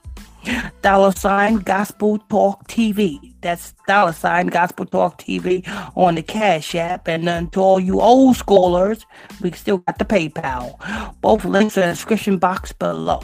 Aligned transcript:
dollar 0.82 1.12
sign 1.12 1.56
Gospel 1.56 2.18
Talk 2.28 2.66
TV. 2.68 3.34
That's 3.40 3.74
dollar 3.86 4.12
sign 4.12 4.48
Gospel 4.48 4.86
Talk 4.86 5.18
TV 5.18 5.66
on 5.96 6.16
the 6.16 6.22
Cash 6.22 6.74
App. 6.74 7.08
And 7.08 7.26
then 7.26 7.48
to 7.50 7.60
all 7.60 7.80
you 7.80 8.00
old 8.00 8.36
schoolers, 8.36 9.04
we 9.40 9.52
still 9.52 9.78
got 9.78 9.98
the 9.98 10.04
PayPal. 10.04 10.76
Both 11.20 11.44
links 11.44 11.76
in 11.76 11.82
the 11.82 11.88
description 11.94 12.38
box 12.38 12.72
below. 12.72 13.22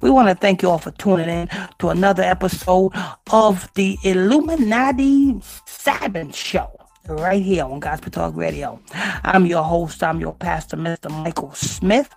We 0.00 0.10
want 0.10 0.28
to 0.28 0.36
thank 0.36 0.62
you 0.62 0.70
all 0.70 0.78
for 0.78 0.92
tuning 0.92 1.28
in 1.28 1.48
to 1.80 1.88
another 1.88 2.22
episode 2.22 2.92
of 3.32 3.68
the 3.74 3.98
Illuminati 4.04 5.40
Sabbath 5.66 6.34
Show 6.34 6.83
right 7.08 7.42
here 7.42 7.64
on 7.64 7.80
Gospel 7.80 8.10
Talk 8.10 8.36
Radio. 8.36 8.80
I'm 9.24 9.46
your 9.46 9.62
host, 9.62 10.02
I'm 10.02 10.20
your 10.20 10.34
pastor, 10.34 10.76
Mr. 10.76 11.10
Michael 11.10 11.52
Smith, 11.54 12.14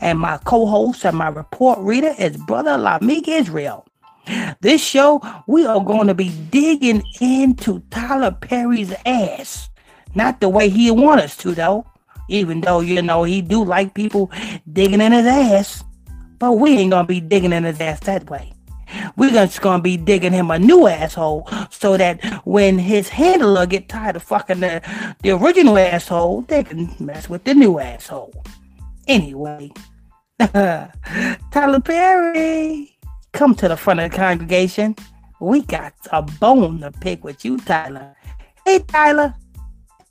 and 0.00 0.18
my 0.18 0.38
co-host 0.38 1.04
and 1.04 1.16
my 1.16 1.28
report 1.28 1.78
reader 1.80 2.14
is 2.18 2.36
Brother 2.36 2.72
Lamik 2.72 3.28
Israel. 3.28 3.86
This 4.60 4.82
show, 4.82 5.20
we 5.46 5.66
are 5.66 5.82
going 5.82 6.06
to 6.06 6.14
be 6.14 6.30
digging 6.50 7.02
into 7.20 7.80
Tyler 7.90 8.30
Perry's 8.30 8.94
ass. 9.04 9.68
Not 10.14 10.40
the 10.40 10.48
way 10.48 10.68
he 10.68 10.90
want 10.90 11.20
us 11.20 11.36
to, 11.38 11.54
though. 11.54 11.86
Even 12.28 12.60
though, 12.60 12.80
you 12.80 13.02
know, 13.02 13.24
he 13.24 13.42
do 13.42 13.64
like 13.64 13.94
people 13.94 14.30
digging 14.72 15.00
in 15.00 15.12
his 15.12 15.26
ass. 15.26 15.84
But 16.38 16.52
we 16.52 16.78
ain't 16.78 16.92
going 16.92 17.04
to 17.04 17.08
be 17.08 17.20
digging 17.20 17.52
in 17.52 17.64
his 17.64 17.80
ass 17.80 18.00
that 18.00 18.30
way. 18.30 18.52
We're 19.20 19.28
just 19.28 19.60
gonna 19.60 19.82
be 19.82 19.98
digging 19.98 20.32
him 20.32 20.50
a 20.50 20.58
new 20.58 20.86
asshole 20.86 21.46
so 21.68 21.98
that 21.98 22.24
when 22.46 22.78
his 22.78 23.10
handler 23.10 23.66
get 23.66 23.86
tired 23.86 24.16
of 24.16 24.22
fucking 24.22 24.60
the, 24.60 24.80
the 25.22 25.32
original 25.32 25.76
asshole, 25.76 26.40
they 26.48 26.64
can 26.64 26.96
mess 26.98 27.28
with 27.28 27.44
the 27.44 27.52
new 27.52 27.78
asshole. 27.78 28.32
Anyway, 29.06 29.72
Tyler 30.38 31.80
Perry, 31.84 32.96
come 33.32 33.54
to 33.56 33.68
the 33.68 33.76
front 33.76 34.00
of 34.00 34.10
the 34.10 34.16
congregation. 34.16 34.96
We 35.38 35.64
got 35.64 35.92
a 36.12 36.22
bone 36.22 36.80
to 36.80 36.90
pick 36.90 37.22
with 37.22 37.44
you, 37.44 37.58
Tyler. 37.58 38.16
Hey, 38.64 38.78
Tyler. 38.78 39.34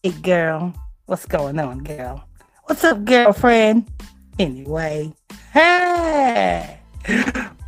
Hey, 0.04 0.12
girl. 0.12 0.72
What's 1.08 1.26
going 1.26 1.58
on, 1.58 1.80
girl? 1.80 2.24
What's 2.66 2.84
up, 2.84 3.04
girlfriend? 3.06 3.90
Anyway, 4.38 5.12
hey. 5.52 6.78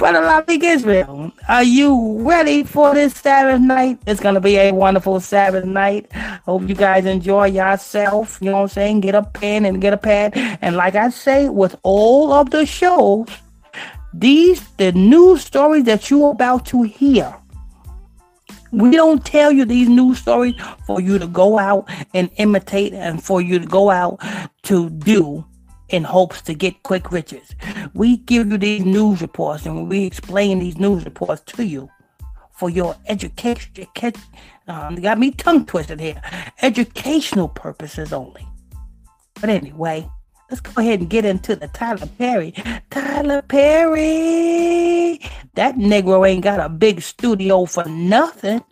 Brother 0.01 0.21
Lamik 0.21 0.63
Israel, 0.63 1.31
are 1.47 1.61
you 1.61 2.27
ready 2.27 2.63
for 2.63 2.95
this 2.95 3.13
Sabbath 3.13 3.61
night? 3.61 3.99
It's 4.07 4.19
going 4.19 4.33
to 4.33 4.41
be 4.41 4.57
a 4.57 4.71
wonderful 4.71 5.19
Sabbath 5.19 5.63
night. 5.63 6.11
Hope 6.43 6.67
you 6.67 6.73
guys 6.73 7.05
enjoy 7.05 7.49
yourself. 7.49 8.39
You 8.41 8.49
know 8.49 8.57
what 8.57 8.61
I'm 8.63 8.67
saying? 8.69 9.01
Get 9.01 9.13
a 9.13 9.21
pen 9.21 9.63
and 9.63 9.79
get 9.79 9.93
a 9.93 9.97
pad. 9.97 10.31
And 10.35 10.75
like 10.75 10.95
I 10.95 11.11
say, 11.11 11.49
with 11.49 11.75
all 11.83 12.33
of 12.33 12.49
the 12.49 12.65
shows, 12.65 13.27
these, 14.11 14.67
the 14.77 14.91
news 14.93 15.43
stories 15.43 15.83
that 15.83 16.09
you're 16.09 16.31
about 16.31 16.65
to 16.73 16.81
hear, 16.81 17.35
we 18.71 18.89
don't 18.89 19.23
tell 19.23 19.51
you 19.51 19.65
these 19.65 19.87
news 19.87 20.17
stories 20.17 20.55
for 20.87 20.99
you 20.99 21.19
to 21.19 21.27
go 21.27 21.59
out 21.59 21.87
and 22.15 22.31
imitate 22.37 22.93
and 22.95 23.23
for 23.23 23.39
you 23.39 23.59
to 23.59 23.67
go 23.67 23.91
out 23.91 24.19
to 24.63 24.89
do 24.89 25.45
in 25.91 26.03
hopes 26.03 26.41
to 26.43 26.53
get 26.53 26.83
quick 26.83 27.11
riches. 27.11 27.53
We 27.93 28.17
give 28.17 28.51
you 28.51 28.57
these 28.57 28.85
news 28.85 29.21
reports 29.21 29.65
and 29.65 29.89
we 29.89 30.05
explain 30.05 30.59
these 30.59 30.77
news 30.77 31.05
reports 31.05 31.41
to 31.53 31.65
you 31.65 31.89
for 32.51 32.69
your 32.69 32.95
education. 33.07 33.87
Um, 34.67 34.95
got 34.95 35.19
me 35.19 35.31
tongue 35.31 35.65
twisted 35.65 35.99
here. 35.99 36.21
Educational 36.61 37.49
purposes 37.49 38.13
only. 38.13 38.47
But 39.35 39.49
anyway, 39.49 40.09
let's 40.49 40.61
go 40.61 40.79
ahead 40.81 40.99
and 41.01 41.09
get 41.09 41.25
into 41.25 41.55
the 41.55 41.67
Tyler 41.69 42.07
Perry. 42.17 42.53
Tyler 42.89 43.41
Perry, 43.41 45.19
that 45.55 45.75
Negro 45.75 46.27
ain't 46.27 46.43
got 46.43 46.59
a 46.59 46.69
big 46.69 47.01
studio 47.01 47.65
for 47.65 47.83
nothing. 47.85 48.63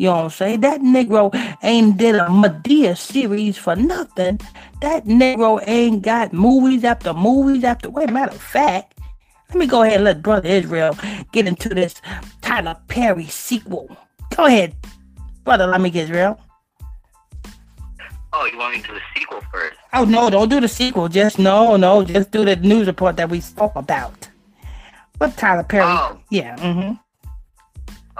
You 0.00 0.06
know 0.06 0.16
what 0.16 0.24
I'm 0.24 0.30
saying? 0.30 0.60
That 0.62 0.80
Negro 0.80 1.30
ain't 1.62 1.98
did 1.98 2.14
a 2.14 2.20
Madea 2.20 2.96
series 2.96 3.58
for 3.58 3.76
nothing. 3.76 4.40
That 4.80 5.04
Negro 5.04 5.62
ain't 5.66 6.00
got 6.00 6.32
movies 6.32 6.84
after 6.84 7.12
movies 7.12 7.64
after. 7.64 7.90
Wait, 7.90 8.08
matter 8.08 8.32
of 8.32 8.40
fact, 8.40 8.98
let 9.50 9.58
me 9.58 9.66
go 9.66 9.82
ahead 9.82 9.96
and 9.96 10.04
let 10.04 10.22
Brother 10.22 10.48
Israel 10.48 10.96
get 11.32 11.46
into 11.46 11.68
this 11.68 12.00
Tyler 12.40 12.78
Perry 12.88 13.26
sequel. 13.26 13.94
Go 14.34 14.46
ahead, 14.46 14.74
Brother 15.44 15.66
Lamik 15.66 15.94
Israel. 15.94 16.40
Oh, 18.32 18.48
you 18.50 18.56
want 18.56 18.76
me 18.76 18.80
to 18.80 18.88
do 18.88 18.94
the 18.94 19.00
sequel 19.14 19.42
first? 19.52 19.76
Oh 19.92 20.06
no, 20.06 20.30
don't 20.30 20.48
do 20.48 20.60
the 20.60 20.68
sequel. 20.68 21.08
Just 21.08 21.38
no, 21.38 21.76
no, 21.76 22.04
just 22.04 22.30
do 22.30 22.46
the 22.46 22.56
news 22.56 22.86
report 22.86 23.18
that 23.18 23.28
we 23.28 23.42
spoke 23.42 23.76
about. 23.76 24.30
What 25.18 25.36
Tyler 25.36 25.64
Perry? 25.64 25.84
Oh. 25.84 26.18
Yeah. 26.30 26.56
Mm-hmm. 26.56 26.94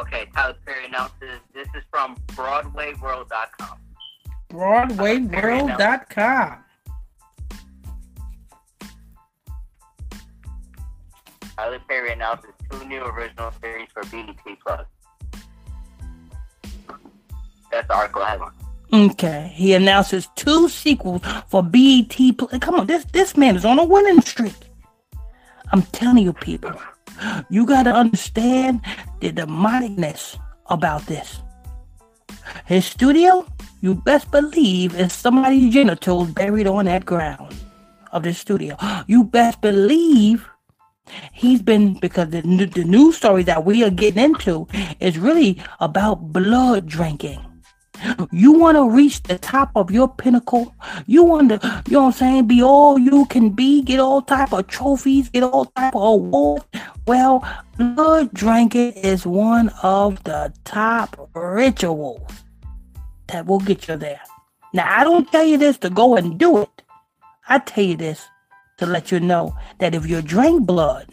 Okay, 0.00 0.26
Tyler 0.34 0.56
Perry 0.64 0.86
announces 0.86 1.40
this 1.52 1.68
is 1.76 1.82
from 1.90 2.16
BroadwayWorld.com. 2.28 3.78
BroadwayWorld.com. 4.48 6.64
Tyler 11.54 11.78
Perry 11.86 12.12
announces 12.12 12.50
two 12.70 12.82
new 12.86 13.02
original 13.02 13.52
series 13.60 13.88
for 13.92 14.02
BET 14.04 14.34
Plus. 14.66 14.86
That's 17.70 17.86
the 17.86 17.94
article 17.94 18.24
headline. 18.24 18.52
Okay, 18.92 19.52
he 19.54 19.74
announces 19.74 20.28
two 20.34 20.68
sequels 20.70 21.20
for 21.48 21.62
BET. 21.62 22.16
Plus. 22.38 22.58
Come 22.60 22.76
on, 22.76 22.86
this 22.86 23.04
this 23.12 23.36
man 23.36 23.54
is 23.54 23.66
on 23.66 23.78
a 23.78 23.84
winning 23.84 24.22
streak. 24.22 24.54
I'm 25.72 25.82
telling 25.82 26.24
you, 26.24 26.32
people. 26.32 26.72
You 27.50 27.66
got 27.66 27.84
to 27.84 27.92
understand 27.92 28.80
the 29.20 29.32
demonicness 29.32 30.38
about 30.66 31.06
this. 31.06 31.42
His 32.66 32.86
studio, 32.86 33.46
you 33.80 33.94
best 33.94 34.30
believe, 34.30 34.94
is 34.94 35.12
somebody's 35.12 35.72
genitals 35.72 36.30
buried 36.30 36.66
on 36.66 36.86
that 36.86 37.04
ground 37.04 37.54
of 38.12 38.22
the 38.22 38.34
studio. 38.34 38.76
You 39.06 39.24
best 39.24 39.60
believe 39.60 40.48
he's 41.32 41.62
been 41.62 41.98
because 41.98 42.30
the, 42.30 42.42
the 42.42 42.84
news 42.84 43.16
story 43.16 43.42
that 43.44 43.64
we 43.64 43.84
are 43.84 43.90
getting 43.90 44.22
into 44.22 44.66
is 45.00 45.18
really 45.18 45.60
about 45.80 46.32
blood 46.32 46.86
drinking. 46.86 47.49
You 48.30 48.52
want 48.52 48.76
to 48.76 48.88
reach 48.88 49.22
the 49.22 49.38
top 49.38 49.70
of 49.74 49.90
your 49.90 50.08
pinnacle. 50.08 50.74
You 51.06 51.24
want 51.24 51.50
to, 51.50 51.82
you 51.86 51.92
know 51.94 52.00
what 52.00 52.06
I'm 52.06 52.12
saying, 52.12 52.46
be 52.46 52.62
all 52.62 52.98
you 52.98 53.26
can 53.26 53.50
be, 53.50 53.82
get 53.82 54.00
all 54.00 54.22
type 54.22 54.52
of 54.52 54.66
trophies, 54.66 55.28
get 55.28 55.42
all 55.42 55.66
type 55.66 55.94
of 55.94 56.02
awards. 56.02 56.64
Well, 57.06 57.46
blood 57.76 58.32
drinking 58.32 58.92
is 58.92 59.26
one 59.26 59.70
of 59.82 60.22
the 60.24 60.52
top 60.64 61.30
rituals 61.34 62.22
that 63.28 63.46
will 63.46 63.60
get 63.60 63.88
you 63.88 63.96
there. 63.96 64.20
Now, 64.72 64.86
I 64.88 65.04
don't 65.04 65.30
tell 65.30 65.44
you 65.44 65.58
this 65.58 65.78
to 65.78 65.90
go 65.90 66.16
and 66.16 66.38
do 66.38 66.58
it. 66.58 66.82
I 67.48 67.58
tell 67.58 67.84
you 67.84 67.96
this 67.96 68.24
to 68.78 68.86
let 68.86 69.10
you 69.10 69.20
know 69.20 69.56
that 69.78 69.94
if 69.94 70.06
you 70.08 70.22
drink 70.22 70.66
blood, 70.66 71.12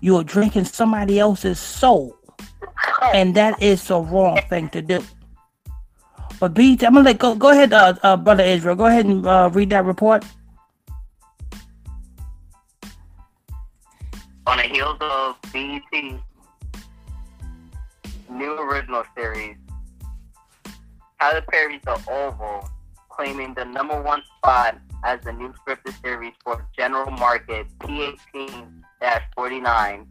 you're 0.00 0.24
drinking 0.24 0.64
somebody 0.64 1.18
else's 1.18 1.58
soul. 1.58 2.16
and 3.14 3.34
that 3.34 3.62
is 3.62 3.86
the 3.86 3.98
wrong 3.98 4.40
thing 4.48 4.68
to 4.70 4.82
do. 4.82 5.02
But 6.38 6.54
BET, 6.54 6.84
I'm 6.84 6.94
gonna 6.94 7.04
let 7.04 7.18
go. 7.18 7.34
Go 7.34 7.50
ahead, 7.50 7.72
uh, 7.72 7.94
uh, 8.02 8.16
brother 8.16 8.44
Israel. 8.44 8.76
Go 8.76 8.86
ahead 8.86 9.06
and 9.06 9.26
uh, 9.26 9.50
read 9.52 9.70
that 9.70 9.84
report. 9.84 10.24
On 14.46 14.58
the 14.58 14.64
heels 14.64 14.98
of 15.00 15.36
BET 15.52 15.82
new 18.30 18.58
original 18.58 19.02
series, 19.16 19.56
Tyler 21.20 21.42
Perry's 21.50 21.80
The 21.84 22.00
Oval, 22.08 22.68
claiming 23.08 23.54
the 23.54 23.64
number 23.64 24.00
one 24.02 24.22
spot 24.36 24.78
as 25.04 25.20
the 25.22 25.32
new 25.32 25.52
scripted 25.54 25.98
series 26.02 26.34
for 26.44 26.66
general 26.76 27.10
market 27.12 27.66
P18-49 27.80 30.06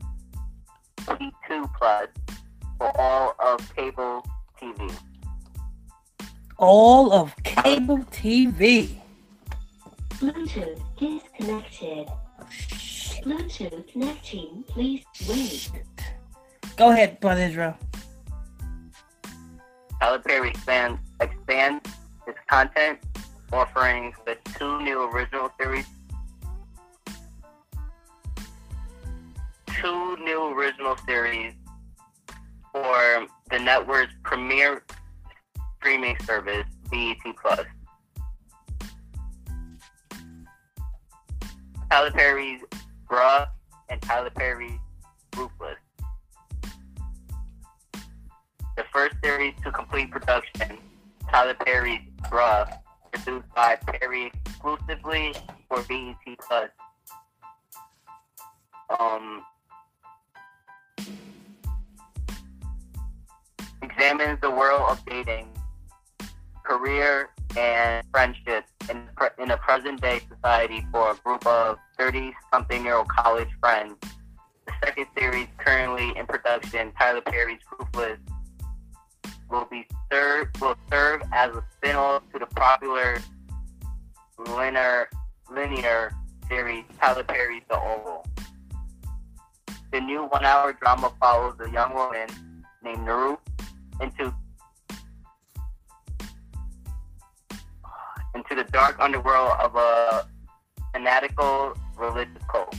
P2 0.98 1.74
Plus 1.78 2.08
for 2.80 2.92
all 3.00 3.36
of 3.40 3.76
cable 3.76 4.26
TV. 4.60 4.92
All 6.58 7.12
of 7.12 7.36
cable 7.44 8.00
TV. 8.12 8.96
Bluetooth 10.10 10.82
disconnected. 10.98 12.08
Bluetooth 13.24 13.92
connecting. 13.92 14.64
Please 14.70 15.04
wait. 15.28 15.72
Go 16.78 16.92
ahead, 16.92 17.20
brother 17.20 17.42
Israel. 17.42 17.78
Tyler 20.00 20.20
Perry 20.20 20.50
expands, 20.50 21.00
expands 21.20 21.90
its 22.26 22.38
content 22.50 23.00
offerings 23.52 24.16
with 24.26 24.38
two 24.58 24.82
new 24.82 25.10
original 25.10 25.50
series. 25.60 25.86
Two 29.68 30.16
new 30.18 30.54
original 30.54 30.96
series 31.06 31.54
for 32.72 33.28
the 33.52 33.60
network's 33.60 34.14
premier 34.24 34.84
streaming 35.86 36.18
service, 36.26 36.66
BET 36.90 37.18
Plus. 37.40 37.60
Tyler 41.92 42.10
Perry's 42.10 42.62
Bruh 43.08 43.48
and 43.90 44.02
Tyler 44.02 44.32
Perry's 44.32 44.80
Ruthless. 45.38 45.78
The 48.76 48.84
first 48.92 49.16
series 49.24 49.54
to 49.64 49.72
complete 49.72 50.10
production, 50.10 50.80
Tyler 51.30 51.54
Perry's 51.54 52.02
Bruh, 52.32 52.80
produced 53.12 53.54
by 53.56 53.76
Perry 53.76 54.32
exclusively 54.44 55.36
for 55.70 55.84
BET 55.84 56.16
Plus. 56.48 56.70
Um, 59.00 59.44
examines 63.84 64.42
the 64.42 64.50
world 64.50 64.82
of 64.90 65.06
dating, 65.06 65.48
career, 66.66 67.30
and 67.58 68.06
friendship 68.12 68.66
in, 68.90 69.08
in 69.38 69.52
a 69.52 69.58
present 69.58 70.02
day 70.02 70.20
society 70.30 70.86
for 70.92 71.12
a 71.12 71.16
group 71.16 71.46
of 71.46 71.78
30 71.98 72.34
something 72.52 72.84
year 72.84 72.96
old 72.96 73.08
college 73.08 73.50
friends. 73.60 73.96
The 74.66 74.74
second 74.84 75.06
series, 75.18 75.48
currently 75.58 76.18
in 76.18 76.26
production, 76.26 76.92
Tyler 77.00 77.22
Perry's 77.22 77.60
Ruthless, 77.72 78.20
will 79.50 79.68
be 79.70 79.88
served 80.12 80.60
will 80.60 80.76
serve 80.90 81.22
as 81.32 81.56
a 81.56 81.64
spin-off 81.78 82.24
to 82.34 82.40
the 82.40 82.48
popular 82.48 83.20
linear 84.50 85.08
linear 85.52 86.12
series 86.50 86.84
Tyler 87.00 87.24
Perry's 87.24 87.64
The 87.70 87.76
Oval. 87.76 88.26
The 89.92 90.02
new 90.02 90.24
one-hour 90.26 90.74
drama 90.74 91.14
follows 91.22 91.56
a 91.60 91.70
young 91.70 91.94
woman 91.94 92.28
named 92.84 93.06
Naru 93.06 93.38
into 94.02 94.34
into 98.36 98.54
the 98.56 98.66
dark 98.66 98.98
underworld 99.00 99.52
of 99.60 99.76
a 99.76 100.28
fanatical 100.94 101.76
religious 101.98 102.44
cult. 102.50 102.76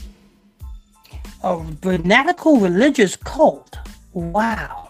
A 1.43 1.63
fanatical 1.81 2.57
religious 2.57 3.15
cult. 3.15 3.77
Wow. 4.13 4.89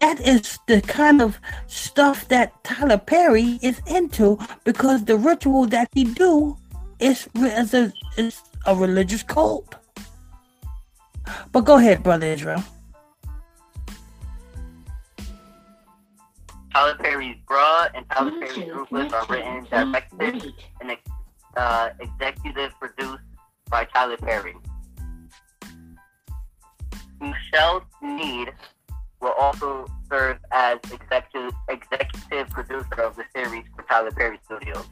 That 0.00 0.20
is 0.20 0.58
the 0.66 0.82
kind 0.82 1.22
of 1.22 1.38
stuff 1.66 2.28
that 2.28 2.62
Tyler 2.64 2.98
Perry 2.98 3.58
is 3.62 3.80
into 3.86 4.38
because 4.64 5.04
the 5.04 5.16
ritual 5.16 5.66
that 5.66 5.88
he 5.94 6.04
do 6.04 6.56
is, 6.98 7.28
is, 7.34 7.72
a, 7.72 7.92
is 8.18 8.42
a 8.66 8.74
religious 8.74 9.22
cult. 9.22 9.76
But 11.52 11.64
go 11.64 11.78
ahead, 11.78 12.02
Brother 12.02 12.26
Israel. 12.26 12.62
Tyler 16.74 16.96
Perry's 16.96 17.36
Bruh 17.48 17.88
and 17.94 18.04
Tyler 18.10 18.32
Perry's 18.32 18.68
Ruthless 18.72 19.12
are 19.12 19.26
written, 19.28 19.64
directed, 19.70 20.54
and 20.80 20.96
uh, 21.56 21.90
executive 22.00 22.72
produced 22.80 23.22
by 23.70 23.84
Tyler 23.84 24.16
Perry. 24.16 24.56
Michelle 27.20 27.84
Sneed 28.00 28.52
will 29.20 29.34
also 29.38 29.86
serve 30.10 30.38
as 30.50 30.78
executive 30.92 31.52
executive 31.68 32.50
producer 32.50 33.02
of 33.02 33.14
the 33.14 33.24
series 33.32 33.64
for 33.76 33.84
Tyler 33.84 34.10
Perry 34.10 34.40
Studios. 34.44 34.84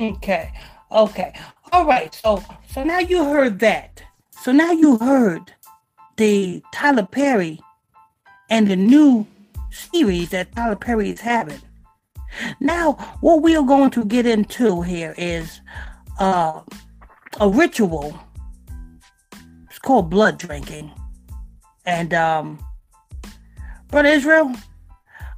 Okay. 0.00 0.52
Okay. 0.90 1.32
All 1.70 1.86
right. 1.86 2.12
So 2.12 2.42
so 2.68 2.82
now 2.82 2.98
you 2.98 3.24
heard 3.24 3.60
that. 3.60 4.02
So 4.30 4.50
now 4.50 4.72
you 4.72 4.98
heard 4.98 5.52
the 6.16 6.62
Tyler 6.72 7.06
Perry 7.06 7.60
and 8.54 8.68
the 8.68 8.76
new 8.76 9.26
series 9.72 10.28
that 10.28 10.54
Tyler 10.54 10.76
Perry 10.76 11.10
is 11.10 11.20
having. 11.20 11.60
Now, 12.60 12.92
what 13.20 13.42
we 13.42 13.56
are 13.56 13.64
going 13.64 13.90
to 13.90 14.04
get 14.04 14.26
into 14.26 14.80
here 14.80 15.12
is 15.18 15.60
uh, 16.20 16.60
a 17.40 17.48
ritual. 17.48 18.16
It's 19.68 19.80
called 19.80 20.08
blood 20.08 20.38
drinking. 20.38 20.92
And, 21.84 22.14
um, 22.14 22.64
Brother 23.88 24.10
Israel, 24.10 24.54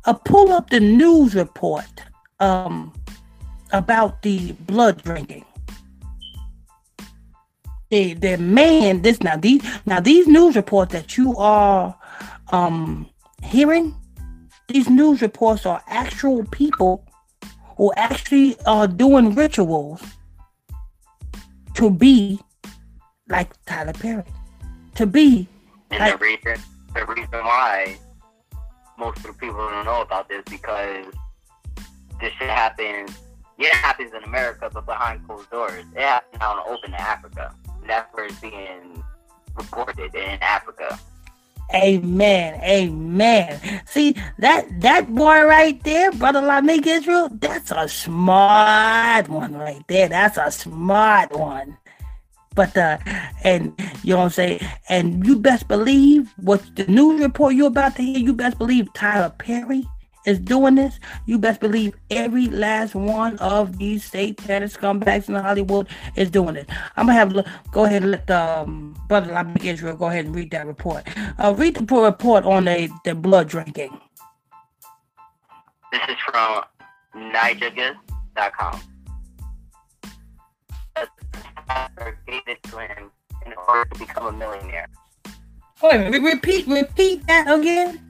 uh, 0.04 0.12
pull 0.12 0.52
up 0.52 0.68
the 0.68 0.80
news 0.80 1.34
report 1.34 2.02
um, 2.38 2.92
about 3.72 4.20
the 4.20 4.52
blood 4.52 5.02
drinking. 5.02 5.46
The, 7.88 8.12
the 8.12 8.36
man, 8.36 9.00
this 9.00 9.22
now 9.22 9.36
these 9.36 9.62
now 9.86 10.00
these 10.00 10.26
news 10.26 10.54
reports 10.56 10.92
that 10.92 11.16
you 11.16 11.36
are 11.36 11.96
um, 12.52 13.08
hearing, 13.42 13.94
these 14.68 14.88
news 14.88 15.22
reports 15.22 15.66
are 15.66 15.82
actual 15.86 16.44
people 16.46 17.04
who 17.76 17.92
actually 17.96 18.56
are 18.66 18.86
doing 18.86 19.34
rituals 19.34 20.02
to 21.74 21.90
be 21.90 22.40
like 23.28 23.50
Tyler 23.66 23.92
Perry, 23.92 24.24
to 24.94 25.06
be. 25.06 25.46
And 25.90 26.00
like, 26.00 26.18
the 26.18 26.18
reason, 26.18 26.64
the 26.94 27.04
reason 27.06 27.28
why 27.32 27.96
most 28.98 29.18
of 29.18 29.24
the 29.24 29.32
people 29.34 29.58
don't 29.68 29.84
know 29.84 30.00
about 30.00 30.28
this 30.28 30.42
because 30.48 31.06
this 32.20 32.32
shit 32.32 32.48
happens. 32.48 33.10
Yeah, 33.58 33.68
it 33.68 33.74
happens 33.74 34.12
in 34.14 34.22
America, 34.24 34.70
but 34.72 34.86
behind 34.86 35.26
closed 35.26 35.50
doors. 35.50 35.84
It 35.94 36.00
happens 36.00 36.42
out 36.42 36.66
in 36.66 36.72
open 36.72 36.90
in 36.90 36.94
Africa. 36.94 37.54
And 37.80 37.88
that's 37.88 38.12
where 38.14 38.26
it's 38.26 38.40
being 38.40 39.02
reported 39.54 40.14
in 40.14 40.38
Africa. 40.42 40.98
Amen. 41.74 42.60
Amen. 42.62 43.82
See 43.86 44.14
that 44.38 44.80
that 44.80 45.12
boy 45.14 45.42
right 45.44 45.82
there, 45.82 46.12
brother 46.12 46.40
Lamik 46.40 46.86
Israel, 46.86 47.28
that's 47.32 47.70
a 47.72 47.88
smart 47.88 49.28
one 49.28 49.54
right 49.56 49.82
there. 49.88 50.08
That's 50.08 50.38
a 50.38 50.50
smart 50.50 51.32
one. 51.32 51.76
But 52.54 52.76
uh 52.76 52.98
and 53.42 53.74
you 54.02 54.14
know 54.14 54.18
what 54.18 54.24
I'm 54.24 54.30
saying? 54.30 54.60
And 54.88 55.26
you 55.26 55.38
best 55.38 55.68
believe 55.68 56.32
what 56.38 56.62
the 56.76 56.86
news 56.86 57.20
report 57.20 57.54
you're 57.54 57.66
about 57.68 57.96
to 57.96 58.02
hear, 58.02 58.18
you 58.18 58.32
best 58.32 58.58
believe 58.58 58.92
Tyler 58.94 59.30
Perry 59.36 59.86
is 60.26 60.38
doing 60.38 60.74
this, 60.74 60.98
you 61.24 61.38
best 61.38 61.60
believe 61.60 61.94
every 62.10 62.48
last 62.48 62.94
one 62.94 63.38
of 63.38 63.78
these 63.78 64.04
satanic 64.04 64.70
scumbags 64.70 65.28
in 65.28 65.36
Hollywood 65.36 65.88
is 66.16 66.30
doing 66.30 66.56
it. 66.56 66.68
I'm 66.96 67.06
gonna 67.06 67.18
have 67.18 67.46
go 67.70 67.84
ahead 67.84 68.02
and 68.02 68.12
let 68.12 68.30
um, 68.30 68.96
brother 69.08 69.32
Lamik 69.32 69.64
Israel 69.64 69.96
go 69.96 70.06
ahead 70.06 70.26
and 70.26 70.34
read 70.34 70.50
that 70.50 70.66
report. 70.66 71.04
Uh, 71.38 71.54
read 71.56 71.76
the 71.76 71.94
report 71.94 72.44
on 72.44 72.64
the, 72.64 72.90
the 73.04 73.14
blood 73.14 73.48
drinking. 73.48 73.98
This 75.92 76.02
is 76.08 76.16
from 76.26 76.64
Nijagas.com. 77.14 78.80
gave 82.26 82.42
it 82.46 82.62
to 82.64 82.78
him 82.78 83.10
in 83.44 83.52
order 83.68 83.88
to 83.90 83.98
become 83.98 84.26
a 84.26 84.32
millionaire. 84.32 84.88
Wait, 85.82 86.10
repeat, 86.10 86.66
repeat 86.66 87.26
that 87.26 87.52
again. 87.52 88.05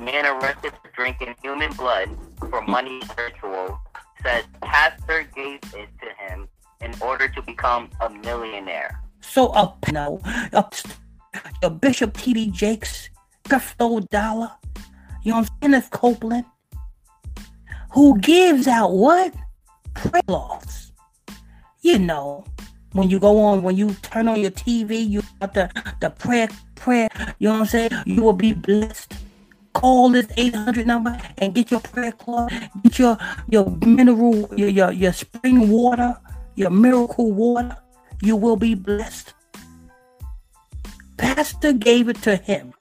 Man 0.00 0.24
arrested 0.24 0.72
for 0.82 0.90
drinking 0.96 1.34
human 1.42 1.70
blood 1.74 2.08
for 2.48 2.62
money 2.62 3.02
ritual 3.18 3.78
says 4.22 4.44
pastor 4.62 5.28
gave 5.34 5.60
it 5.74 5.88
to 6.00 6.08
him 6.24 6.48
in 6.80 6.94
order 7.02 7.28
to 7.28 7.42
become 7.42 7.90
a 8.00 8.08
millionaire. 8.08 8.98
So 9.20 9.48
up 9.48 9.76
no, 9.92 10.18
up 10.54 10.74
your 11.60 11.70
Bishop 11.70 12.16
T.D. 12.16 12.50
Jakes, 12.50 13.10
Creflo 13.44 14.08
Dollar, 14.08 14.52
you 15.22 15.32
know 15.32 15.38
I'm 15.38 15.44
saying? 15.44 15.58
Kenneth 15.60 15.90
Copeland, 15.90 16.46
who 17.92 18.18
gives 18.20 18.66
out 18.66 18.92
what? 18.92 19.34
Prayer 19.92 20.22
cloths. 20.26 20.92
You 21.82 21.98
know, 21.98 22.46
when 22.92 23.10
you 23.10 23.20
go 23.20 23.38
on, 23.38 23.62
when 23.62 23.76
you 23.76 23.92
turn 24.00 24.28
on 24.28 24.40
your 24.40 24.50
TV, 24.50 25.06
you 25.06 25.22
got 25.40 25.52
the, 25.52 25.70
the 26.00 26.08
prayer, 26.08 26.48
prayer, 26.74 27.10
you 27.38 27.48
know 27.48 27.54
what 27.54 27.60
I'm 27.60 27.66
saying? 27.66 27.90
You 28.06 28.22
will 28.22 28.32
be 28.32 28.54
blessed. 28.54 29.12
Call 29.72 30.10
this 30.10 30.26
800 30.36 30.86
number 30.86 31.16
and 31.38 31.54
get 31.54 31.70
your 31.70 31.80
prayer 31.80 32.12
cloth, 32.12 32.52
get 32.82 32.98
your, 32.98 33.18
your 33.48 33.70
mineral, 33.86 34.52
your, 34.56 34.68
your, 34.68 34.92
your 34.92 35.12
spring 35.12 35.68
water, 35.68 36.16
your 36.56 36.70
miracle 36.70 37.32
water. 37.32 37.76
You 38.22 38.36
will 38.36 38.56
be 38.56 38.74
blessed. 38.74 39.32
Pastor 41.16 41.72
gave 41.72 42.08
it 42.08 42.20
to 42.22 42.36
him, 42.36 42.74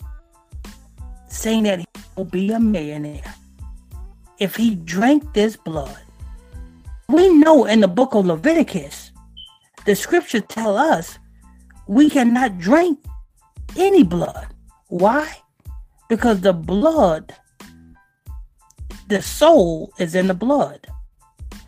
saying 1.27 1.63
that 1.63 1.79
he 1.79 1.85
will 2.15 2.25
be 2.25 2.51
a 2.51 2.59
millionaire 2.59 3.35
if 4.39 4.55
he 4.55 4.75
drank 4.75 5.33
this 5.33 5.55
blood. 5.55 5.97
We 7.07 7.29
know 7.29 7.65
in 7.65 7.81
the 7.81 7.87
book 7.87 8.15
of 8.15 8.25
Leviticus, 8.25 9.11
the 9.85 9.95
scriptures 9.95 10.43
tell 10.47 10.77
us 10.77 11.19
we 11.87 12.09
cannot 12.09 12.59
drink 12.59 12.99
any 13.77 14.03
blood. 14.03 14.47
Why? 14.87 15.27
Because 16.09 16.41
the 16.41 16.53
blood, 16.53 17.33
the 19.07 19.21
soul 19.21 19.93
is 19.99 20.15
in 20.15 20.27
the 20.27 20.33
blood. 20.33 20.87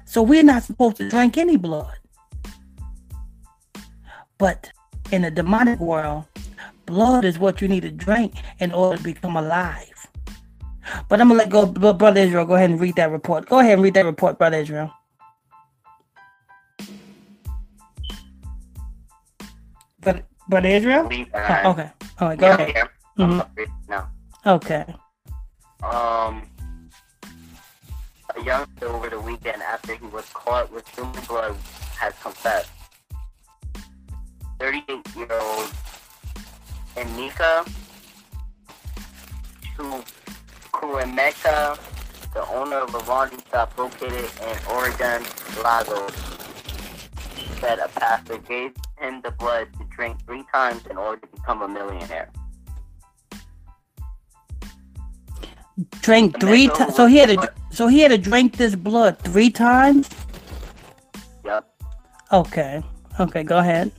So 0.06 0.22
we're 0.22 0.44
not 0.44 0.64
supposed 0.64 0.98
to 0.98 1.08
drink 1.10 1.38
any 1.38 1.56
blood. 1.58 1.98
But 4.38 4.72
in 5.12 5.22
the 5.22 5.32
demonic 5.32 5.80
world, 5.80 6.26
blood 6.86 7.24
is 7.24 7.38
what 7.40 7.62
you 7.62 7.68
need 7.68 7.84
to 7.84 7.92
drink 7.92 8.34
in 8.60 8.72
order 8.72 8.98
to 8.98 9.04
become 9.04 9.38
alive. 9.38 10.08
But 11.08 11.22
I'm 11.22 11.28
gonna 11.28 11.38
let 11.40 11.50
go, 11.50 11.68
Brother 11.68 12.20
Israel. 12.20 12.46
Go 12.46 12.56
ahead 12.56 12.72
and 12.72 12.80
read 12.82 12.96
that 12.96 13.12
report. 13.12 13.48
Go 13.48 13.60
ahead 13.60 13.74
and 13.74 13.84
read 13.84 13.94
that 13.94 14.06
report, 14.06 14.40
Brother 14.40 14.58
Israel. 14.58 14.92
But 20.02 20.26
Brother 20.50 20.70
Israel. 20.70 21.08
Oh, 21.12 21.72
okay. 21.72 21.92
All 22.20 22.30
right. 22.30 22.40
Go 22.40 22.48
yeah, 22.48 22.56
ahead. 22.56 22.74
yeah. 22.76 22.88
Mhm. 23.26 23.68
No. 23.88 24.08
Okay. 24.46 24.86
Um, 25.84 26.44
a 28.36 28.44
youngster 28.44 28.88
over 28.88 29.10
the 29.10 29.20
weekend 29.20 29.62
after 29.62 29.96
he 29.96 30.06
was 30.08 30.26
caught 30.34 30.72
with 30.72 30.88
human 30.90 31.24
blood 31.26 31.56
has 31.98 32.14
confessed. 32.22 32.72
38 34.60 35.16
year 35.16 35.28
old 35.32 35.72
Enika 36.96 37.68
Kuemeka, 40.74 41.80
the 42.34 42.48
owner 42.50 42.78
of 42.78 42.94
a 42.94 43.00
laundry 43.10 43.40
shop 43.50 43.78
located 43.78 44.30
in 44.42 44.58
Oregon, 44.70 45.24
Lagos, 45.64 46.14
said 47.60 47.80
a 47.80 47.88
pastor 47.90 48.38
gave 48.40 48.74
him 48.98 49.22
the 49.22 49.32
blood 49.32 49.68
to 49.78 49.86
drink 49.96 50.18
three 50.26 50.44
times 50.54 50.86
in 50.88 50.98
order 50.98 51.22
to 51.22 51.28
become 51.28 51.62
a 51.62 51.68
millionaire. 51.68 52.30
Drank 56.02 56.40
three 56.40 56.68
times. 56.68 56.96
So 56.96 57.06
he 57.06 57.18
had 57.18 57.30
to. 57.30 57.54
So 57.72 57.88
he 57.88 58.00
had 58.00 58.12
to 58.12 58.18
drink 58.18 58.58
this 58.58 58.76
blood 58.76 59.18
three 59.20 59.50
times. 59.50 60.10
Yep. 61.46 61.66
Okay. 62.32 62.84
Okay. 63.20 63.44
Go 63.44 63.58
ahead. 63.60 63.92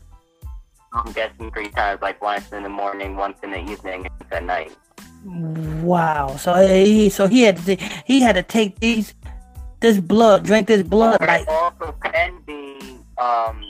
I'm 0.92 1.10
guessing 1.12 1.50
three 1.50 1.70
times, 1.70 2.02
like 2.02 2.20
once 2.20 2.52
in 2.52 2.62
the 2.62 2.68
morning, 2.68 3.16
once 3.16 3.38
in 3.42 3.50
the 3.50 3.58
evening, 3.58 4.02
once 4.02 4.32
at 4.32 4.44
night. 4.44 4.76
Wow. 5.24 6.36
So 6.36 6.54
he. 6.66 7.08
So 7.08 7.26
he 7.26 7.42
had 7.42 7.56
to. 7.64 7.76
He 8.04 8.20
had 8.20 8.34
to 8.34 8.42
take 8.42 8.78
these. 8.78 9.14
This 9.80 9.98
blood. 9.98 10.44
Drink 10.44 10.68
this 10.68 10.82
blood. 10.82 11.20
Like. 11.20 11.48
also 11.48 11.92
can 12.04 12.38
be 12.46 12.98
um 13.18 13.64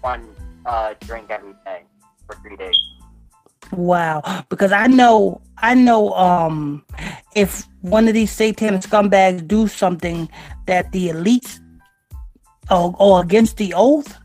one 0.00 0.28
uh 0.66 0.94
drink 1.00 1.30
every 1.30 1.54
day 1.64 1.82
for 2.26 2.36
three 2.36 2.56
days. 2.56 2.76
Wow, 3.72 4.44
because 4.50 4.70
I 4.70 4.86
know, 4.86 5.40
I 5.58 5.74
know, 5.74 6.12
um, 6.12 6.84
if 7.34 7.66
one 7.80 8.06
of 8.06 8.14
these 8.14 8.30
satanic 8.30 8.82
scumbags 8.82 9.46
do 9.46 9.66
something 9.66 10.28
that 10.66 10.92
the 10.92 11.08
elites 11.08 11.58
or, 12.70 12.94
or 12.98 13.22
against 13.22 13.56
the 13.56 13.72
oath 13.74 14.18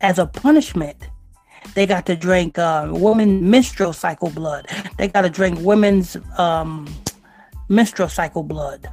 as 0.00 0.18
a 0.18 0.26
punishment, 0.26 0.96
they 1.74 1.86
got 1.86 2.06
to 2.06 2.16
drink 2.16 2.58
uh, 2.58 2.88
women 2.90 3.50
menstrual 3.50 3.92
cycle 3.92 4.30
blood. 4.30 4.66
They 4.98 5.08
got 5.08 5.22
to 5.22 5.30
drink 5.30 5.58
women's 5.60 6.16
um, 6.38 6.88
menstrual 7.68 8.08
cycle 8.08 8.42
blood 8.42 8.88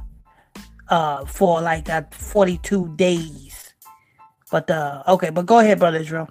uh, 0.88 1.24
for 1.24 1.60
like 1.60 1.84
that 1.86 2.14
42 2.14 2.96
days. 2.96 3.74
But 4.50 4.70
uh, 4.70 5.02
okay, 5.08 5.30
but 5.30 5.46
go 5.46 5.58
ahead, 5.58 5.78
brother 5.78 5.98
Israel. 5.98 6.28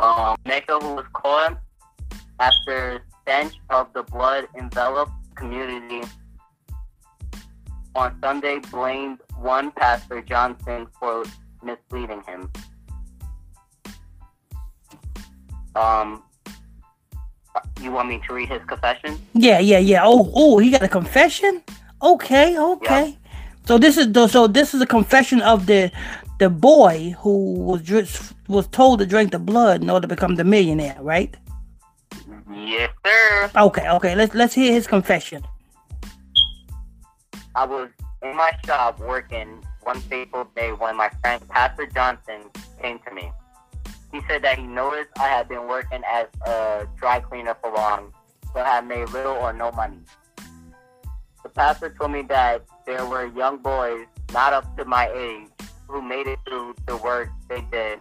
Um, 0.00 0.36
who 0.46 0.94
was 0.94 1.04
caught 1.12 1.60
after 2.38 3.02
stench 3.22 3.54
of 3.68 3.92
the 3.92 4.02
blood 4.02 4.48
enveloped 4.58 5.12
community 5.34 6.02
on 7.94 8.16
Sunday, 8.22 8.60
blamed 8.70 9.18
one 9.36 9.70
pastor 9.72 10.22
Johnson 10.22 10.86
for 10.98 11.24
misleading 11.62 12.22
him. 12.26 12.50
Um, 15.76 16.22
you 17.82 17.92
want 17.92 18.08
me 18.08 18.20
to 18.26 18.32
read 18.32 18.48
his 18.48 18.62
confession? 18.66 19.20
Yeah, 19.34 19.58
yeah, 19.58 19.78
yeah. 19.78 20.00
Oh, 20.04 20.30
oh, 20.34 20.58
he 20.58 20.70
got 20.70 20.82
a 20.82 20.88
confession. 20.88 21.62
Okay, 22.02 22.58
okay. 22.58 23.18
So 23.66 23.78
this 23.78 23.98
is 23.98 24.12
the 24.12 24.26
so 24.28 24.46
this 24.46 24.74
is 24.74 24.80
a 24.80 24.86
confession 24.86 25.42
of 25.42 25.66
the 25.66 25.92
the 26.38 26.48
boy 26.48 27.14
who 27.18 27.52
was 27.52 27.82
dr- 27.82 28.34
was 28.50 28.66
told 28.68 28.98
to 28.98 29.06
drink 29.06 29.32
the 29.32 29.38
blood 29.38 29.82
in 29.82 29.90
order 29.90 30.06
to 30.06 30.14
become 30.14 30.34
the 30.36 30.44
millionaire, 30.44 30.96
right? 31.00 31.34
Yes, 32.52 32.90
sir. 33.04 33.50
Okay, 33.56 33.88
okay. 33.88 34.14
Let's 34.14 34.34
let's 34.34 34.54
hear 34.54 34.72
his 34.72 34.86
confession. 34.86 35.44
I 37.54 37.64
was 37.64 37.88
in 38.22 38.36
my 38.36 38.52
shop 38.66 39.00
working 39.00 39.64
one 39.82 40.00
fateful 40.00 40.46
day 40.56 40.72
when 40.72 40.96
my 40.96 41.10
friend 41.20 41.46
Pastor 41.48 41.86
Johnson 41.86 42.42
came 42.80 42.98
to 43.06 43.14
me. 43.14 43.32
He 44.12 44.20
said 44.28 44.42
that 44.42 44.58
he 44.58 44.66
noticed 44.66 45.10
I 45.18 45.28
had 45.28 45.48
been 45.48 45.68
working 45.68 46.02
as 46.10 46.26
a 46.46 46.86
dry 46.96 47.20
cleaner 47.20 47.56
for 47.60 47.72
long, 47.72 48.12
but 48.52 48.66
had 48.66 48.86
made 48.86 49.08
little 49.10 49.32
or 49.32 49.52
no 49.52 49.70
money. 49.72 49.98
The 51.42 51.48
pastor 51.48 51.94
told 51.98 52.12
me 52.12 52.22
that 52.22 52.64
there 52.86 53.06
were 53.06 53.26
young 53.26 53.58
boys 53.58 54.06
not 54.32 54.52
up 54.52 54.76
to 54.76 54.84
my 54.84 55.10
age 55.14 55.48
who 55.88 56.02
made 56.02 56.26
it 56.26 56.38
through 56.46 56.74
the 56.86 56.96
work 56.98 57.30
they 57.48 57.62
did, 57.72 57.98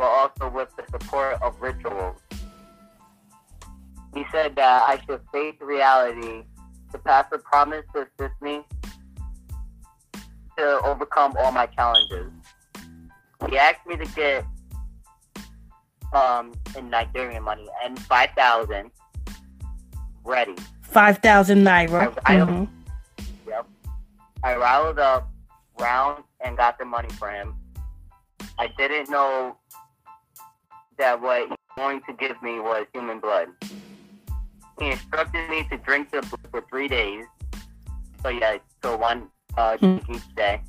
but 0.00 0.06
also 0.06 0.48
with 0.48 0.70
the 0.76 0.84
support 0.90 1.36
of 1.42 1.60
rituals. 1.60 2.16
He 4.14 4.24
said 4.32 4.56
that 4.56 4.82
I 4.88 4.98
should 5.04 5.20
face 5.30 5.56
reality. 5.60 6.44
The 6.90 6.98
pastor 7.00 7.36
promised 7.36 7.88
to 7.94 8.06
assist 8.08 8.40
me 8.40 8.62
to 10.56 10.80
overcome 10.82 11.34
all 11.38 11.52
my 11.52 11.66
challenges. 11.66 12.32
He 13.50 13.58
asked 13.58 13.86
me 13.86 13.98
to 13.98 14.06
get 14.16 14.46
um 16.14 16.52
in 16.76 16.88
Nigerian 16.88 17.42
money 17.42 17.68
and 17.84 17.98
five 17.98 18.30
thousand 18.34 18.90
ready. 20.24 20.56
Five 20.80 21.18
thousand 21.18 21.62
naira. 21.62 22.10
I- 22.26 22.36
I- 22.36 22.38
Mhm. 22.38 22.68
Yep. 23.46 23.66
I 24.42 24.56
riled 24.56 24.98
up, 24.98 25.28
round, 25.78 26.24
and 26.40 26.56
got 26.56 26.78
the 26.78 26.86
money 26.86 27.10
for 27.10 27.30
him. 27.30 27.54
I 28.58 28.68
didn't 28.78 29.10
know 29.10 29.56
that 31.00 31.20
what 31.20 31.40
he 31.42 31.48
was 31.48 31.58
going 31.76 32.00
to 32.02 32.12
give 32.12 32.40
me 32.42 32.60
was 32.60 32.86
human 32.94 33.18
blood. 33.18 33.48
He 34.78 34.90
instructed 34.90 35.48
me 35.50 35.66
to 35.70 35.76
drink 35.78 36.10
the 36.10 36.20
blood 36.20 36.46
for 36.50 36.60
three 36.70 36.88
days. 36.88 37.24
So 38.22 38.28
yeah, 38.28 38.58
so 38.82 38.96
one 38.96 39.28
uh, 39.56 39.76
drink 39.78 40.04
each 40.08 40.34
day. 40.36 40.60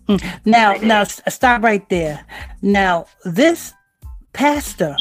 Now, 0.46 0.76
Okay. 0.76 0.88
now, 0.88 1.04
stop 1.04 1.62
right 1.62 1.88
there. 1.90 2.26
Now, 2.62 3.06
this 3.26 3.74
pastor, 4.34 4.96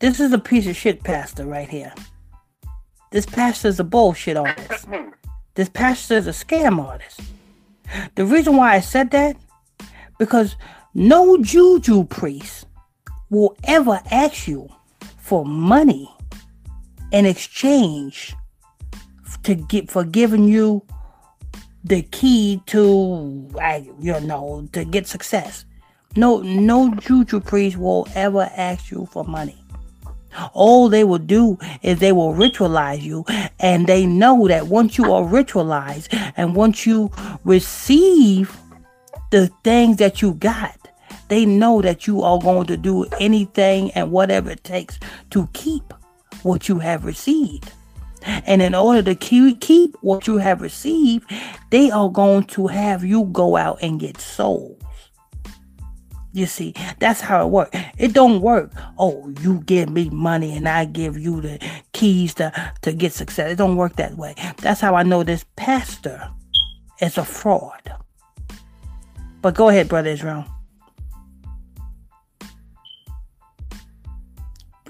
this 0.00 0.20
is 0.20 0.32
a 0.32 0.38
piece 0.38 0.66
of 0.66 0.76
shit 0.76 1.02
pastor 1.04 1.46
right 1.46 1.68
here. 1.68 1.92
This 3.12 3.26
pastor 3.26 3.68
is 3.68 3.80
a 3.80 3.84
bullshit 3.84 4.36
artist. 4.36 4.86
This 5.54 5.68
pastor 5.68 6.14
is 6.14 6.26
a 6.26 6.30
scam 6.32 6.78
artist. 6.84 7.20
The 8.14 8.24
reason 8.24 8.56
why 8.56 8.74
I 8.74 8.80
said 8.80 9.10
that, 9.12 9.36
because 10.18 10.56
no 10.94 11.36
juju 11.38 12.04
priest 12.04 12.66
will 13.30 13.56
ever 13.64 14.00
ask 14.10 14.46
you 14.46 14.68
for 15.18 15.44
money 15.44 16.12
in 17.12 17.24
exchange 17.24 18.34
to 19.42 19.54
get 19.54 19.90
for 19.90 20.04
giving 20.04 20.44
you 20.44 20.84
the 21.84 22.02
key 22.02 22.60
to 22.66 23.48
you 24.00 24.20
know 24.20 24.68
to 24.72 24.84
get 24.84 25.06
success. 25.06 25.64
No, 26.16 26.38
no 26.42 26.92
juju 26.94 27.40
priest 27.40 27.76
will 27.76 28.08
ever 28.14 28.50
ask 28.56 28.90
you 28.90 29.08
for 29.12 29.24
money. 29.24 29.56
All 30.52 30.88
they 30.88 31.04
will 31.04 31.18
do 31.18 31.58
is 31.82 31.98
they 31.98 32.12
will 32.12 32.34
ritualize 32.34 33.02
you, 33.02 33.24
and 33.58 33.86
they 33.86 34.06
know 34.06 34.46
that 34.48 34.66
once 34.66 34.98
you 34.98 35.12
are 35.12 35.22
ritualized 35.22 36.08
and 36.36 36.54
once 36.54 36.86
you 36.86 37.10
receive 37.44 38.56
the 39.30 39.48
things 39.64 39.96
that 39.98 40.22
you 40.22 40.34
got, 40.34 40.76
they 41.30 41.46
know 41.46 41.80
that 41.80 42.06
you 42.06 42.22
are 42.22 42.38
going 42.38 42.66
to 42.66 42.76
do 42.76 43.04
anything 43.18 43.90
and 43.92 44.10
whatever 44.10 44.50
it 44.50 44.64
takes 44.64 44.98
to 45.30 45.48
keep 45.52 45.94
what 46.42 46.68
you 46.68 46.78
have 46.80 47.04
received. 47.04 47.72
And 48.22 48.60
in 48.60 48.74
order 48.74 49.02
to 49.02 49.14
keep 49.14 49.96
what 50.02 50.26
you 50.26 50.36
have 50.36 50.60
received, 50.60 51.30
they 51.70 51.90
are 51.90 52.10
going 52.10 52.44
to 52.44 52.66
have 52.66 53.04
you 53.04 53.24
go 53.32 53.56
out 53.56 53.78
and 53.80 53.98
get 53.98 54.20
souls. 54.20 54.76
You 56.32 56.46
see, 56.46 56.74
that's 56.98 57.20
how 57.20 57.44
it 57.46 57.50
works. 57.50 57.76
It 57.98 58.12
don't 58.12 58.40
work. 58.40 58.72
Oh, 58.98 59.32
you 59.40 59.60
give 59.66 59.88
me 59.88 60.10
money 60.10 60.56
and 60.56 60.68
I 60.68 60.84
give 60.84 61.18
you 61.18 61.40
the 61.40 61.58
keys 61.92 62.34
to, 62.34 62.52
to 62.82 62.92
get 62.92 63.12
success. 63.12 63.52
It 63.52 63.56
don't 63.56 63.76
work 63.76 63.96
that 63.96 64.16
way. 64.16 64.34
That's 64.58 64.80
how 64.80 64.94
I 64.94 65.02
know 65.02 65.22
this 65.22 65.44
pastor 65.56 66.30
is 67.00 67.18
a 67.18 67.24
fraud. 67.24 67.92
But 69.42 69.54
go 69.54 69.70
ahead, 69.70 69.88
Brother 69.88 70.10
Israel. 70.10 70.44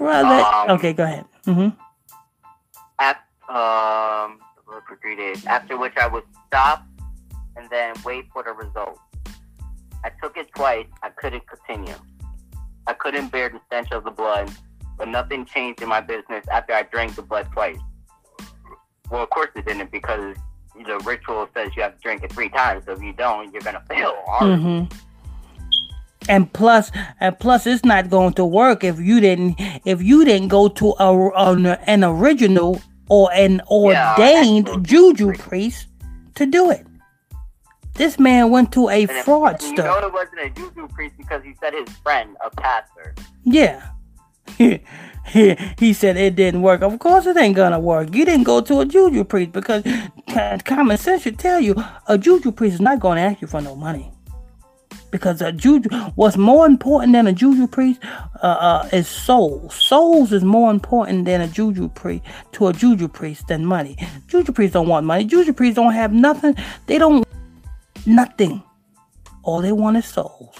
Brother. 0.01 0.43
Um, 0.43 0.69
okay, 0.77 0.93
go 0.93 1.03
ahead. 1.03 1.25
Mm-hmm. 1.45 1.69
After, 2.97 3.51
um, 3.51 4.39
for 4.65 4.97
three 4.99 5.15
days. 5.15 5.45
After 5.45 5.77
which 5.77 5.93
I 5.95 6.07
would 6.07 6.23
stop 6.47 6.83
and 7.55 7.69
then 7.69 7.93
wait 8.03 8.25
for 8.33 8.41
the 8.41 8.51
results. 8.51 8.99
I 10.03 10.09
took 10.21 10.37
it 10.37 10.49
twice. 10.55 10.87
I 11.03 11.09
couldn't 11.09 11.43
continue. 11.47 11.93
I 12.87 12.93
couldn't 12.93 13.27
bear 13.31 13.49
the 13.49 13.61
stench 13.67 13.91
of 13.91 14.03
the 14.03 14.09
blood, 14.09 14.49
but 14.97 15.07
nothing 15.07 15.45
changed 15.45 15.83
in 15.83 15.89
my 15.89 16.01
business 16.01 16.43
after 16.51 16.73
I 16.73 16.81
drank 16.81 17.15
the 17.15 17.21
blood 17.21 17.47
twice. 17.53 17.77
Well, 19.11 19.21
of 19.21 19.29
course 19.29 19.49
it 19.55 19.67
didn't 19.67 19.91
because 19.91 20.35
the 20.75 20.97
ritual 21.05 21.47
says 21.53 21.69
you 21.75 21.83
have 21.83 21.97
to 21.97 22.01
drink 22.01 22.23
it 22.23 22.33
three 22.33 22.49
times. 22.49 22.85
So 22.85 22.93
if 22.93 23.03
you 23.03 23.13
don't, 23.13 23.53
you're 23.53 23.61
gonna 23.61 23.83
fail. 23.87 24.15
Mm-hmm. 24.39 25.10
And 26.29 26.51
plus, 26.53 26.91
and 27.19 27.37
plus, 27.39 27.65
it's 27.65 27.83
not 27.83 28.09
going 28.09 28.33
to 28.33 28.45
work 28.45 28.83
if 28.83 28.99
you 28.99 29.19
didn't 29.19 29.55
if 29.85 30.01
you 30.01 30.23
didn't 30.23 30.49
go 30.49 30.67
to 30.67 30.93
a, 30.99 31.29
an, 31.31 31.65
an 31.65 32.03
original 32.03 32.81
or 33.09 33.31
an 33.33 33.61
ordained 33.67 34.67
yeah, 34.67 34.77
juju 34.81 35.33
priest 35.33 35.87
to 36.35 36.45
do 36.45 36.69
it. 36.69 36.85
This 37.95 38.17
man 38.17 38.49
went 38.51 38.71
to 38.73 38.87
a 38.89 39.05
fraudster. 39.07 39.69
You 39.69 39.83
know 39.83 40.07
it 40.07 40.13
wasn't 40.13 40.39
a 40.39 40.49
juju 40.51 40.87
priest 40.87 41.15
because 41.17 41.43
he 41.43 41.53
said 41.59 41.73
his 41.73 41.89
friend, 41.97 42.37
a 42.43 42.49
pastor. 42.49 43.15
Yeah. 43.43 43.89
he, 44.57 44.79
he 45.77 45.93
said 45.93 46.17
it 46.17 46.35
didn't 46.35 46.61
work. 46.61 46.81
Of 46.81 46.97
course 46.99 47.25
it 47.25 47.37
ain't 47.37 47.55
gonna 47.55 47.79
work. 47.79 48.15
You 48.15 48.25
didn't 48.25 48.43
go 48.43 48.61
to 48.61 48.79
a 48.79 48.85
juju 48.85 49.23
priest 49.23 49.51
because 49.51 49.83
common 50.65 50.97
sense 50.97 51.23
should 51.23 51.37
tell 51.37 51.59
you 51.59 51.75
a 52.07 52.17
juju 52.17 52.51
priest 52.51 52.75
is 52.75 52.81
not 52.81 52.99
gonna 52.99 53.21
ask 53.21 53.41
you 53.41 53.47
for 53.47 53.61
no 53.61 53.75
money. 53.75 54.11
Because 55.11 55.41
a 55.41 55.51
juju, 55.51 55.89
what's 56.15 56.37
more 56.37 56.65
important 56.65 57.13
than 57.13 57.27
a 57.27 57.33
juju 57.33 57.67
priest 57.67 57.99
uh, 58.41 58.47
uh, 58.47 58.89
is 58.93 59.07
souls. 59.07 59.75
Souls 59.75 60.31
is 60.31 60.43
more 60.43 60.71
important 60.71 61.25
than 61.25 61.41
a 61.41 61.47
juju 61.47 61.89
priest 61.89 62.23
to 62.53 62.67
a 62.67 62.73
juju 62.73 63.07
priest 63.07 63.47
than 63.47 63.65
money. 63.65 63.97
Juju 64.27 64.53
priests 64.53 64.73
don't 64.73 64.87
want 64.87 65.05
money. 65.05 65.25
Juju 65.25 65.53
priests 65.53 65.75
don't 65.75 65.93
have 65.93 66.13
nothing. 66.13 66.55
They 66.87 66.97
don't 66.97 67.25
Nothing. 68.05 68.63
All 69.43 69.61
they 69.61 69.71
want 69.71 69.97
is 69.97 70.05
souls. 70.05 70.55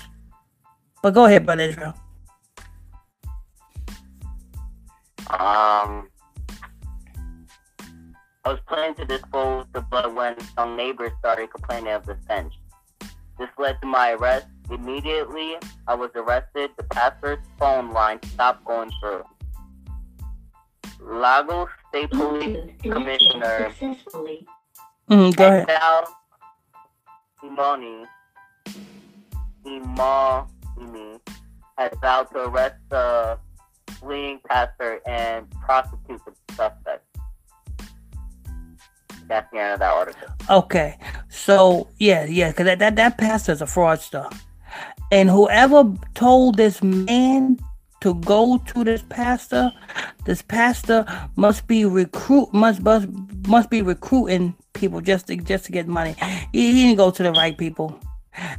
But 1.02 1.14
go 1.14 1.26
ahead, 1.26 1.46
Brother 1.46 1.64
Israel. 1.64 1.94
Um, 5.30 6.10
I 8.44 8.50
was 8.50 8.60
planning 8.68 8.96
to 8.96 9.06
dispose 9.06 9.66
the 9.74 9.82
blood 9.82 10.14
when 10.14 10.40
some 10.56 10.76
neighbors 10.76 11.12
started 11.20 11.50
complaining 11.50 11.94
of 11.94 12.06
the 12.06 12.18
stench. 12.26 12.54
This 13.42 13.50
led 13.58 13.82
to 13.82 13.88
my 13.88 14.12
arrest. 14.12 14.46
Immediately, 14.70 15.56
I 15.88 15.96
was 15.96 16.12
arrested. 16.14 16.70
The 16.78 16.84
pastor's 16.84 17.40
phone 17.58 17.92
line 17.92 18.20
stopped 18.22 18.64
going 18.66 18.92
through. 19.02 19.24
Lagos 21.00 21.68
State 21.90 22.12
Police 22.12 22.70
Commissioner 22.84 23.74
mm, 25.10 25.36
go 25.36 25.48
ahead. 25.48 25.68
Imani, 27.44 28.06
Imani 29.66 31.20
has 31.80 31.92
vowed 32.00 32.30
to 32.34 32.48
arrest 32.48 32.76
the 32.92 33.40
fleeing 34.00 34.40
pastor 34.48 35.02
and 35.08 35.50
prosecute 35.62 36.22
the 36.26 36.54
suspect. 36.54 37.04
That's 39.28 39.50
the 39.52 39.60
end 39.60 39.74
of 39.74 39.80
that 39.80 39.94
article. 39.94 40.28
Okay, 40.48 41.00
so 41.32 41.88
yeah, 41.98 42.26
yeah, 42.26 42.50
because 42.50 42.66
that, 42.66 42.80
that 42.80 42.98
that 42.98 43.18
pastor's 43.18 43.62
a 43.62 43.66
fraudster, 43.66 44.32
and 45.12 45.30
whoever 45.30 45.86
told 46.14 46.58
this 46.58 46.84
man 46.84 47.58
to 48.02 48.16
go 48.16 48.58
to 48.68 48.84
this 48.84 49.02
pastor, 49.04 49.72
this 50.26 50.42
pastor 50.42 51.06
must 51.38 51.68
be 51.68 51.86
recruit 51.86 52.54
must 52.54 52.82
must 52.82 53.08
must 53.48 53.70
be 53.70 53.82
recruiting 53.82 54.54
people 54.74 55.00
just 55.00 55.28
to 55.28 55.38
just 55.38 55.66
to 55.66 55.72
get 55.72 55.88
money. 55.88 56.16
He, 56.52 56.74
he 56.74 56.84
didn't 56.84 56.98
go 56.98 57.12
to 57.12 57.24
the 57.24 57.32
right 57.32 57.58
people. 57.58 57.98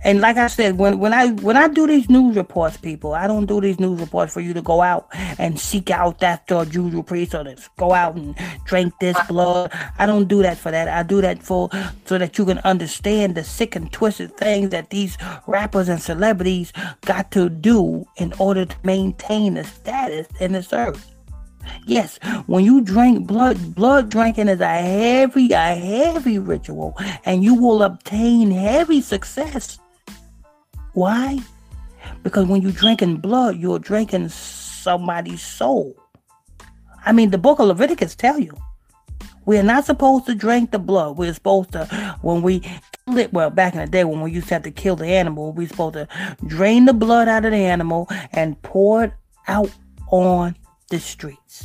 And 0.04 0.20
like 0.20 0.36
I 0.36 0.48
said, 0.48 0.78
when 0.78 0.98
when 0.98 1.14
I 1.14 1.28
when 1.32 1.56
I 1.56 1.68
do 1.68 1.86
these 1.86 2.10
news 2.10 2.36
reports, 2.36 2.76
people, 2.76 3.14
I 3.14 3.26
don't 3.26 3.46
do 3.46 3.60
these 3.60 3.80
news 3.80 4.00
reports 4.00 4.32
for 4.34 4.40
you 4.40 4.52
to 4.52 4.62
go 4.62 4.82
out 4.82 5.08
and 5.38 5.58
seek 5.58 5.90
out 5.90 6.18
that 6.18 6.50
uh, 6.52 6.64
juju 6.64 7.02
priest 7.02 7.34
or 7.34 7.44
to 7.44 7.56
go 7.78 7.92
out 7.92 8.16
and 8.16 8.34
drink 8.64 8.92
this 9.00 9.16
blood. 9.28 9.72
I 9.98 10.06
don't 10.06 10.28
do 10.28 10.42
that 10.42 10.58
for 10.58 10.70
that. 10.70 10.88
I 10.88 11.02
do 11.02 11.20
that 11.22 11.42
for 11.42 11.70
so 12.04 12.18
that 12.18 12.36
you 12.36 12.44
can 12.44 12.58
understand 12.58 13.34
the 13.34 13.44
sick 13.44 13.74
and 13.74 13.90
twisted 13.92 14.36
things 14.36 14.70
that 14.70 14.90
these 14.90 15.16
rappers 15.46 15.88
and 15.88 16.00
celebrities 16.00 16.72
got 17.06 17.30
to 17.32 17.48
do 17.48 18.04
in 18.16 18.32
order 18.38 18.66
to 18.66 18.76
maintain 18.82 19.54
the 19.54 19.64
status 19.64 20.26
in 20.38 20.52
this 20.52 20.72
earth. 20.72 21.11
Yes, 21.86 22.18
when 22.46 22.64
you 22.64 22.80
drink 22.80 23.26
blood, 23.26 23.74
blood 23.74 24.08
drinking 24.08 24.48
is 24.48 24.60
a 24.60 24.66
heavy, 24.66 25.52
a 25.52 25.74
heavy 25.74 26.38
ritual, 26.38 26.96
and 27.24 27.42
you 27.42 27.54
will 27.54 27.82
obtain 27.82 28.50
heavy 28.50 29.00
success. 29.00 29.78
Why? 30.94 31.40
Because 32.22 32.46
when 32.46 32.62
you're 32.62 32.72
drinking 32.72 33.16
blood, 33.16 33.56
you're 33.56 33.78
drinking 33.78 34.28
somebody's 34.28 35.42
soul. 35.42 35.96
I 37.04 37.12
mean, 37.12 37.30
the 37.30 37.38
book 37.38 37.58
of 37.58 37.66
Leviticus 37.66 38.14
tell 38.14 38.38
you 38.38 38.56
we're 39.44 39.62
not 39.62 39.84
supposed 39.84 40.26
to 40.26 40.34
drink 40.34 40.70
the 40.70 40.78
blood. 40.78 41.16
We're 41.16 41.34
supposed 41.34 41.72
to, 41.72 41.86
when 42.22 42.42
we 42.42 42.60
kill 42.60 43.18
it, 43.18 43.32
well, 43.32 43.50
back 43.50 43.74
in 43.74 43.80
the 43.80 43.86
day 43.86 44.04
when 44.04 44.20
we 44.20 44.30
used 44.30 44.48
to 44.48 44.54
have 44.54 44.62
to 44.62 44.70
kill 44.70 44.96
the 44.96 45.06
animal, 45.06 45.52
we're 45.52 45.68
supposed 45.68 45.94
to 45.94 46.08
drain 46.46 46.84
the 46.84 46.92
blood 46.92 47.28
out 47.28 47.44
of 47.44 47.50
the 47.50 47.58
animal 47.58 48.08
and 48.32 48.60
pour 48.62 49.04
it 49.04 49.12
out 49.48 49.70
on 50.10 50.54
the 50.92 51.00
streets. 51.00 51.64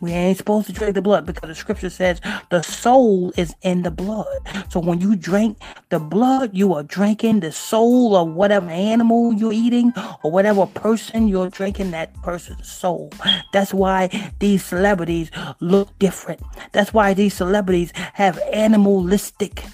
We 0.00 0.12
ain't 0.12 0.38
supposed 0.38 0.66
to 0.66 0.72
drink 0.72 0.94
the 0.94 1.02
blood 1.02 1.26
because 1.26 1.46
the 1.46 1.54
scripture 1.54 1.90
says 1.90 2.22
the 2.50 2.62
soul 2.62 3.32
is 3.36 3.54
in 3.60 3.82
the 3.82 3.90
blood. 3.90 4.38
So 4.70 4.80
when 4.80 5.00
you 5.02 5.14
drink 5.14 5.58
the 5.90 5.98
blood, 5.98 6.50
you 6.54 6.72
are 6.72 6.82
drinking 6.82 7.40
the 7.40 7.52
soul 7.52 8.16
of 8.16 8.28
whatever 8.28 8.70
animal 8.70 9.34
you're 9.34 9.52
eating 9.52 9.92
or 10.22 10.30
whatever 10.30 10.64
person 10.64 11.28
you're 11.28 11.50
drinking 11.50 11.90
that 11.90 12.14
person's 12.22 12.70
soul. 12.70 13.12
That's 13.52 13.74
why 13.74 14.08
these 14.38 14.64
celebrities 14.64 15.30
look 15.60 15.98
different. 15.98 16.40
That's 16.72 16.94
why 16.94 17.12
these 17.12 17.34
celebrities 17.34 17.92
have 18.14 18.38
animalistic 18.52 19.64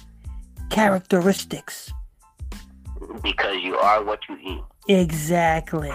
characteristics. 0.69 1.93
Because 3.23 3.57
you 3.63 3.77
are 3.77 4.03
what 4.03 4.19
you 4.27 4.37
eat. 4.43 4.61
Exactly. 4.89 5.93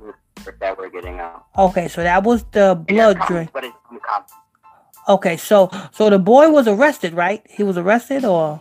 that 0.59 0.77
we're 0.77 0.89
getting 0.89 1.19
out. 1.19 1.45
okay, 1.57 1.87
so 1.87 2.03
that 2.03 2.23
was 2.23 2.43
the 2.51 2.75
blood 2.87 3.17
drink. 3.27 3.51
But 3.53 3.63
it's 3.63 3.75
from. 3.89 4.23
Okay, 5.07 5.37
so 5.37 5.69
so 5.91 6.09
the 6.09 6.19
boy 6.19 6.49
was 6.49 6.67
arrested, 6.67 7.13
right? 7.13 7.45
He 7.49 7.63
was 7.63 7.77
arrested, 7.77 8.25
or 8.25 8.59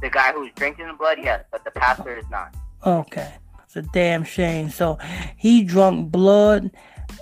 The 0.00 0.10
guy 0.10 0.32
who's 0.32 0.50
drinking 0.56 0.88
the 0.88 0.94
blood, 0.94 1.18
yes, 1.22 1.44
but 1.50 1.64
the 1.64 1.70
pastor 1.70 2.18
is 2.18 2.24
not. 2.30 2.54
okay, 2.84 3.34
it's 3.74 3.86
a 3.86 3.90
damn 3.92 4.22
shame. 4.22 4.68
So 4.68 4.98
he 5.36 5.62
drunk 5.62 6.10
blood, 6.10 6.70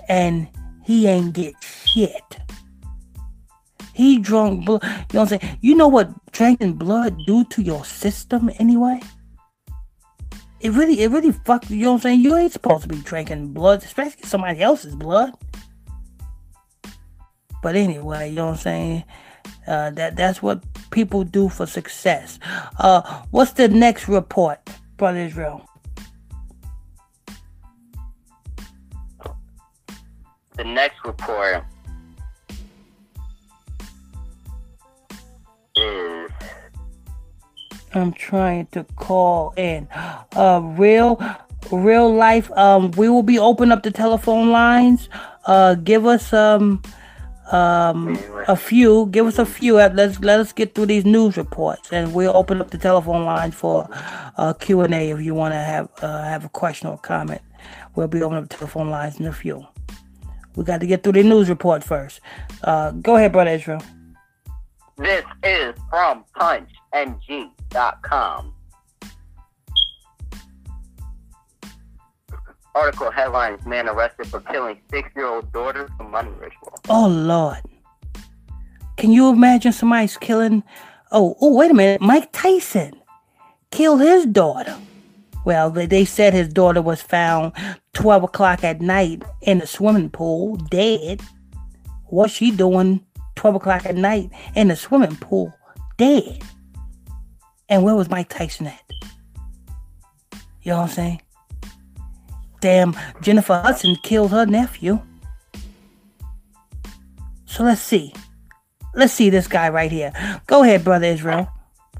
and 0.09 0.47
he 0.83 1.07
ain't 1.07 1.33
get 1.33 1.55
shit. 1.63 2.39
He 3.93 4.19
drunk 4.19 4.65
blood. 4.65 4.83
You 4.83 4.89
know 4.89 5.05
what 5.21 5.31
I'm 5.31 5.39
saying? 5.39 5.57
You 5.61 5.75
know 5.75 5.87
what 5.87 6.09
drinking 6.31 6.73
blood 6.73 7.17
do 7.25 7.45
to 7.45 7.61
your 7.61 7.85
system 7.85 8.51
anyway? 8.59 8.99
It 10.59 10.71
really, 10.73 11.01
it 11.01 11.09
really 11.09 11.31
fuck. 11.31 11.69
You 11.69 11.85
know 11.85 11.91
what 11.91 11.95
I'm 11.97 12.01
saying? 12.01 12.19
You 12.21 12.35
ain't 12.35 12.51
supposed 12.51 12.83
to 12.83 12.89
be 12.89 12.97
drinking 12.97 13.53
blood, 13.53 13.83
especially 13.83 14.23
somebody 14.23 14.61
else's 14.61 14.95
blood. 14.95 15.33
But 17.63 17.75
anyway, 17.75 18.29
you 18.29 18.35
know 18.35 18.47
what 18.47 18.51
I'm 18.53 18.57
saying? 18.57 19.03
Uh, 19.67 19.91
that 19.91 20.17
that's 20.17 20.41
what 20.41 20.63
people 20.91 21.23
do 21.23 21.47
for 21.47 21.65
success. 21.65 22.39
Uh, 22.77 23.23
what's 23.31 23.53
the 23.53 23.69
next 23.69 24.07
report, 24.09 24.59
brother 24.97 25.19
Israel? 25.19 25.65
The 30.55 30.63
next 30.63 31.03
report 31.05 31.63
is 35.75 36.31
I'm 37.93 38.13
trying 38.13 38.67
to 38.67 38.83
call 38.95 39.53
in. 39.57 39.87
Uh, 40.35 40.61
real, 40.77 41.21
real 41.71 42.13
life. 42.13 42.51
Um, 42.51 42.91
we 42.91 43.09
will 43.09 43.23
be 43.23 43.39
opening 43.39 43.71
up 43.71 43.83
the 43.83 43.91
telephone 43.91 44.51
lines. 44.51 45.09
Uh, 45.45 45.75
give 45.75 46.05
us 46.05 46.31
um, 46.31 46.81
um, 47.51 48.17
a 48.47 48.55
few. 48.55 49.07
Give 49.07 49.25
us 49.27 49.39
a 49.39 49.45
few. 49.45 49.75
Let's 49.75 50.19
let 50.19 50.39
us 50.39 50.53
get 50.53 50.73
through 50.75 50.87
these 50.87 51.05
news 51.05 51.37
reports, 51.37 51.91
and 51.91 52.13
we'll 52.13 52.35
open 52.35 52.61
up 52.61 52.71
the 52.71 52.77
telephone 52.77 53.25
lines 53.25 53.55
for 53.55 53.89
uh, 54.37 54.53
Q 54.53 54.81
and 54.81 54.93
A 54.93 55.09
if 55.11 55.21
you 55.21 55.33
want 55.33 55.53
to 55.53 55.59
have 55.59 55.89
uh, 56.01 56.23
have 56.23 56.45
a 56.45 56.49
question 56.49 56.87
or 56.87 56.97
comment. 56.97 57.41
We'll 57.95 58.07
be 58.07 58.21
opening 58.21 58.43
up 58.43 58.49
the 58.49 58.57
telephone 58.57 58.89
lines 58.89 59.19
in 59.19 59.25
a 59.25 59.33
few. 59.33 59.65
We 60.55 60.63
got 60.63 60.79
to 60.81 60.87
get 60.87 61.03
through 61.03 61.13
the 61.13 61.23
news 61.23 61.49
report 61.49 61.83
first. 61.83 62.19
Uh, 62.63 62.91
go 62.91 63.15
ahead, 63.15 63.31
brother 63.31 63.51
Israel. 63.51 63.81
this 64.97 65.23
is 65.43 65.73
from 65.89 66.25
PunchNG.com. 66.93 68.53
Article 72.73 73.11
headlines: 73.11 73.65
Man 73.65 73.89
arrested 73.89 74.27
for 74.27 74.39
killing 74.41 74.79
six-year-old 74.91 75.51
daughter 75.51 75.89
for 75.97 76.03
money 76.03 76.31
ritual. 76.39 76.79
Oh 76.89 77.07
Lord. 77.07 77.61
Can 78.97 79.11
you 79.11 79.29
imagine 79.29 79.71
somebody's 79.73 80.15
killing 80.17 80.63
oh 81.11 81.35
oh 81.41 81.53
wait 81.55 81.71
a 81.71 81.73
minute, 81.73 82.01
Mike 82.01 82.31
Tyson 82.31 83.01
killed 83.71 84.01
his 84.01 84.25
daughter. 84.25 84.77
Well, 85.43 85.71
they, 85.71 86.05
said 86.05 86.33
his 86.33 86.49
daughter 86.49 86.81
was 86.81 87.01
found 87.01 87.53
twelve 87.93 88.23
o'clock 88.23 88.63
at 88.63 88.81
night 88.81 89.23
in 89.41 89.59
the 89.59 89.67
swimming 89.67 90.09
pool, 90.09 90.57
dead. 90.57 91.21
What's 92.05 92.33
she 92.33 92.51
doing 92.51 93.03
twelve 93.35 93.55
o'clock 93.55 93.85
at 93.85 93.95
night 93.95 94.29
in 94.55 94.67
the 94.67 94.75
swimming 94.75 95.15
pool, 95.15 95.53
dead? 95.97 96.43
And 97.69 97.83
where 97.83 97.95
was 97.95 98.09
Mike 98.09 98.29
Tyson 98.29 98.67
at? 98.67 98.81
You 100.61 100.71
know 100.71 100.77
what 100.77 100.83
I'm 100.83 100.89
saying? 100.89 101.21
Damn, 102.59 102.95
Jennifer 103.21 103.59
Hudson 103.59 103.95
killed 104.03 104.31
her 104.31 104.45
nephew. 104.45 105.01
So 107.45 107.63
let's 107.63 107.81
see. 107.81 108.13
Let's 108.93 109.13
see 109.13 109.29
this 109.29 109.47
guy 109.47 109.69
right 109.69 109.91
here. 109.91 110.13
Go 110.45 110.63
ahead, 110.63 110.83
brother 110.83 111.07
Israel. 111.07 111.49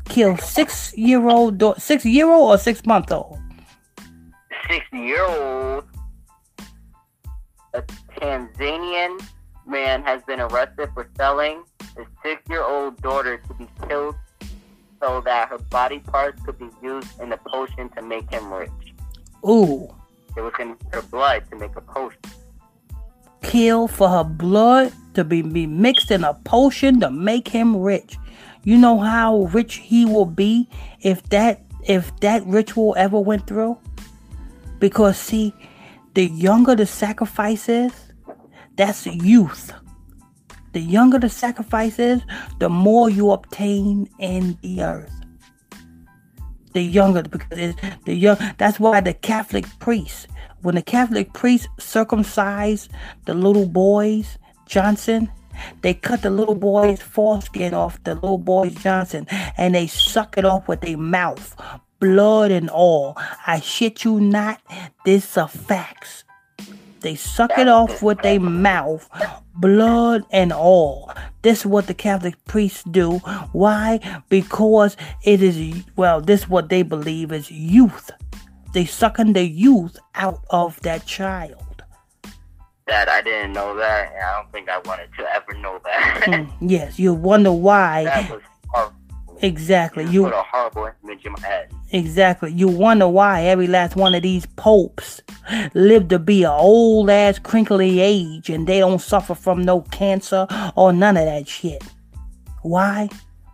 Kill 0.06 0.38
six 0.38 0.96
year 0.98 1.28
old, 1.28 1.58
da- 1.58 1.76
six 1.78 2.06
year 2.06 2.30
old 2.30 2.52
or 2.54 2.58
six 2.58 2.86
month 2.86 3.12
old. 3.12 3.38
Six-year-old, 4.70 5.84
a 7.74 7.82
Tanzanian 8.18 9.22
man 9.68 10.02
has 10.04 10.22
been 10.24 10.40
arrested 10.40 10.90
for 10.94 11.10
selling 11.18 11.64
his 11.98 12.06
six-year-old 12.24 13.02
daughter 13.02 13.38
to 13.48 13.54
be 13.56 13.68
killed 13.88 14.16
so 15.02 15.20
that 15.26 15.50
her 15.50 15.58
body 15.58 16.00
parts 16.00 16.42
could 16.46 16.58
be 16.58 16.70
used 16.82 17.20
in 17.20 17.34
a 17.34 17.38
potion 17.48 17.90
to 17.90 18.02
make 18.02 18.30
him 18.30 18.54
rich. 18.54 18.70
Ooh, 19.46 19.94
It 20.38 20.42
was 20.42 20.54
in 20.60 20.78
her 20.94 21.02
blood 21.02 21.44
to 21.50 21.58
make 21.58 21.76
a 21.76 21.82
potion. 21.82 22.20
kill 23.44 23.88
for 23.90 24.08
her 24.08 24.24
blood 24.24 24.94
to 25.16 25.24
be, 25.26 25.42
be 25.42 25.68
mixed 25.68 26.12
in 26.12 26.24
a 26.24 26.34
potion 26.34 27.00
to 27.02 27.10
make 27.12 27.48
him 27.48 27.76
rich. 27.76 28.16
You 28.64 28.78
know 28.78 29.00
how 29.00 29.46
rich 29.46 29.76
he 29.76 30.06
will 30.06 30.26
be 30.26 30.70
if 31.02 31.24
that 31.30 31.64
if 31.84 32.16
that 32.20 32.46
ritual 32.46 32.94
ever 32.98 33.20
went 33.20 33.48
through? 33.48 33.78
Because 34.80 35.18
see, 35.18 35.54
the 36.14 36.28
younger 36.28 36.76
the 36.76 36.86
sacrifice 36.86 37.70
is, 37.70 37.92
that's 38.76 39.06
youth. 39.06 39.74
The 40.74 40.80
younger 40.80 41.20
the 41.20 41.30
sacrifice 41.30 42.00
is, 42.00 42.22
the 42.60 42.70
more 42.70 43.10
you 43.10 43.32
obtain 43.32 44.10
in 44.20 44.58
the 44.62 44.84
earth. 44.84 45.14
The 46.74 46.82
younger, 46.82 47.24
because 47.24 47.58
it's 47.58 47.82
the 48.06 48.16
young. 48.16 48.38
That's 48.58 48.80
why 48.80 49.02
the 49.02 49.14
Catholic 49.14 49.66
priests, 49.80 50.28
when 50.62 50.76
the 50.76 50.82
Catholic 50.82 51.34
priests 51.34 51.68
circumcise 51.80 52.88
the 53.26 53.34
little 53.34 53.66
boys, 53.66 54.38
Johnson, 54.68 55.30
they 55.82 55.94
cut 55.94 56.22
the 56.22 56.30
little 56.30 56.56
boy's 56.56 57.02
foreskin 57.02 57.74
off 57.74 58.04
the 58.04 58.16
little 58.16 58.38
boy's 58.38 58.76
Johnson, 58.76 59.28
and 59.58 59.76
they 59.76 59.88
suck 59.88 60.38
it 60.38 60.46
off 60.46 60.68
with 60.68 60.82
their 60.82 60.98
mouth, 60.98 61.56
blood 62.00 62.52
and 62.52 62.70
all. 62.70 63.16
I 63.46 63.60
shit 63.60 64.04
you 64.04 64.20
not. 64.20 64.62
This 65.06 65.38
are 65.38 65.48
facts. 65.48 66.24
They 67.02 67.16
suck 67.16 67.58
it 67.58 67.68
off 67.68 68.04
with 68.04 68.22
their 68.22 68.40
mouth, 68.40 69.10
blood 69.56 70.24
and 70.32 70.54
all. 70.54 71.12
This 71.42 71.62
is 71.62 71.66
what 71.66 71.88
the 71.88 71.96
Catholic 71.96 72.36
priests 72.46 72.84
do. 72.84 73.18
Why? 73.54 74.00
Because 74.30 74.96
it 75.24 75.42
is, 75.42 75.84
well, 75.96 76.22
this 76.22 76.42
is 76.42 76.50
what 76.50 76.70
they 76.70 76.84
believe 76.84 77.32
is 77.32 77.50
youth. 77.50 78.12
They 78.74 78.86
sucking 78.86 79.34
the 79.34 79.44
youth 79.44 79.98
out 80.14 80.44
of 80.52 80.80
that 80.82 81.08
child. 81.08 81.56
That 82.92 83.08
I 83.08 83.22
didn't 83.22 83.54
know 83.54 83.76
that, 83.78 84.12
and 84.14 84.22
I 84.24 84.36
don't 84.42 84.52
think 84.52 84.68
I 84.70 84.80
wanted 84.80 85.10
to 85.18 85.24
ever 85.34 85.54
know 85.60 85.80
that. 85.86 86.24
Mm, 86.28 86.52
yes, 86.62 87.00
you 87.00 87.14
wonder 87.14 87.52
why. 87.54 88.04
that 88.04 88.30
was 88.30 88.42
horrible. 88.70 88.96
Exactly. 89.42 90.04
Put 90.06 90.14
You 90.14 90.26
a 90.28 90.44
horrible 90.44 90.90
image 91.04 91.26
in 91.26 91.32
my 91.32 91.40
head. 91.48 91.72
exactly. 91.92 92.52
You 92.52 92.68
wonder 92.68 93.08
why 93.08 93.44
every 93.44 93.66
last 93.68 93.96
one 93.96 94.14
of 94.14 94.22
these 94.24 94.46
popes 94.58 95.22
live 95.74 96.10
to 96.10 96.20
be 96.20 96.44
a 96.44 96.52
old 96.52 97.10
ass 97.10 97.40
crinkly 97.40 98.02
age 98.02 98.50
and 98.50 98.68
they 98.68 98.80
don't 98.80 99.00
suffer 99.02 99.34
from 99.36 99.62
no 99.64 99.82
cancer 99.82 100.46
or 100.76 100.92
none 100.94 101.16
of 101.18 101.26
that 101.26 101.48
shit. 101.48 101.82
Why? 102.62 103.10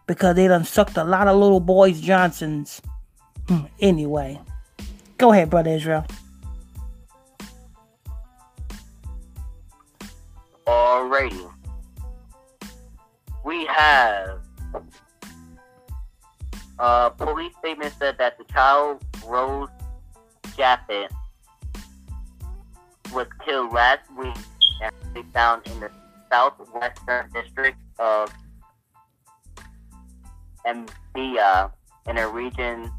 Because 0.07 0.35
they 0.35 0.47
done 0.49 0.65
sucked 0.65 0.97
a 0.97 1.03
lot 1.05 1.27
of 1.29 1.37
little 1.37 1.59
boys 1.61 2.01
Johnsons. 2.01 2.81
Hmm, 3.47 3.65
Anyway. 3.79 4.41
Go 5.17 5.31
ahead, 5.31 5.49
brother 5.49 5.71
Israel. 5.71 6.05
Alrighty. 10.67 11.49
We 13.45 13.65
have 13.67 14.41
a 16.77 17.09
police 17.17 17.53
statement 17.59 17.93
said 17.97 18.17
that 18.17 18.37
the 18.37 18.43
child 18.51 19.01
Rose 19.25 19.69
Japhet 20.57 21.07
was 23.13 23.27
killed 23.45 23.71
last 23.71 24.01
week 24.17 24.35
and 24.81 24.93
they 25.13 25.23
found 25.33 25.65
in 25.67 25.79
the 25.79 25.89
southwestern 26.29 27.31
district 27.31 27.77
of 27.99 28.29
Mbeya 30.65 31.71
in 32.09 32.17
a 32.17 32.27
region 32.27 32.91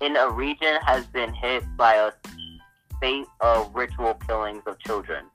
in 0.00 0.16
a 0.16 0.28
region 0.28 0.80
has 0.84 1.06
been 1.06 1.32
hit 1.32 1.64
by 1.76 1.94
a 1.94 2.10
spate 2.96 3.26
of 3.40 3.72
ritual 3.72 4.14
killings 4.26 4.62
of 4.66 4.76
children. 4.80 5.26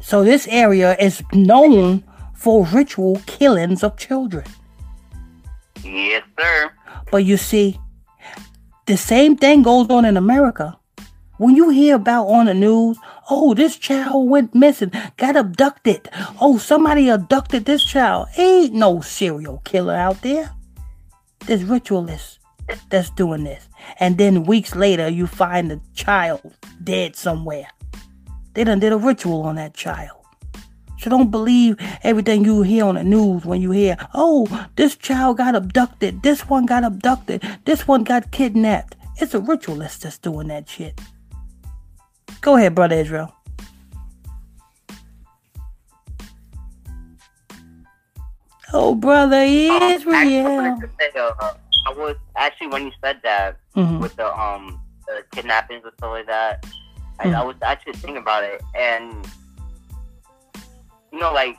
So 0.00 0.24
this 0.24 0.48
area 0.48 0.96
is 0.98 1.22
known 1.32 2.04
for 2.34 2.64
ritual 2.66 3.20
killings 3.26 3.84
of 3.84 3.96
children. 3.96 4.44
Yes, 5.84 6.22
sir. 6.38 6.70
But 7.10 7.24
you 7.24 7.36
see, 7.36 7.78
the 8.86 8.96
same 8.96 9.36
thing 9.36 9.62
goes 9.62 9.88
on 9.90 10.04
in 10.04 10.16
America. 10.16 10.78
When 11.36 11.56
you 11.56 11.70
hear 11.70 11.94
about 11.96 12.26
on 12.26 12.46
the 12.46 12.54
news, 12.54 12.98
oh, 13.30 13.54
this 13.54 13.76
child 13.76 14.28
went 14.28 14.54
missing, 14.54 14.92
got 15.16 15.36
abducted. 15.36 16.08
Oh, 16.40 16.58
somebody 16.58 17.08
abducted 17.08 17.64
this 17.64 17.82
child. 17.82 18.28
Ain't 18.36 18.74
no 18.74 19.00
serial 19.00 19.62
killer 19.64 19.94
out 19.94 20.20
there. 20.22 20.50
There's 21.46 21.64
ritualists 21.64 22.38
that's 22.90 23.10
doing 23.10 23.44
this. 23.44 23.68
And 23.98 24.18
then 24.18 24.44
weeks 24.44 24.74
later, 24.74 25.08
you 25.08 25.26
find 25.26 25.70
the 25.70 25.80
child 25.94 26.42
dead 26.84 27.16
somewhere. 27.16 27.68
They 28.54 28.64
done 28.64 28.80
did 28.80 28.92
a 28.92 28.96
ritual 28.98 29.42
on 29.42 29.56
that 29.56 29.74
child. 29.74 30.16
So 30.98 31.08
don't 31.08 31.30
believe 31.30 31.76
everything 32.02 32.44
you 32.44 32.60
hear 32.62 32.84
on 32.84 32.96
the 32.96 33.04
news 33.04 33.44
when 33.46 33.62
you 33.62 33.70
hear, 33.70 33.96
oh, 34.12 34.66
this 34.76 34.96
child 34.96 35.38
got 35.38 35.54
abducted, 35.54 36.22
this 36.22 36.42
one 36.48 36.66
got 36.66 36.84
abducted, 36.84 37.42
this 37.64 37.88
one 37.88 38.04
got 38.04 38.30
kidnapped. 38.32 38.96
It's 39.18 39.32
a 39.32 39.40
ritualist 39.40 40.02
that's 40.02 40.18
doing 40.18 40.48
that 40.48 40.68
shit. 40.68 41.00
Go 42.42 42.56
ahead, 42.56 42.74
brother 42.74 42.96
Israel. 42.96 43.34
Oh, 48.72 48.94
brother 48.94 49.36
Um, 49.36 49.42
I 49.82 49.92
Israel. 49.94 50.78
say, 51.00 51.10
uh, 51.18 51.32
I 51.88 51.92
was 51.96 52.16
actually 52.36 52.68
when 52.68 52.84
you 52.86 52.92
said 53.02 53.20
that 53.24 53.56
Mhm. 53.76 54.00
with 54.00 54.14
the 54.16 54.26
um 54.40 54.80
the 55.06 55.24
kidnappings 55.32 55.82
and 55.84 55.92
stuff 55.98 56.10
like 56.10 56.26
that. 56.26 56.64
I. 57.20 57.28
I 57.28 57.40
hmm. 57.40 57.46
was 57.46 57.56
actually 57.62 57.94
thinking 57.94 58.16
about 58.16 58.44
it, 58.44 58.62
and 58.74 59.26
you 61.12 61.18
know, 61.18 61.32
like 61.32 61.56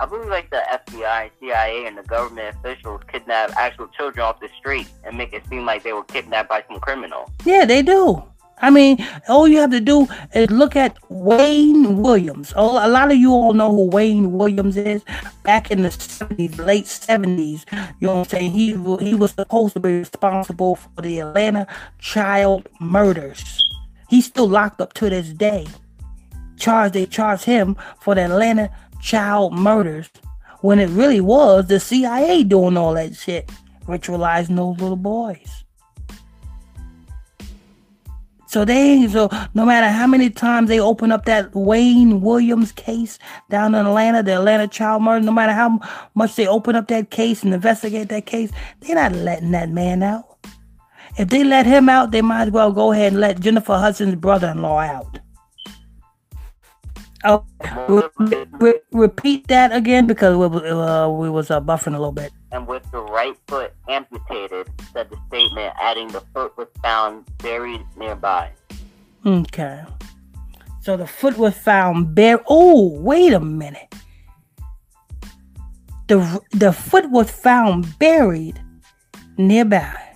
I 0.00 0.06
believe 0.06 0.28
like 0.28 0.50
the 0.50 0.62
FBI, 0.70 1.30
CIA, 1.38 1.86
and 1.86 1.96
the 1.96 2.02
government 2.02 2.56
officials 2.56 3.02
kidnap 3.10 3.56
actual 3.56 3.88
children 3.88 4.24
off 4.24 4.40
the 4.40 4.48
street 4.58 4.88
and 5.04 5.16
make 5.16 5.32
it 5.32 5.46
seem 5.48 5.64
like 5.64 5.82
they 5.82 5.92
were 5.92 6.04
kidnapped 6.04 6.48
by 6.48 6.64
some 6.68 6.80
criminal. 6.80 7.30
Yeah, 7.44 7.64
they 7.64 7.82
do. 7.82 8.22
I 8.62 8.70
mean, 8.70 9.04
all 9.28 9.48
you 9.48 9.58
have 9.58 9.72
to 9.72 9.80
do 9.80 10.06
is 10.34 10.48
look 10.50 10.76
at 10.76 10.96
Wayne 11.08 12.00
Williams. 12.00 12.52
Oh, 12.54 12.84
a 12.84 12.88
lot 12.88 13.10
of 13.10 13.16
you 13.16 13.32
all 13.32 13.54
know 13.54 13.70
who 13.70 13.86
Wayne 13.86 14.32
Williams 14.32 14.76
is. 14.76 15.02
Back 15.42 15.72
in 15.72 15.82
the 15.82 15.88
70s, 15.88 16.58
late 16.64 16.84
70s, 16.84 17.64
you 17.98 18.06
know 18.06 18.14
what 18.14 18.32
I'm 18.32 18.38
saying? 18.38 18.52
He, 18.52 18.68
he 19.04 19.14
was 19.14 19.32
supposed 19.32 19.74
to 19.74 19.80
be 19.80 19.98
responsible 19.98 20.76
for 20.76 21.02
the 21.02 21.18
Atlanta 21.20 21.66
child 21.98 22.68
murders. 22.78 23.71
He's 24.12 24.26
still 24.26 24.46
locked 24.46 24.78
up 24.82 24.92
to 24.94 25.08
this 25.08 25.30
day. 25.30 25.66
Charged, 26.58 26.92
they 26.92 27.06
charged 27.06 27.44
him 27.44 27.78
for 27.98 28.14
the 28.14 28.26
Atlanta 28.26 28.70
child 29.00 29.54
murders 29.54 30.10
when 30.60 30.78
it 30.80 30.90
really 30.90 31.22
was 31.22 31.68
the 31.68 31.80
CIA 31.80 32.44
doing 32.44 32.76
all 32.76 32.92
that 32.92 33.16
shit, 33.16 33.50
ritualizing 33.86 34.56
those 34.56 34.78
little 34.78 34.96
boys. 34.96 35.64
So 38.48 38.66
they 38.66 39.08
so 39.08 39.30
no 39.54 39.64
matter 39.64 39.88
how 39.88 40.06
many 40.06 40.28
times 40.28 40.68
they 40.68 40.78
open 40.78 41.10
up 41.10 41.24
that 41.24 41.54
Wayne 41.54 42.20
Williams 42.20 42.70
case 42.70 43.18
down 43.48 43.74
in 43.74 43.86
Atlanta, 43.86 44.22
the 44.22 44.34
Atlanta 44.34 44.68
child 44.68 45.00
murder, 45.00 45.24
no 45.24 45.32
matter 45.32 45.54
how 45.54 45.80
much 46.14 46.36
they 46.36 46.46
open 46.46 46.76
up 46.76 46.88
that 46.88 47.08
case 47.08 47.44
and 47.44 47.54
investigate 47.54 48.10
that 48.10 48.26
case, 48.26 48.50
they're 48.80 48.94
not 48.94 49.12
letting 49.12 49.52
that 49.52 49.70
man 49.70 50.02
out. 50.02 50.31
If 51.18 51.28
they 51.28 51.44
let 51.44 51.66
him 51.66 51.88
out, 51.88 52.10
they 52.10 52.22
might 52.22 52.48
as 52.48 52.50
well 52.50 52.72
go 52.72 52.92
ahead 52.92 53.12
and 53.12 53.20
let 53.20 53.40
Jennifer 53.40 53.74
Hudson's 53.74 54.14
brother-in-law 54.14 54.78
out. 54.78 55.18
Oh, 57.24 57.44
re- 57.86 58.46
re- 58.52 58.80
repeat 58.90 59.46
that 59.48 59.72
again 59.72 60.06
because 60.06 60.36
we, 60.36 60.44
uh, 60.68 61.08
we 61.08 61.30
was 61.30 61.50
uh, 61.50 61.60
buffering 61.60 61.94
a 61.94 61.98
little 61.98 62.12
bit. 62.12 62.32
And 62.50 62.66
with 62.66 62.82
the 62.90 63.00
right 63.00 63.36
foot 63.46 63.72
amputated, 63.88 64.68
said 64.92 65.08
the 65.08 65.16
statement, 65.28 65.72
adding 65.80 66.08
the 66.08 66.22
foot 66.34 66.56
was 66.56 66.66
found 66.82 67.24
buried 67.38 67.82
nearby. 67.96 68.50
Okay. 69.24 69.84
So 70.80 70.96
the 70.96 71.06
foot 71.06 71.38
was 71.38 71.56
found 71.56 72.14
bare. 72.14 72.40
Oh, 72.48 72.90
wait 72.98 73.32
a 73.32 73.40
minute. 73.40 73.94
The 76.08 76.40
the 76.50 76.72
foot 76.72 77.08
was 77.08 77.30
found 77.30 77.98
buried 78.00 78.60
nearby. 79.38 80.11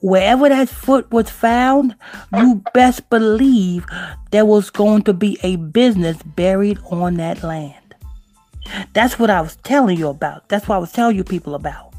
Wherever 0.00 0.48
that 0.48 0.70
foot 0.70 1.10
was 1.10 1.28
found, 1.28 1.94
you 2.34 2.62
best 2.72 3.10
believe 3.10 3.84
there 4.30 4.46
was 4.46 4.70
going 4.70 5.02
to 5.02 5.12
be 5.12 5.38
a 5.42 5.56
business 5.56 6.16
buried 6.22 6.78
on 6.90 7.14
that 7.14 7.42
land. 7.42 7.76
That's 8.94 9.18
what 9.18 9.28
I 9.28 9.42
was 9.42 9.56
telling 9.56 9.98
you 9.98 10.08
about. 10.08 10.48
That's 10.48 10.66
what 10.66 10.76
I 10.76 10.78
was 10.78 10.92
telling 10.92 11.16
you 11.16 11.24
people 11.24 11.54
about. 11.54 11.92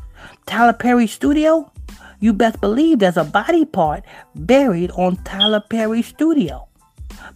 Tyler 0.48 0.74
Perry 0.74 1.06
Studio, 1.06 1.72
you 2.20 2.34
best 2.34 2.60
believe 2.60 3.00
there's 3.00 3.18
a 3.18 3.24
body 3.24 3.66
part 3.66 4.04
buried 4.36 4.90
on 4.92 5.18
Tyler 5.18 5.62
Perry 5.70 6.02
Studio. 6.02 6.68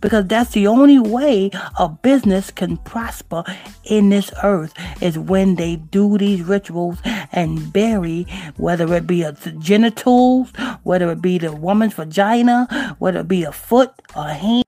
Because 0.01 0.27
that's 0.27 0.51
the 0.51 0.67
only 0.67 0.99
way 0.99 1.51
a 1.79 1.89
business 1.89 2.51
can 2.51 2.77
prosper 2.77 3.43
in 3.83 4.09
this 4.09 4.31
earth 4.43 4.73
is 5.01 5.17
when 5.17 5.55
they 5.55 5.77
do 5.77 6.17
these 6.17 6.41
rituals 6.41 6.99
and 7.31 7.71
bury, 7.71 8.27
whether 8.57 8.93
it 8.93 9.07
be 9.07 9.23
a 9.23 9.33
genitals, 9.59 10.51
whether 10.83 11.11
it 11.11 11.21
be 11.21 11.37
the 11.37 11.51
woman's 11.51 11.93
vagina, 11.93 12.95
whether 12.99 13.19
it 13.19 13.27
be 13.27 13.43
a 13.43 13.51
foot, 13.51 13.91
a 14.15 14.33
hand, 14.33 14.65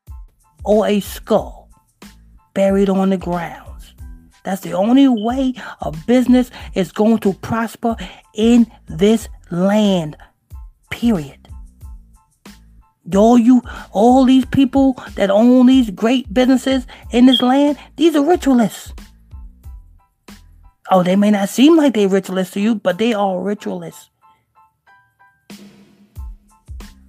or 0.63 0.88
a 0.88 0.99
skull 0.99 1.69
buried 2.53 2.89
on 2.89 3.10
the 3.12 3.17
grounds. 3.17 3.93
That's 4.43 4.62
the 4.62 4.73
only 4.73 5.08
way 5.08 5.53
a 5.82 5.91
business 5.91 6.49
is 6.73 6.91
going 6.91 7.19
to 7.19 7.34
prosper 7.34 7.95
in 8.34 8.71
this 8.88 9.27
land. 9.51 10.15
Period. 10.89 11.46
All 13.15 13.37
you, 13.37 13.61
all 13.91 14.25
these 14.25 14.45
people 14.45 14.93
that 15.15 15.29
own 15.29 15.67
these 15.67 15.89
great 15.89 16.33
businesses 16.33 16.85
in 17.11 17.25
this 17.25 17.41
land, 17.41 17.77
these 17.95 18.15
are 18.15 18.23
ritualists. 18.23 18.93
Oh, 20.91 21.03
they 21.03 21.15
may 21.15 21.31
not 21.31 21.49
seem 21.49 21.77
like 21.77 21.93
they're 21.93 22.09
ritualists 22.09 22.53
to 22.53 22.59
you, 22.59 22.75
but 22.75 22.97
they 22.97 23.13
are 23.13 23.41
ritualists. 23.41 24.09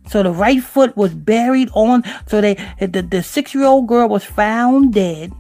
So 0.09 0.23
the 0.23 0.33
right 0.33 0.63
foot 0.63 0.97
was 0.97 1.15
buried 1.15 1.69
on. 1.75 2.03
So 2.27 2.41
they, 2.41 2.55
the, 2.81 3.03
the 3.03 3.23
six-year-old 3.23 3.87
girl 3.87 4.09
was 4.09 4.25
found 4.25 4.95
dead, 4.95 5.33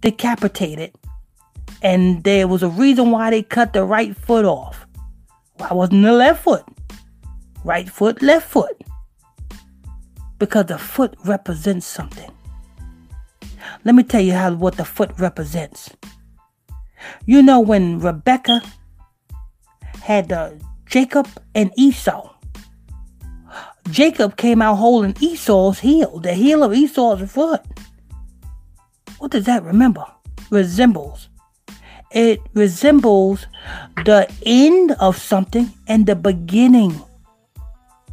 decapitated, 0.00 0.94
and 1.82 2.22
there 2.22 2.46
was 2.46 2.62
a 2.62 2.68
reason 2.68 3.10
why 3.10 3.30
they 3.30 3.42
cut 3.42 3.72
the 3.72 3.84
right 3.84 4.16
foot 4.16 4.44
off. 4.44 4.86
Why 5.56 5.72
wasn't 5.72 6.04
the 6.04 6.12
left 6.12 6.44
foot? 6.44 6.64
Right 7.64 7.88
foot, 7.88 8.22
left 8.22 8.48
foot. 8.48 8.76
Because 10.42 10.66
the 10.66 10.76
foot 10.76 11.14
represents 11.24 11.86
something. 11.86 12.28
Let 13.84 13.94
me 13.94 14.02
tell 14.02 14.20
you 14.20 14.32
how 14.32 14.52
what 14.54 14.76
the 14.76 14.84
foot 14.84 15.12
represents. 15.16 15.94
You 17.26 17.44
know 17.44 17.60
when 17.60 18.00
Rebecca 18.00 18.60
had 20.00 20.32
uh, 20.32 20.50
Jacob 20.84 21.28
and 21.54 21.70
Esau. 21.76 22.34
Jacob 23.88 24.36
came 24.36 24.60
out 24.60 24.78
holding 24.82 25.14
Esau's 25.20 25.78
heel, 25.78 26.18
the 26.18 26.34
heel 26.34 26.64
of 26.64 26.74
Esau's 26.74 27.30
foot. 27.30 27.62
What 29.18 29.30
does 29.30 29.44
that 29.44 29.62
remember? 29.62 30.04
Resembles. 30.50 31.28
It 32.10 32.40
resembles 32.52 33.46
the 33.94 34.28
end 34.44 34.90
of 34.98 35.18
something 35.18 35.72
and 35.86 36.04
the 36.04 36.16
beginning 36.16 37.00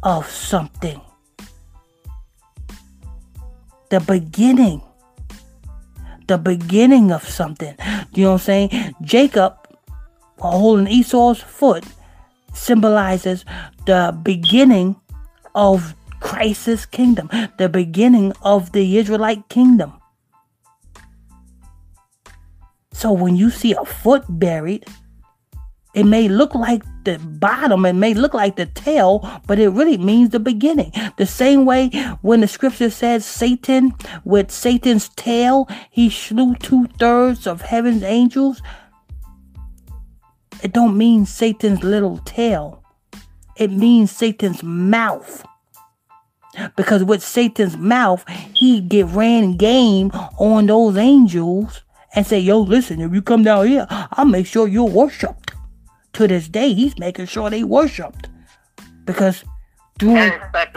of 0.04 0.30
something. 0.30 1.00
The 3.90 4.00
beginning. 4.00 4.82
The 6.26 6.38
beginning 6.38 7.12
of 7.12 7.28
something. 7.28 7.74
You 8.14 8.24
know 8.24 8.32
what 8.32 8.34
I'm 8.34 8.44
saying? 8.44 8.94
Jacob, 9.02 9.54
holding 10.38 10.86
Esau's 10.86 11.40
foot, 11.40 11.84
symbolizes 12.54 13.44
the 13.86 14.16
beginning 14.22 14.96
of 15.54 15.94
Christ's 16.20 16.86
kingdom, 16.86 17.30
the 17.58 17.68
beginning 17.68 18.32
of 18.42 18.72
the 18.72 18.98
Israelite 18.98 19.48
kingdom. 19.48 19.92
So 22.92 23.12
when 23.12 23.34
you 23.34 23.50
see 23.50 23.72
a 23.72 23.84
foot 23.84 24.24
buried, 24.28 24.86
It 25.92 26.04
may 26.04 26.28
look 26.28 26.54
like 26.54 26.82
the 27.04 27.18
bottom, 27.18 27.84
it 27.84 27.94
may 27.94 28.14
look 28.14 28.32
like 28.32 28.56
the 28.56 28.66
tail, 28.66 29.28
but 29.46 29.58
it 29.58 29.70
really 29.70 29.98
means 29.98 30.30
the 30.30 30.38
beginning. 30.38 30.92
The 31.16 31.26
same 31.26 31.64
way 31.64 31.88
when 32.22 32.40
the 32.40 32.48
scripture 32.48 32.90
says 32.90 33.24
Satan, 33.26 33.94
with 34.24 34.52
Satan's 34.52 35.08
tail, 35.10 35.68
he 35.90 36.08
slew 36.08 36.54
two 36.54 36.86
thirds 36.98 37.46
of 37.46 37.62
heaven's 37.62 38.04
angels. 38.04 38.62
It 40.62 40.72
don't 40.72 40.96
mean 40.96 41.26
Satan's 41.26 41.82
little 41.82 42.18
tail. 42.18 42.84
It 43.56 43.72
means 43.72 44.10
Satan's 44.10 44.62
mouth. 44.62 45.44
Because 46.76 47.02
with 47.04 47.22
Satan's 47.22 47.76
mouth, 47.76 48.24
he 48.52 48.80
get 48.80 49.06
ran 49.06 49.56
game 49.56 50.10
on 50.38 50.66
those 50.66 50.96
angels 50.96 51.82
and 52.14 52.26
say, 52.26 52.40
yo, 52.40 52.60
listen, 52.60 53.00
if 53.00 53.14
you 53.14 53.22
come 53.22 53.44
down 53.44 53.68
here, 53.68 53.86
I'll 53.88 54.24
make 54.24 54.46
sure 54.46 54.66
you're 54.66 54.84
worshipped. 54.84 55.39
To 56.14 56.26
this 56.26 56.48
day, 56.48 56.72
he's 56.74 56.98
making 56.98 57.26
sure 57.26 57.50
they 57.50 57.64
worshipped. 57.64 58.28
Because 59.04 59.44
doing 59.98 60.32
that's, 60.52 60.76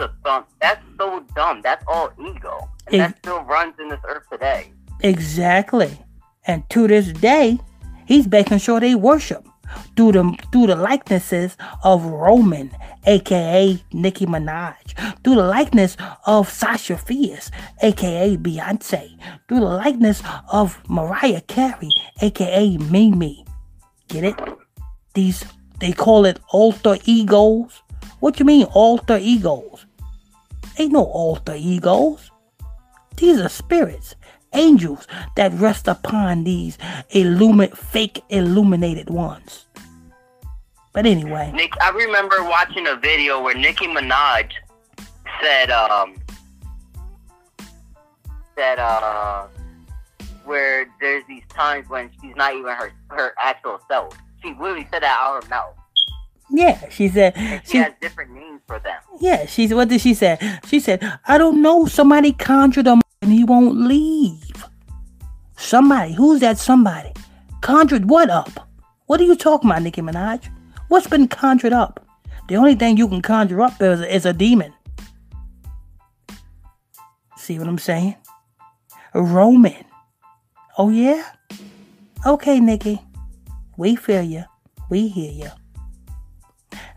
that's 0.60 0.84
so 0.98 1.24
dumb. 1.34 1.60
That's 1.62 1.84
all 1.86 2.12
ego. 2.18 2.68
And 2.86 2.94
ex- 3.00 3.12
that 3.12 3.18
still 3.18 3.42
runs 3.42 3.74
in 3.78 3.88
this 3.88 4.00
earth 4.08 4.24
today. 4.30 4.72
Exactly. 5.00 5.98
And 6.46 6.68
to 6.70 6.86
this 6.86 7.12
day, 7.12 7.58
he's 8.06 8.28
making 8.28 8.58
sure 8.58 8.80
they 8.80 8.94
worship 8.94 9.46
through 9.96 10.12
the 10.12 10.36
through 10.52 10.66
the 10.66 10.76
likenesses 10.76 11.56
of 11.82 12.04
Roman, 12.04 12.70
aka 13.06 13.82
Nicki 13.92 14.26
Minaj, 14.26 15.22
through 15.22 15.36
the 15.36 15.46
likeness 15.46 15.96
of 16.26 16.50
Sasha 16.50 16.96
Fierce, 16.96 17.50
aka 17.82 18.36
Beyonce, 18.36 19.18
through 19.48 19.60
the 19.60 19.66
likeness 19.66 20.22
of 20.52 20.78
Mariah 20.88 21.40
Carey, 21.42 21.90
aka 22.20 22.76
Mimi. 22.76 23.44
Get 24.08 24.24
it? 24.24 24.36
These 25.14 25.44
they 25.78 25.92
call 25.92 26.24
it 26.24 26.40
alter 26.50 26.98
egos. 27.04 27.82
What 28.20 28.38
you 28.38 28.44
mean 28.44 28.66
alter 28.66 29.18
egos? 29.20 29.86
Ain't 30.78 30.92
no 30.92 31.04
alter 31.04 31.54
egos. 31.56 32.30
These 33.16 33.40
are 33.40 33.48
spirits 33.48 34.16
angels 34.54 35.06
that 35.36 35.52
rest 35.54 35.88
upon 35.88 36.44
these 36.44 36.78
illumin- 37.10 37.76
fake 37.76 38.22
illuminated 38.28 39.10
ones. 39.10 39.66
But 40.92 41.06
anyway, 41.06 41.50
Nick, 41.52 41.72
I 41.82 41.90
remember 41.90 42.42
watching 42.44 42.86
a 42.86 42.94
video 42.94 43.42
where 43.42 43.54
Nicki 43.54 43.86
Minaj 43.86 44.50
said, 45.42 45.70
um, 45.70 46.14
said, 48.56 48.78
uh, 48.78 49.48
where 50.44 50.86
there's 51.00 51.24
these 51.26 51.42
times 51.48 51.88
when 51.88 52.10
she's 52.20 52.36
not 52.36 52.54
even 52.54 52.66
her 52.66 52.92
her 53.10 53.34
actual 53.42 53.80
self. 53.88 54.16
She 54.44 54.50
literally 54.50 54.86
said 54.92 55.02
that 55.02 55.18
out 55.18 55.42
of 55.42 55.50
mouth. 55.50 55.74
Yeah, 56.50 56.88
she 56.90 57.08
said 57.08 57.34
she, 57.64 57.72
she 57.72 57.78
has 57.78 57.94
different 58.00 58.32
names 58.32 58.60
for 58.66 58.78
them. 58.78 59.00
Yeah, 59.18 59.46
she's 59.46 59.72
what 59.72 59.88
did 59.88 60.02
she 60.02 60.12
say? 60.12 60.38
She 60.66 60.78
said, 60.78 61.02
"I 61.26 61.38
don't 61.38 61.62
know. 61.62 61.86
Somebody 61.86 62.32
conjured 62.32 62.86
a 62.86 63.00
and 63.24 63.32
he 63.32 63.42
won't 63.42 63.78
leave. 63.78 64.66
Somebody, 65.56 66.12
who's 66.12 66.40
that 66.40 66.58
somebody? 66.58 67.10
Conjured 67.62 68.10
what 68.10 68.28
up? 68.28 68.68
What 69.06 69.18
are 69.18 69.24
you 69.24 69.34
talking 69.34 69.70
about, 69.70 69.82
Nicki 69.82 70.02
Minaj? 70.02 70.50
What's 70.88 71.06
been 71.06 71.26
conjured 71.26 71.72
up? 71.72 72.06
The 72.48 72.56
only 72.56 72.74
thing 72.74 72.98
you 72.98 73.08
can 73.08 73.22
conjure 73.22 73.62
up 73.62 73.80
is, 73.80 74.02
is 74.02 74.26
a 74.26 74.34
demon. 74.34 74.74
See 77.38 77.58
what 77.58 77.66
I'm 77.66 77.78
saying? 77.78 78.14
A 79.14 79.22
Roman. 79.22 79.84
Oh, 80.76 80.90
yeah? 80.90 81.24
Okay, 82.26 82.60
Nicki. 82.60 83.00
We 83.76 83.96
feel 83.96 84.22
you. 84.22 84.44
We 84.90 85.08
hear 85.08 85.32
you. 85.32 85.50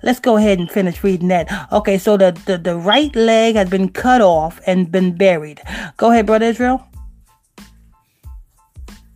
Let's 0.04 0.20
go 0.20 0.38
ahead 0.38 0.60
and 0.60 0.70
finish 0.70 1.04
reading 1.04 1.30
that. 1.30 1.72
Okay, 1.72 1.98
so 1.98 2.18
the, 2.18 2.32
the, 2.46 2.58
the 2.58 2.76
right 2.76 3.16
leg 3.16 3.56
has 3.56 3.70
been 3.70 3.90
cut 3.90 4.22
off 4.22 4.62
and 4.68 4.92
been 4.92 5.16
buried. 5.16 5.62
Go 5.98 6.12
ahead, 6.12 6.26
Brother 6.26 6.46
Israel. 6.46 6.88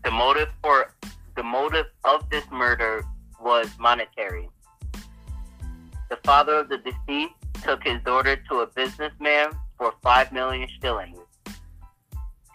The 0.03 0.11
motive 0.11 0.49
for 0.63 0.93
the 1.35 1.43
motive 1.43 1.85
of 2.03 2.27
this 2.29 2.43
murder 2.51 3.05
was 3.39 3.69
monetary. 3.79 4.49
The 6.09 6.17
father 6.23 6.55
of 6.55 6.69
the 6.69 6.79
deceased 6.79 7.33
took 7.63 7.83
his 7.83 8.01
daughter 8.03 8.35
to 8.49 8.59
a 8.61 8.67
businessman 8.67 9.51
for 9.77 9.93
five 10.01 10.31
million 10.31 10.67
shillings, 10.81 11.17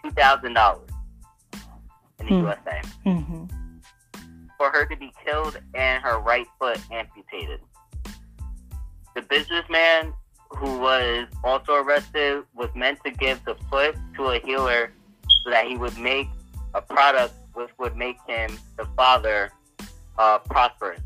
two 0.03 0.11
thousand 0.11 0.53
dollars 0.53 0.89
in 2.19 2.25
the 2.27 2.31
mm. 2.31 2.41
USA, 2.41 2.81
mm-hmm. 3.05 3.45
For 4.57 4.69
her 4.71 4.85
to 4.85 4.95
be 4.95 5.11
killed 5.25 5.59
and 5.73 6.03
her 6.03 6.19
right 6.19 6.47
foot 6.59 6.79
amputated. 6.91 7.59
The 9.15 9.21
businessman 9.21 10.13
who 10.49 10.79
was 10.79 11.27
also 11.43 11.75
arrested 11.75 12.43
was 12.55 12.69
meant 12.75 13.03
to 13.03 13.11
give 13.11 13.43
the 13.45 13.55
foot 13.69 13.95
to 14.15 14.25
a 14.25 14.39
healer 14.39 14.91
so 15.43 15.49
that 15.51 15.67
he 15.67 15.77
would 15.77 15.97
make 15.97 16.27
a 16.73 16.81
product 16.81 17.33
which 17.53 17.69
would 17.79 17.95
make 17.95 18.17
him, 18.27 18.57
the 18.77 18.85
father, 18.95 19.51
uh, 20.17 20.37
prosperous. 20.39 21.01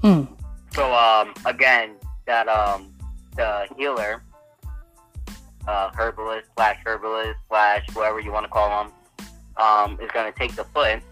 Hmm. 0.00 0.24
So 0.74 0.92
um, 0.92 1.34
again, 1.44 1.96
that 2.26 2.48
um, 2.48 2.92
the 3.36 3.66
healer, 3.76 4.22
uh, 5.68 5.90
herbalist 5.94 6.48
slash 6.56 6.78
herbalist 6.84 7.38
slash 7.48 7.86
whoever 7.92 8.18
you 8.18 8.32
want 8.32 8.44
to 8.44 8.50
call 8.50 8.84
him, 8.84 8.92
um, 9.56 9.98
is 10.00 10.10
going 10.12 10.32
to 10.32 10.38
take 10.38 10.54
the 10.54 10.64
foot 10.64 11.02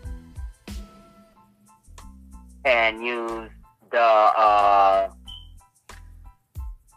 and 2.64 3.04
use 3.04 3.50
the 3.90 4.00
uh, 4.00 5.10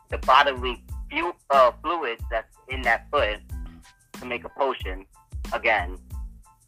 the 0.10 0.18
bodily 0.20 0.84
fu- 1.12 1.34
uh, 1.50 1.72
fluids 1.82 2.24
that's 2.30 2.56
in 2.70 2.82
that 2.84 3.08
foot 3.12 3.40
to 4.20 4.26
make 4.26 4.44
a 4.44 4.50
potion 4.50 5.06
again 5.54 5.98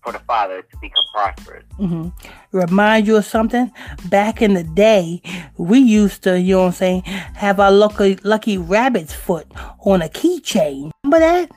for 0.03 0.11
the 0.13 0.19
father 0.19 0.61
to 0.61 0.77
become 0.79 1.03
prosperous. 1.13 1.65
Mm-hmm. 1.79 2.09
Remind 2.51 3.07
you 3.07 3.17
of 3.17 3.25
something? 3.25 3.71
Back 4.09 4.41
in 4.41 4.53
the 4.53 4.63
day, 4.63 5.21
we 5.57 5.79
used 5.79 6.23
to, 6.23 6.39
you 6.39 6.55
know 6.55 6.61
what 6.61 6.67
I'm 6.67 6.73
saying, 6.73 7.01
have 7.01 7.59
our 7.59 7.71
lucky 7.71 8.17
lucky 8.23 8.57
rabbit's 8.57 9.13
foot 9.13 9.47
on 9.83 10.01
a 10.01 10.07
keychain. 10.07 10.91
Remember 11.03 11.19
that? 11.19 11.51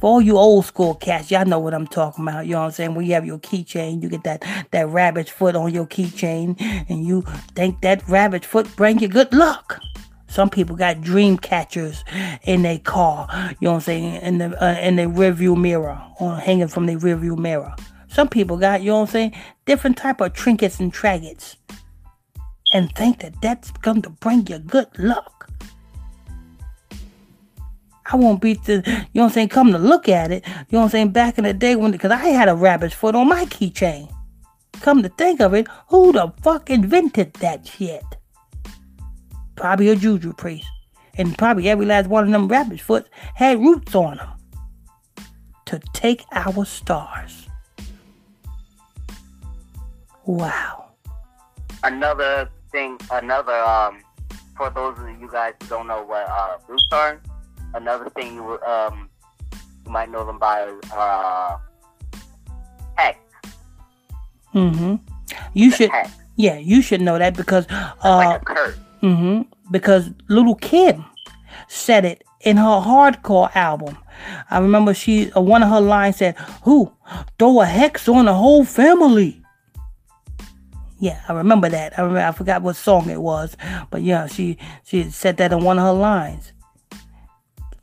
For 0.00 0.10
all 0.10 0.20
you 0.20 0.36
old 0.36 0.66
school 0.66 0.94
cats, 0.94 1.30
y'all 1.30 1.46
know 1.46 1.58
what 1.58 1.72
I'm 1.72 1.86
talking 1.86 2.26
about. 2.26 2.46
You 2.46 2.52
know 2.52 2.60
what 2.60 2.66
I'm 2.66 2.72
saying? 2.72 2.94
When 2.94 3.06
you 3.06 3.14
have 3.14 3.24
your 3.24 3.38
keychain, 3.38 4.02
you 4.02 4.08
get 4.08 4.24
that 4.24 4.44
that 4.70 4.88
rabbit's 4.88 5.30
foot 5.30 5.56
on 5.56 5.72
your 5.72 5.86
keychain, 5.86 6.60
and 6.88 7.06
you 7.06 7.22
think 7.54 7.80
that 7.80 8.06
rabbit's 8.08 8.46
foot 8.46 8.74
bring 8.76 8.98
you 8.98 9.08
good 9.08 9.32
luck. 9.32 9.80
Some 10.28 10.50
people 10.50 10.76
got 10.76 11.00
dream 11.00 11.38
catchers 11.38 12.04
in 12.42 12.62
their 12.62 12.78
car. 12.78 13.26
You 13.60 13.66
know 13.66 13.72
what 13.72 13.74
I'm 13.76 13.80
saying? 13.80 14.14
In 14.22 14.38
the 14.38 14.62
uh, 14.62 14.78
in 14.80 14.96
the 14.96 15.04
rearview 15.04 15.56
mirror, 15.56 16.02
or 16.20 16.36
hanging 16.36 16.68
from 16.68 16.86
the 16.86 16.96
rearview 16.96 17.38
mirror. 17.38 17.74
Some 18.08 18.28
people 18.28 18.56
got, 18.56 18.80
you 18.82 18.88
know 18.88 19.00
what 19.00 19.08
I'm 19.08 19.12
saying, 19.12 19.34
different 19.66 19.98
type 19.98 20.22
of 20.22 20.32
trinkets 20.32 20.80
and 20.80 20.92
trinkets, 20.92 21.56
and 22.72 22.90
think 22.94 23.20
that 23.20 23.40
that's 23.42 23.70
going 23.72 24.02
to 24.02 24.10
bring 24.10 24.46
you 24.46 24.58
good 24.58 24.88
luck. 24.98 25.35
I 28.10 28.16
won't 28.16 28.40
be 28.40 28.54
the, 28.54 28.74
you 28.74 28.92
know 28.92 29.02
what 29.12 29.24
I'm 29.24 29.30
saying, 29.30 29.48
come 29.48 29.72
to 29.72 29.78
look 29.78 30.08
at 30.08 30.30
it, 30.30 30.46
you 30.46 30.52
know 30.70 30.78
what 30.78 30.84
I'm 30.84 30.90
saying, 30.90 31.10
back 31.10 31.38
in 31.38 31.44
the 31.44 31.52
day 31.52 31.74
when, 31.74 31.90
because 31.90 32.12
I 32.12 32.26
had 32.28 32.48
a 32.48 32.54
rabbit's 32.54 32.94
foot 32.94 33.14
on 33.14 33.28
my 33.28 33.46
keychain. 33.46 34.12
Come 34.80 35.02
to 35.02 35.08
think 35.08 35.40
of 35.40 35.54
it, 35.54 35.66
who 35.88 36.12
the 36.12 36.32
fuck 36.42 36.70
invented 36.70 37.34
that 37.34 37.66
shit? 37.66 38.04
Probably 39.56 39.88
a 39.88 39.96
juju 39.96 40.34
priest. 40.34 40.68
And 41.18 41.36
probably 41.36 41.68
every 41.68 41.86
last 41.86 42.08
one 42.08 42.24
of 42.24 42.30
them 42.30 42.46
rabbit's 42.46 42.82
foot 42.82 43.08
had 43.34 43.58
roots 43.58 43.94
on 43.94 44.18
them 44.18 44.28
to 45.64 45.80
take 45.92 46.24
our 46.32 46.64
stars. 46.64 47.48
Wow. 50.26 50.90
Another 51.82 52.50
thing, 52.70 52.98
another, 53.10 53.54
um, 53.54 54.02
for 54.56 54.70
those 54.70 54.98
of 54.98 55.08
you 55.20 55.28
guys 55.30 55.54
who 55.62 55.68
don't 55.68 55.86
know 55.86 56.04
what 56.04 56.28
uh, 56.28 56.58
roots 56.68 56.86
are, 56.92 57.20
another 57.74 58.08
thing 58.10 58.34
you 58.34 58.60
um 58.62 59.08
you 59.84 59.90
might 59.92 60.10
know 60.10 60.24
them 60.24 60.38
by 60.38 60.62
uh 60.94 61.58
hex. 62.96 63.18
Mm-hmm. 64.54 64.96
You 65.54 65.70
the 65.70 65.76
should 65.76 65.90
hex. 65.90 66.10
yeah, 66.36 66.58
you 66.58 66.82
should 66.82 67.00
know 67.00 67.18
that 67.18 67.36
because 67.36 67.66
uh 67.70 67.96
like. 68.02 68.42
Mm-hmm. 69.02 69.42
Because 69.70 70.10
Little 70.28 70.54
Kim 70.54 71.04
said 71.68 72.04
it 72.04 72.24
in 72.40 72.56
her 72.56 72.62
hardcore 72.80 73.54
album. 73.54 73.96
I 74.50 74.58
remember 74.58 74.94
she 74.94 75.30
uh, 75.32 75.40
one 75.40 75.62
of 75.62 75.68
her 75.68 75.80
lines 75.80 76.16
said, 76.16 76.36
"Who 76.62 76.92
throw 77.38 77.60
a 77.60 77.66
hex 77.66 78.08
on 78.08 78.24
the 78.24 78.34
whole 78.34 78.64
family?" 78.64 79.42
Yeah, 80.98 81.20
I 81.28 81.34
remember 81.34 81.68
that. 81.68 81.98
I 81.98 82.02
remember, 82.02 82.26
I 82.26 82.32
forgot 82.32 82.62
what 82.62 82.76
song 82.76 83.10
it 83.10 83.20
was, 83.20 83.56
but 83.90 84.02
yeah, 84.02 84.26
she 84.26 84.56
she 84.84 85.10
said 85.10 85.36
that 85.36 85.52
in 85.52 85.62
one 85.62 85.78
of 85.78 85.84
her 85.84 85.92
lines 85.92 86.52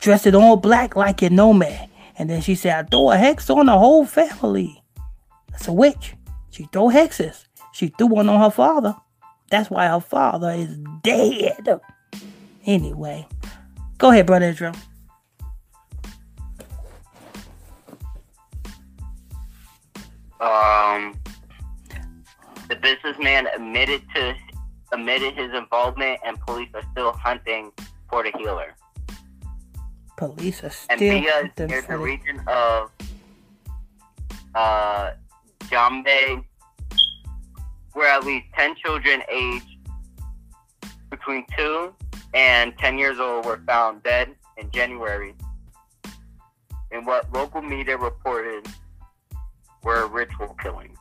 dressed 0.03 0.27
in 0.27 0.35
all 0.35 0.57
black 0.57 0.97
like 0.97 1.21
your 1.21 1.31
nomad. 1.31 1.89
And 2.17 2.29
then 2.29 2.41
she 2.41 2.55
said, 2.55 2.85
I 2.85 2.87
throw 2.87 3.11
a 3.11 3.17
hex 3.17 3.49
on 3.49 3.67
the 3.67 3.77
whole 3.77 4.05
family. 4.05 4.83
That's 5.49 5.69
a 5.69 5.73
witch. 5.73 6.15
She 6.51 6.65
throw 6.65 6.89
hexes. 6.89 7.45
She 7.71 7.87
threw 7.87 8.07
one 8.07 8.27
on 8.27 8.41
her 8.41 8.51
father. 8.51 8.95
That's 9.49 9.69
why 9.69 9.87
her 9.87 10.01
father 10.01 10.51
is 10.51 10.77
dead. 11.03 11.79
Anyway, 12.65 13.25
go 13.97 14.11
ahead, 14.11 14.25
brother 14.25 14.47
Israel. 14.47 14.75
Um, 20.41 21.17
the 22.67 22.75
businessman 22.75 23.47
admitted 23.55 24.01
to 24.15 24.35
admitted 24.91 25.35
his 25.35 25.53
involvement, 25.53 26.19
and 26.25 26.39
police 26.41 26.69
are 26.73 26.83
still 26.91 27.13
hunting 27.13 27.71
for 28.09 28.23
the 28.23 28.31
healer. 28.37 28.75
Police 30.17 30.63
are 30.63 30.71
And 30.89 30.97
still 30.97 31.21
Mbeya 31.21 31.71
is 31.71 31.85
the 31.87 31.97
region 31.97 32.41
of 32.47 32.91
uh, 34.55 35.11
Njombe, 35.61 36.43
where 37.93 38.11
at 38.13 38.23
least 38.23 38.45
10 38.55 38.75
children 38.75 39.21
aged 39.31 39.65
between 41.09 41.45
2 41.57 41.93
and 42.33 42.77
10 42.77 42.97
years 42.97 43.19
old 43.19 43.45
were 43.45 43.61
found 43.65 44.03
dead 44.03 44.35
in 44.57 44.69
January. 44.71 45.33
In 46.91 47.05
what 47.05 47.31
local 47.33 47.61
media 47.61 47.97
reported 47.97 48.67
were 49.83 50.07
ritual 50.07 50.55
killings. 50.61 50.97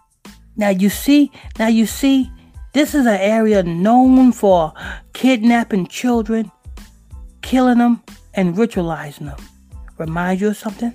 Now 0.57 0.71
you 0.71 0.91
see, 0.91 1.31
now 1.59 1.69
you 1.69 1.87
see, 1.87 2.31
this 2.73 2.95
is 2.95 3.07
an 3.07 3.21
area 3.21 3.63
known 3.63 4.33
for 4.33 4.73
kidnapping 5.13 5.87
children, 5.87 6.51
killing 7.43 7.79
them, 7.79 8.03
and 8.35 8.55
ritualizing 8.55 9.27
them. 9.27 9.39
Remind 9.99 10.41
you 10.41 10.49
of 10.49 10.57
something? 10.57 10.95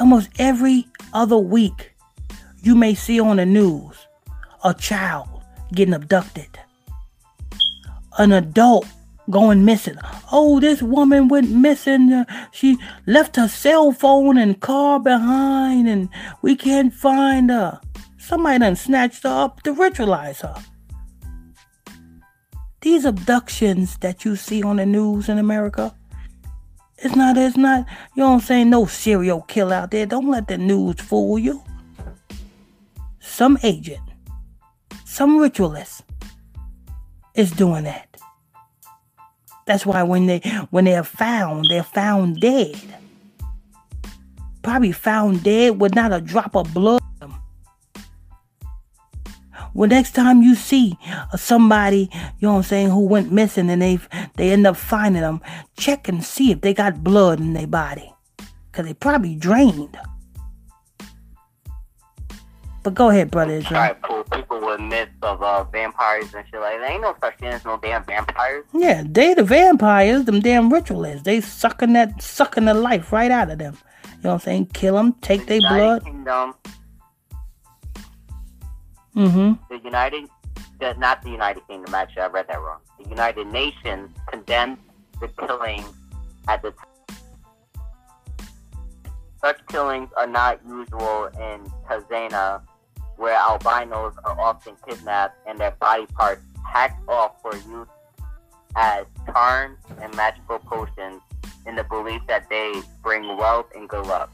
Almost 0.00 0.30
every 0.38 0.86
other 1.12 1.38
week, 1.38 1.92
you 2.62 2.74
may 2.74 2.94
see 2.94 3.20
on 3.20 3.36
the 3.36 3.46
news 3.46 4.06
a 4.64 4.74
child 4.74 5.28
getting 5.74 5.94
abducted, 5.94 6.58
an 8.18 8.32
adult 8.32 8.86
going 9.30 9.64
missing. 9.64 9.96
Oh, 10.30 10.60
this 10.60 10.82
woman 10.82 11.28
went 11.28 11.50
missing. 11.50 12.12
Uh, 12.12 12.24
she 12.52 12.78
left 13.06 13.36
her 13.36 13.48
cell 13.48 13.92
phone 13.92 14.36
and 14.36 14.60
car 14.60 15.00
behind, 15.00 15.88
and 15.88 16.08
we 16.42 16.56
can't 16.56 16.92
find 16.92 17.50
her. 17.50 17.80
Somebody 18.18 18.58
done 18.58 18.76
snatched 18.76 19.22
her 19.24 19.44
up 19.44 19.62
to 19.62 19.74
ritualize 19.74 20.42
her. 20.42 20.54
These 22.82 23.04
abductions 23.04 23.96
that 23.98 24.24
you 24.24 24.34
see 24.34 24.62
on 24.62 24.76
the 24.76 24.86
news 24.86 25.28
in 25.28 25.38
America, 25.38 25.94
it's 26.98 27.14
not, 27.14 27.36
it's 27.36 27.56
not, 27.56 27.86
you 28.14 28.22
know 28.22 28.30
what 28.30 28.34
I'm 28.34 28.40
saying, 28.40 28.70
no 28.70 28.86
serial 28.86 29.42
killer 29.42 29.76
out 29.76 29.92
there. 29.92 30.04
Don't 30.04 30.28
let 30.28 30.48
the 30.48 30.58
news 30.58 31.00
fool 31.00 31.38
you. 31.38 31.62
Some 33.20 33.56
agent, 33.62 34.02
some 35.04 35.38
ritualist 35.38 36.02
is 37.34 37.52
doing 37.52 37.84
that. 37.84 38.16
That's 39.64 39.86
why 39.86 40.02
when 40.02 40.26
they 40.26 40.38
when 40.70 40.84
they're 40.84 41.04
found, 41.04 41.66
they're 41.70 41.84
found 41.84 42.40
dead. 42.40 42.76
Probably 44.62 44.92
found 44.92 45.44
dead 45.44 45.80
with 45.80 45.94
not 45.94 46.12
a 46.12 46.20
drop 46.20 46.56
of 46.56 46.74
blood. 46.74 47.01
Well, 49.74 49.88
next 49.88 50.14
time 50.14 50.42
you 50.42 50.54
see 50.54 50.98
somebody, 51.36 52.10
you 52.38 52.48
know 52.48 52.52
what 52.52 52.58
I'm 52.58 52.62
saying, 52.64 52.90
who 52.90 53.06
went 53.06 53.32
missing 53.32 53.70
and 53.70 53.80
they 53.80 53.98
they 54.36 54.50
end 54.50 54.66
up 54.66 54.76
finding 54.76 55.22
them, 55.22 55.40
check 55.76 56.08
and 56.08 56.22
see 56.24 56.50
if 56.50 56.60
they 56.60 56.74
got 56.74 57.02
blood 57.02 57.40
in 57.40 57.54
their 57.54 57.66
body, 57.66 58.12
cause 58.72 58.84
they 58.84 58.94
probably 58.94 59.34
drained. 59.34 59.98
But 62.82 62.94
go 62.94 63.10
ahead, 63.10 63.30
brother 63.30 63.52
Israel. 63.52 63.70
Try 63.70 63.88
to 63.90 63.94
pull 63.94 64.24
people 64.24 64.60
with 64.60 64.80
myths 64.80 65.12
of 65.22 65.40
uh, 65.40 65.62
vampires 65.64 66.34
and 66.34 66.44
shit 66.48 66.60
like 66.60 66.80
that. 66.80 66.90
Ain't 66.90 67.02
no 67.02 67.14
such 67.20 67.38
thing 67.38 67.48
as 67.48 67.64
no 67.64 67.78
damn 67.80 68.04
vampires. 68.04 68.64
Yeah, 68.74 69.04
they 69.06 69.34
the 69.34 69.44
vampires, 69.44 70.24
them 70.24 70.40
damn 70.40 70.72
ritualists. 70.72 71.22
They 71.22 71.40
sucking 71.40 71.92
that 71.92 72.20
sucking 72.20 72.64
the 72.64 72.74
life 72.74 73.12
right 73.12 73.30
out 73.30 73.50
of 73.50 73.58
them. 73.58 73.78
You 74.04 74.10
know 74.24 74.30
what 74.30 74.34
I'm 74.34 74.40
saying? 74.40 74.66
Kill 74.66 74.96
them, 74.96 75.12
take 75.20 75.46
their 75.46 75.60
blood. 75.60 76.04
Kingdom, 76.04 76.54
Mm-hmm. 79.16 79.52
the 79.68 79.84
United, 79.84 80.28
the, 80.80 80.94
not 80.94 81.22
the 81.22 81.30
United 81.30 81.66
Kingdom. 81.68 81.94
Actually, 81.94 82.22
I 82.22 82.26
read 82.28 82.48
that 82.48 82.60
wrong. 82.60 82.80
The 83.02 83.08
United 83.08 83.46
Nations 83.48 84.10
condemned 84.26 84.78
the 85.20 85.28
killing 85.28 85.84
at 86.48 86.62
the 86.62 86.70
time. 86.70 86.86
Such 89.42 89.66
killings 89.66 90.08
are 90.16 90.26
not 90.26 90.60
usual 90.66 91.26
in 91.26 91.60
Tanzania, 91.88 92.62
where 93.16 93.36
albinos 93.36 94.14
are 94.24 94.40
often 94.40 94.76
kidnapped 94.88 95.36
and 95.46 95.58
their 95.58 95.72
body 95.72 96.06
parts 96.06 96.42
hacked 96.64 97.08
off 97.08 97.42
for 97.42 97.54
use 97.54 97.88
as 98.76 99.04
charms 99.26 99.78
and 100.00 100.14
magical 100.16 100.58
potions 100.58 101.20
in 101.66 101.76
the 101.76 101.84
belief 101.84 102.22
that 102.28 102.48
they 102.48 102.72
bring 103.02 103.36
wealth 103.36 103.66
and 103.74 103.88
good 103.88 104.06
luck. 104.06 104.30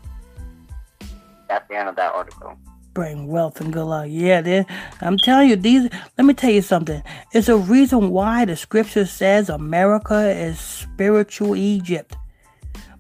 That's 1.49 1.67
the 1.69 1.77
end 1.77 1.89
of 1.89 1.97
that 1.97 2.15
article. 2.15 2.57
Bring 2.95 3.29
wealth 3.29 3.61
and 3.61 3.73
good 3.73 3.85
luck. 3.85 4.07
Yeah, 4.09 4.41
then 4.41 4.67
I'm 5.01 5.19
telling 5.19 5.49
you, 5.49 5.57
these. 5.57 5.89
Let 6.17 6.25
me 6.25 6.35
tell 6.35 6.51
you 6.51 6.63
something. 6.63 7.03
It's 7.33 7.49
a 7.49 7.57
reason 7.57 8.11
why 8.11 8.45
the 8.45 8.57
scripture 8.57 9.07
says 9.07 9.49
America 9.49 10.31
is 10.31 10.59
spiritual 10.59 11.55
Egypt. 11.55 12.17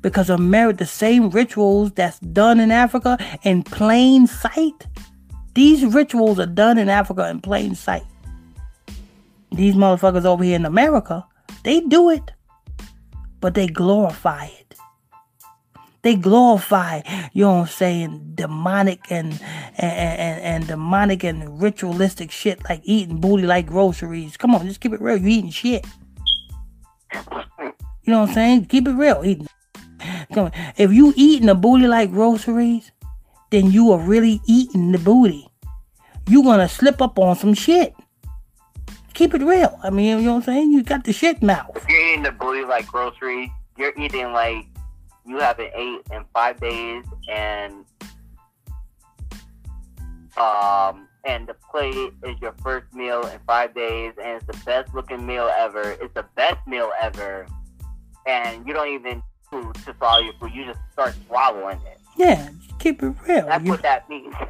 Because 0.01 0.30
America, 0.30 0.78
the 0.78 0.86
same 0.86 1.30
rituals 1.30 1.91
that's 1.93 2.20
done 2.20 2.61
in 2.61 2.70
Africa 2.70 3.18
in 3.43 3.64
plain 3.64 4.28
sight, 4.28 4.86
these 5.55 5.84
rituals 5.84 6.39
are 6.39 6.47
done 6.47 6.78
in 6.78 6.89
Africa 6.89 7.28
in 7.28 7.41
plain 7.41 7.74
sight. 7.74 8.05
These 9.51 9.74
motherfuckers 9.74 10.24
over 10.24 10.45
here 10.45 10.55
in 10.55 10.66
America, 10.66 11.26
they 11.64 11.80
do 11.80 12.11
it, 12.11 12.30
but 13.41 13.55
they 13.55 13.66
glorify 13.66 14.45
it. 14.45 14.58
They 16.09 16.15
glorify, 16.15 17.03
you 17.35 17.45
know 17.45 17.57
what 17.57 17.61
I'm 17.61 17.67
saying, 17.67 18.33
demonic 18.35 19.01
and 19.11 19.31
and, 19.77 20.19
and, 20.19 20.41
and 20.41 20.67
demonic 20.67 21.23
and 21.23 21.61
ritualistic 21.61 22.31
shit 22.31 22.65
like 22.67 22.81
eating 22.83 23.21
booty 23.21 23.43
like 23.43 23.67
groceries. 23.67 24.39
Come 24.39 24.55
on, 24.55 24.67
just 24.67 24.81
keep 24.81 24.95
it 24.95 25.03
real. 25.03 25.19
You 25.19 25.29
eating 25.29 25.51
shit. 25.51 25.85
You 27.13 27.75
know 28.07 28.21
what 28.21 28.31
I'm 28.31 28.35
saying? 28.35 28.65
Keep 28.65 28.89
it 28.89 28.93
real. 28.93 29.21
Eating. 29.23 29.49
Come 30.33 30.47
on. 30.47 30.53
If 30.79 30.95
you 30.95 31.13
eating 31.15 31.51
a 31.51 31.55
booty 31.55 31.87
like 31.87 32.11
groceries, 32.11 32.91
then 33.51 33.71
you 33.71 33.93
are 33.93 34.01
really 34.01 34.41
eating 34.47 34.93
the 34.93 34.99
booty. 34.99 35.47
You 36.27 36.43
gonna 36.43 36.71
slip 36.71 37.03
up 37.03 37.19
on 37.19 37.37
some 37.37 37.53
shit. 37.53 37.95
Keep 39.13 39.35
it 39.35 39.43
real. 39.43 39.79
I 39.83 39.91
mean, 39.91 40.21
you 40.21 40.25
know 40.25 40.37
what 40.37 40.49
I'm 40.49 40.55
saying? 40.55 40.73
You 40.73 40.83
got 40.85 41.05
the 41.05 41.13
shit 41.13 41.43
mouth. 41.43 41.77
If 41.77 41.87
you're 41.87 42.01
eating 42.01 42.23
the 42.23 42.33
booty 42.33 42.65
like 42.65 42.87
groceries, 42.87 43.51
you're 43.77 43.93
eating 43.99 44.33
like 44.33 44.65
you 45.29 45.39
haven't 45.39 45.70
ate 45.74 46.01
in 46.12 46.24
five 46.35 46.59
days, 46.61 47.05
and 47.31 47.85
um, 50.37 51.09
and 51.24 51.47
the 51.49 51.55
plate 51.70 52.12
is 52.24 52.41
your 52.41 52.55
first 52.62 52.93
meal 52.95 53.26
in 53.26 53.39
five 53.47 53.74
days, 53.74 54.12
and 54.22 54.37
it's 54.43 54.47
the 54.47 54.64
best 54.64 54.95
looking 54.95 55.26
meal 55.26 55.51
ever. 55.59 55.91
It's 56.01 56.14
the 56.14 56.24
best 56.37 56.66
meal 56.66 56.91
ever, 57.01 57.47
and 58.26 58.66
you 58.66 58.72
don't 58.72 58.89
even 58.89 59.22
food 59.51 59.74
to 59.87 59.95
swallow 59.99 60.20
your 60.20 60.35
food. 60.35 60.53
You 60.55 60.64
just 60.66 60.81
start 60.93 61.14
swallowing 61.26 61.79
it. 61.87 61.99
Yeah, 62.16 62.49
keep 62.79 63.03
it 63.03 63.14
real. 63.26 63.47
That's 63.47 63.64
You- 63.64 63.70
what 63.70 63.83
that 63.83 64.09
means. 64.09 64.35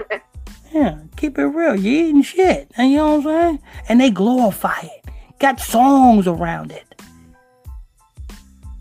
Yeah, 0.70 0.99
keep 1.16 1.39
it 1.39 1.47
real. 1.47 1.74
You 1.76 1.91
eating 2.09 2.20
shit. 2.20 2.70
And 2.76 2.91
you 2.91 2.99
know 2.99 3.16
what 3.16 3.26
I'm 3.26 3.47
saying? 3.47 3.59
And 3.89 4.01
they 4.03 4.11
glorify 4.11 4.81
it. 4.83 5.07
Got 5.39 5.61
songs 5.61 6.26
around 6.29 6.72
it. 6.72 7.01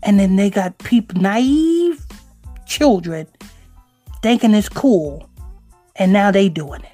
And 0.02 0.18
then 0.18 0.36
they 0.36 0.50
got 0.50 0.78
people, 0.78 1.20
naive 1.20 2.06
children, 2.66 3.26
thinking 4.22 4.54
it's 4.54 4.68
cool. 4.68 5.28
And 5.96 6.12
now 6.12 6.30
they 6.30 6.48
doing 6.48 6.82
it. 6.82 6.92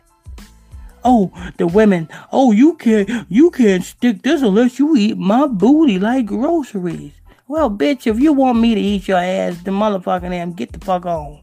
Oh, 1.04 1.30
the 1.58 1.66
women, 1.66 2.08
oh, 2.32 2.52
you 2.52 2.76
can't 2.76 3.26
you 3.28 3.50
can't 3.50 3.84
stick 3.84 4.22
this 4.22 4.40
unless 4.40 4.78
you 4.78 4.96
eat 4.96 5.18
my 5.18 5.46
booty 5.46 5.98
like 5.98 6.24
groceries. 6.24 7.12
Well, 7.46 7.68
bitch, 7.70 8.06
if 8.06 8.18
you 8.18 8.32
want 8.32 8.58
me 8.58 8.74
to 8.74 8.80
eat 8.80 9.06
your 9.06 9.18
ass, 9.18 9.58
the 9.64 9.70
motherfucking 9.70 10.30
damn 10.30 10.54
get 10.54 10.72
the 10.72 10.80
fuck 10.82 11.04
on. 11.04 11.42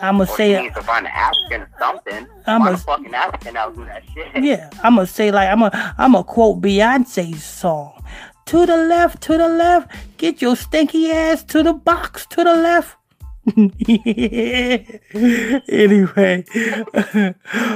I'ma 0.00 0.18
oh, 0.18 0.22
or 0.24 0.36
say 0.36 0.56
you 0.56 0.62
need 0.62 0.74
to 0.74 0.82
find 0.82 1.06
an 1.06 1.12
African 1.14 1.60
or 1.62 1.70
something. 1.78 2.26
I'm 2.48 2.66
a- 2.66 2.72
a 2.72 2.76
fucking 2.76 3.14
African 3.14 3.56
out 3.56 3.76
do 3.76 3.84
that 3.84 4.02
shit. 4.12 4.42
Yeah, 4.42 4.68
I'm 4.82 4.96
gonna 4.96 5.06
say 5.06 5.30
like 5.30 5.48
I'm 5.48 5.60
gonna 5.60 5.94
I'm 5.96 6.12
gonna 6.12 6.24
quote 6.24 6.60
Beyonce's 6.60 7.44
song. 7.44 8.02
To 8.46 8.66
the 8.66 8.76
left, 8.76 9.22
to 9.22 9.38
the 9.38 9.48
left, 9.48 9.90
get 10.18 10.42
your 10.42 10.56
stinky 10.56 11.10
ass 11.10 11.42
to 11.44 11.62
the 11.62 11.72
box 11.72 12.26
to 12.26 12.44
the 12.44 12.54
left. 12.54 12.96
anyway, 15.68 16.44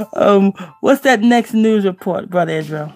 um, 0.14 0.52
what's 0.80 1.00
that 1.02 1.20
next 1.22 1.54
news 1.54 1.84
report, 1.84 2.30
brother 2.30 2.52
Israel? 2.52 2.92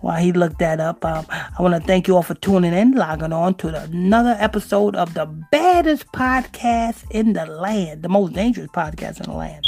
while 0.00 0.22
he 0.22 0.32
looked 0.32 0.58
that 0.58 0.80
up. 0.80 1.04
Um, 1.04 1.26
I 1.30 1.60
want 1.60 1.74
to 1.74 1.86
thank 1.86 2.08
you 2.08 2.16
all 2.16 2.22
for 2.22 2.34
tuning 2.34 2.72
in, 2.72 2.92
logging 2.92 3.32
on 3.32 3.54
to 3.56 3.70
the, 3.70 3.82
another 3.82 4.36
episode 4.38 4.96
of 4.96 5.14
the 5.14 5.26
baddest 5.50 6.06
podcast 6.12 7.04
in 7.10 7.32
the 7.32 7.46
land, 7.46 8.02
the 8.02 8.08
most 8.08 8.32
dangerous 8.32 8.68
podcast 8.68 9.18
in 9.18 9.30
the 9.30 9.36
land. 9.36 9.66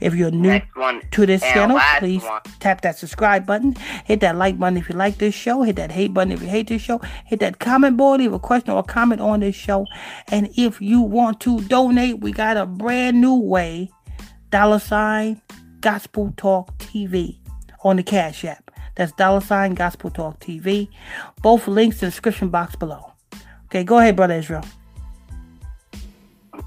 If 0.00 0.14
you're 0.14 0.30
new 0.30 0.60
to 1.12 1.26
this 1.26 1.42
channel, 1.42 1.80
please 1.98 2.22
one. 2.22 2.40
tap 2.60 2.82
that 2.82 2.98
subscribe 2.98 3.46
button, 3.46 3.74
hit 4.04 4.20
that 4.20 4.36
like 4.36 4.58
button 4.58 4.76
if 4.76 4.88
you 4.88 4.94
like 4.94 5.18
this 5.18 5.34
show, 5.34 5.62
hit 5.62 5.76
that 5.76 5.90
hate 5.90 6.14
button 6.14 6.32
if 6.32 6.42
you 6.42 6.48
hate 6.48 6.68
this 6.68 6.82
show, 6.82 6.98
hit 7.26 7.40
that 7.40 7.58
comment 7.58 7.96
board, 7.96 8.20
leave 8.20 8.32
a 8.32 8.38
question 8.38 8.70
or 8.70 8.80
a 8.80 8.82
comment 8.82 9.20
on 9.20 9.40
this 9.40 9.54
show. 9.54 9.86
And 10.28 10.48
if 10.56 10.80
you 10.80 11.00
want 11.00 11.40
to 11.40 11.60
donate, 11.62 12.20
we 12.20 12.32
got 12.32 12.56
a 12.56 12.66
brand 12.66 13.20
new 13.20 13.34
way 13.34 13.90
dollar 14.50 14.78
sign 14.78 15.40
Gospel 15.80 16.32
Talk 16.36 16.76
TV 16.78 17.38
on 17.82 17.96
the 17.96 18.02
Cash 18.02 18.44
App. 18.44 18.70
That's 18.94 19.12
dollar 19.12 19.40
sign 19.40 19.74
Gospel 19.74 20.10
Talk 20.10 20.38
TV. 20.40 20.88
Both 21.42 21.66
links 21.66 21.96
in 21.96 22.06
the 22.06 22.10
description 22.10 22.48
box 22.48 22.76
below. 22.76 23.12
Okay, 23.66 23.82
go 23.82 23.98
ahead, 23.98 24.14
Brother 24.14 24.34
Israel. 24.34 24.64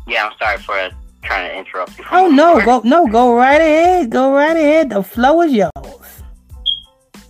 Yeah, 0.08 0.28
I'm 0.28 0.38
sorry 0.38 0.58
for 0.58 1.07
trying 1.28 1.50
to 1.50 1.58
interrupt 1.58 1.98
you. 1.98 2.06
Oh 2.12 2.28
no, 2.30 2.64
go 2.66 2.82
no, 2.84 3.08
go 3.08 3.36
right 3.36 3.62
ahead. 3.62 4.10
Go 4.10 4.34
right 4.34 4.56
ahead. 4.58 4.90
The 4.90 5.04
flow 5.04 5.42
is 5.44 5.54
yours. 5.54 5.72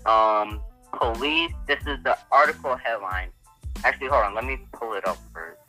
Um, 0.06 0.62
police. 0.94 1.52
This 1.68 1.80
is 1.86 1.98
the 2.04 2.18
article 2.32 2.76
headline. 2.76 3.30
Actually, 3.84 4.08
hold 4.08 4.24
on. 4.26 4.36
Let 4.36 4.46
me 4.46 4.58
pull 4.74 4.94
it 4.94 5.08
up 5.08 5.18
first. 5.34 5.60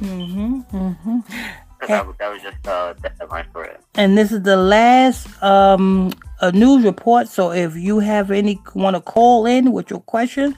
Mm-hmm. 0.00 0.60
Mm-hmm. 0.76 1.18
Because 1.20 1.88
that, 1.88 2.06
was- 2.06 2.16
that 2.18 2.30
was 2.32 2.42
just 2.42 2.66
uh, 2.66 2.94
the 3.02 3.10
headline 3.18 3.46
for 3.52 3.64
it. 3.64 3.80
and 3.96 4.16
this 4.16 4.32
is 4.32 4.42
the 4.42 4.56
last 4.56 5.26
um 5.42 6.12
a 6.40 6.50
news 6.52 6.84
report 6.84 7.28
so 7.28 7.52
if 7.52 7.76
you 7.76 7.98
have 8.00 8.30
any 8.30 8.58
want 8.74 8.96
to 8.96 9.00
call 9.02 9.46
in 9.46 9.70
with 9.72 9.90
your 9.90 10.00
questions 10.00 10.54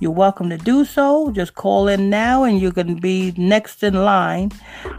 you're 0.00 0.10
welcome 0.10 0.50
to 0.50 0.58
do 0.58 0.84
so. 0.84 1.30
Just 1.32 1.54
call 1.54 1.88
in 1.88 2.10
now 2.10 2.44
and 2.44 2.60
you 2.60 2.72
can 2.72 2.96
be 2.96 3.32
next 3.36 3.82
in 3.82 3.94
line. 3.94 4.52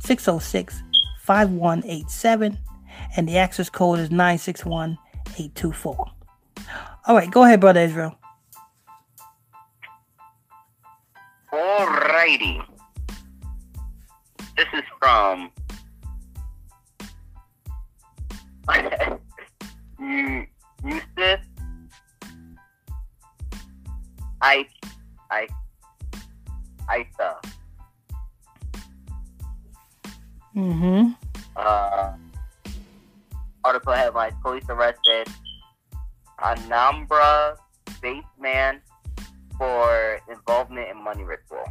515-606-5187 0.02 2.58
and 3.16 3.28
the 3.28 3.38
access 3.38 3.70
code 3.70 3.98
is 3.98 4.10
961-824 4.10 6.10
all 7.06 7.14
right, 7.14 7.30
go 7.30 7.44
ahead, 7.44 7.60
brother 7.60 7.80
Israel. 7.80 8.18
Alrighty. 11.52 12.75
This 14.56 14.66
is 14.72 14.84
from 14.98 15.50
Yusuf 20.00 21.40
I 24.40 24.66
I 25.30 25.46
Isa. 26.90 27.36
Mm-hmm. 30.56 31.10
Uh, 31.56 32.12
article 33.64 33.92
headline: 33.92 34.32
Police 34.42 34.64
arrested 34.70 35.28
Anambra 36.40 37.56
baseman 38.00 38.80
for 39.58 40.20
involvement 40.30 40.88
in 40.90 41.02
money 41.02 41.24
ritual. 41.24 41.64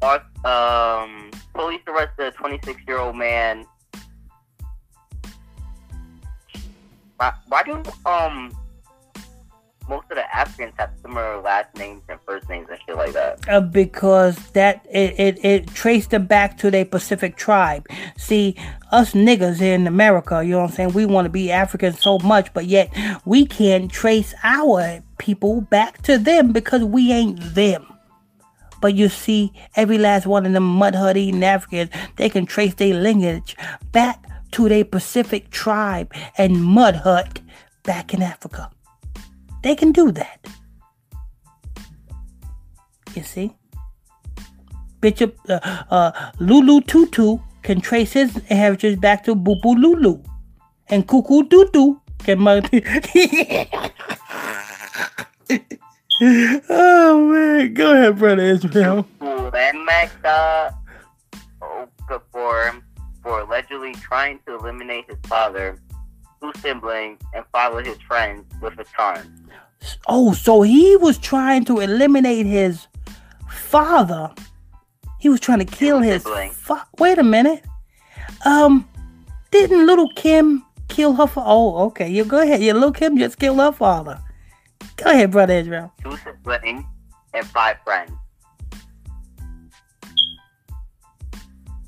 Um, 0.00 1.30
police 1.54 1.80
arrested 1.88 2.26
a 2.26 2.30
26 2.32 2.80
year 2.86 2.98
old 2.98 3.16
man. 3.16 3.66
Why, 7.16 7.32
why 7.48 7.62
do 7.64 7.82
um 8.06 8.56
most 9.88 10.04
of 10.10 10.16
the 10.16 10.36
Africans 10.36 10.74
have 10.78 10.90
similar 11.02 11.40
last 11.40 11.74
names 11.76 12.02
and 12.08 12.20
first 12.26 12.48
names 12.48 12.68
and 12.70 12.78
shit 12.86 12.96
like 12.96 13.12
that? 13.14 13.48
Uh, 13.48 13.60
because 13.60 14.36
that 14.50 14.86
it, 14.90 15.18
it 15.18 15.44
it 15.44 15.66
traced 15.68 16.10
them 16.10 16.26
back 16.26 16.58
to 16.58 16.70
their 16.70 16.84
Pacific 16.84 17.36
tribe. 17.36 17.86
See, 18.16 18.54
us 18.92 19.12
niggas 19.14 19.60
in 19.60 19.86
America, 19.86 20.44
you 20.44 20.52
know 20.52 20.60
what 20.60 20.70
I'm 20.70 20.76
saying? 20.76 20.92
We 20.92 21.06
want 21.06 21.26
to 21.26 21.30
be 21.30 21.50
African 21.50 21.94
so 21.94 22.18
much, 22.20 22.52
but 22.54 22.66
yet 22.66 22.94
we 23.24 23.46
can't 23.46 23.90
trace 23.90 24.34
our 24.44 25.02
people 25.18 25.62
back 25.62 26.02
to 26.02 26.18
them 26.18 26.52
because 26.52 26.84
we 26.84 27.10
ain't 27.12 27.54
them. 27.54 27.97
But 28.80 28.94
you 28.94 29.08
see, 29.08 29.52
every 29.76 29.98
last 29.98 30.26
one 30.26 30.46
of 30.46 30.52
them 30.52 30.64
mud 30.64 30.94
hut 30.94 31.16
eating 31.16 31.42
Africans, 31.42 31.90
they 32.16 32.28
can 32.28 32.46
trace 32.46 32.74
their 32.74 32.94
lineage 32.94 33.56
back 33.92 34.24
to 34.52 34.68
their 34.68 34.84
Pacific 34.84 35.50
tribe 35.50 36.12
and 36.36 36.62
mud 36.62 36.96
hut 36.96 37.40
back 37.82 38.14
in 38.14 38.22
Africa. 38.22 38.70
They 39.62 39.74
can 39.74 39.92
do 39.92 40.12
that. 40.12 40.46
You 43.14 43.22
see? 43.22 43.54
Bishop 45.00 45.36
uh, 45.48 45.58
uh, 45.90 46.12
Lulu 46.38 46.80
Tutu 46.82 47.38
can 47.62 47.80
trace 47.80 48.12
his 48.12 48.34
heritage 48.48 49.00
back 49.00 49.24
to 49.24 49.34
Boo 49.34 49.58
Lulu. 49.64 50.22
And 50.88 51.06
Cuckoo 51.06 51.48
Tutu 51.48 51.96
can. 52.24 52.38
oh, 56.20 57.30
man. 57.32 57.74
Go 57.74 57.92
ahead, 57.92 58.18
Brother 58.18 58.42
Israel. 58.42 59.06
Lemeka 59.20 60.74
Okafor 61.60 62.22
for 62.32 62.82
for 63.22 63.40
allegedly 63.40 63.92
trying 63.94 64.38
to 64.46 64.56
eliminate 64.56 65.04
his 65.08 65.18
father, 65.26 65.78
two 66.40 66.52
siblings, 66.60 67.18
and 67.34 67.44
of 67.52 67.84
his 67.84 67.98
friends 68.02 68.44
with 68.62 68.78
a 68.78 68.84
charm. 68.84 69.46
Oh, 70.06 70.32
so 70.32 70.62
he 70.62 70.96
was 70.96 71.18
trying 71.18 71.64
to 71.66 71.80
eliminate 71.80 72.46
his 72.46 72.86
father. 73.50 74.32
He 75.18 75.28
was 75.28 75.40
trying 75.40 75.58
to 75.58 75.64
kill 75.64 76.00
his. 76.00 76.24
Fa- 76.52 76.86
Wait 76.98 77.18
a 77.18 77.22
minute. 77.22 77.64
Um, 78.44 78.88
didn't 79.50 79.86
little 79.86 80.10
Kim 80.14 80.64
kill 80.88 81.14
her? 81.14 81.26
Fa- 81.26 81.42
oh, 81.44 81.86
okay. 81.86 82.08
You 82.08 82.24
go 82.24 82.40
ahead. 82.40 82.62
Your 82.62 82.74
little 82.74 82.92
Kim 82.92 83.18
just 83.18 83.38
killed 83.38 83.58
her 83.58 83.72
father. 83.72 84.20
Go 85.02 85.10
ahead, 85.10 85.30
brother 85.30 85.54
Israel. 85.54 85.92
two 86.02 86.16
siblings, 86.18 86.84
and 87.34 87.46
five 87.46 87.76
friends. 87.84 88.10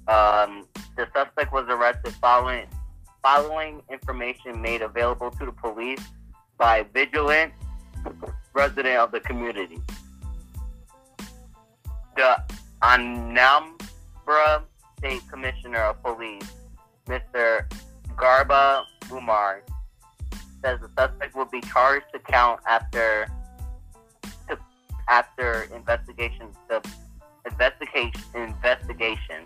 Um, 0.06 0.66
the 0.96 1.06
suspect 1.14 1.52
was 1.52 1.66
arrested 1.68 2.14
following 2.20 2.66
following 3.22 3.82
information 3.90 4.62
made 4.62 4.80
available 4.80 5.30
to 5.32 5.46
the 5.46 5.52
police 5.52 6.00
by 6.56 6.78
a 6.78 6.84
vigilant 6.84 7.52
resident 8.54 8.96
of 8.96 9.12
the 9.12 9.20
community. 9.20 9.80
The 12.16 12.42
Anambra 12.82 14.62
State 14.98 15.22
Commissioner 15.30 15.82
of 15.82 16.02
Police, 16.02 16.50
Mr. 17.06 17.66
Garba 18.16 18.84
Umar, 19.12 19.62
says 20.62 20.78
the 20.80 20.90
suspect 20.98 21.34
will 21.34 21.46
be 21.46 21.60
charged 21.60 22.06
to 22.12 22.18
count 22.20 22.60
after 22.66 23.26
after 25.08 25.68
investigation 25.74 26.48
the 26.68 26.80
investigation 27.44 28.12
investigation. 28.34 29.42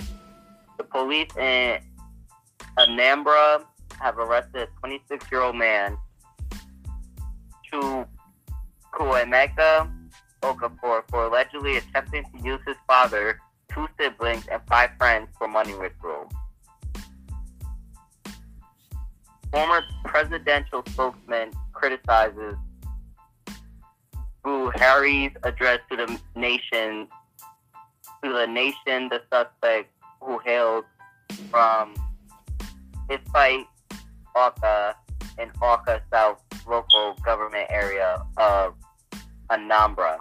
The 0.79 0.85
police 0.85 1.35
in 1.37 1.81
Anambra 2.79 3.65
have 4.01 4.19
arrested 4.19 4.69
a 4.69 4.81
26 4.81 5.27
year 5.31 5.43
old 5.43 5.57
man 5.57 5.97
Chu 7.71 8.05
Kuemeka 8.93 9.91
Okafor 10.43 11.03
for 11.09 11.25
allegedly 11.25 11.79
attempting 11.79 12.25
to 12.25 12.45
use 12.45 12.61
his 12.67 12.77
father, 12.87 13.41
two 13.73 13.89
siblings, 13.99 14.47
and 14.51 14.61
five 14.69 14.91
friends 14.99 15.29
for 15.39 15.49
money 15.49 15.75
withdrawal. 15.75 16.31
Former 19.55 19.83
presidential 20.05 20.83
spokesman 20.89 21.53
criticizes 21.73 22.57
Buhari's 24.45 25.33
address 25.45 25.79
to 25.93 25.97
the 25.97 26.21
nation, 26.35 27.07
to 28.25 28.33
the 28.33 28.49
nation, 28.49 29.09
the 29.11 29.23
suspect 29.33 29.93
who 30.21 30.41
hailed 30.41 30.85
from 31.53 31.95
his 33.09 33.21
fight 33.33 33.65
Awka, 34.37 34.95
and 35.39 35.55
Awka 35.61 36.01
South 36.13 36.43
local 36.67 37.15
government 37.25 37.69
area 37.71 38.27
of 38.37 38.75
Anambra, 39.53 40.17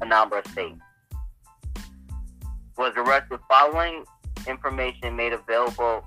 Anambra 0.00 0.44
State, 0.50 0.74
was 2.76 2.92
arrested 2.96 3.38
following 3.48 4.04
information 4.48 5.14
made 5.14 5.32
available 5.32 6.04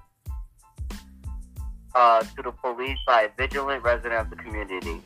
uh, 1.95 2.21
to 2.21 2.41
the 2.43 2.51
police 2.51 2.97
by 3.05 3.23
a 3.23 3.29
vigilant 3.37 3.83
resident 3.83 4.21
of 4.21 4.29
the 4.29 4.35
community. 4.35 5.01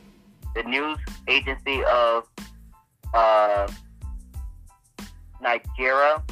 The 0.54 0.62
news 0.62 0.98
agency 1.28 1.82
of 1.84 2.28
uh, 3.12 3.68
Nigeria 5.40 6.22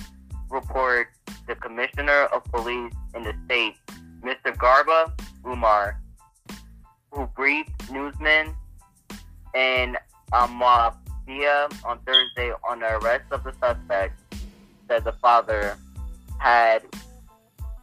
report 0.50 1.08
the 1.46 1.54
commissioner 1.56 2.28
of 2.32 2.44
police 2.44 2.92
in 3.14 3.24
the 3.24 3.34
state, 3.46 3.74
Mr. 4.22 4.54
Garba 4.56 5.12
Umar, 5.46 6.00
who 7.10 7.26
briefed 7.34 7.90
newsmen 7.90 8.54
in 9.54 9.96
Amawbia 10.32 11.72
on 11.84 11.98
Thursday 12.06 12.52
on 12.68 12.80
the 12.80 12.96
arrest 12.98 13.24
of 13.32 13.44
the 13.44 13.52
suspect, 13.60 14.14
said 14.88 15.04
the 15.04 15.12
father 15.12 15.76
had 16.38 16.82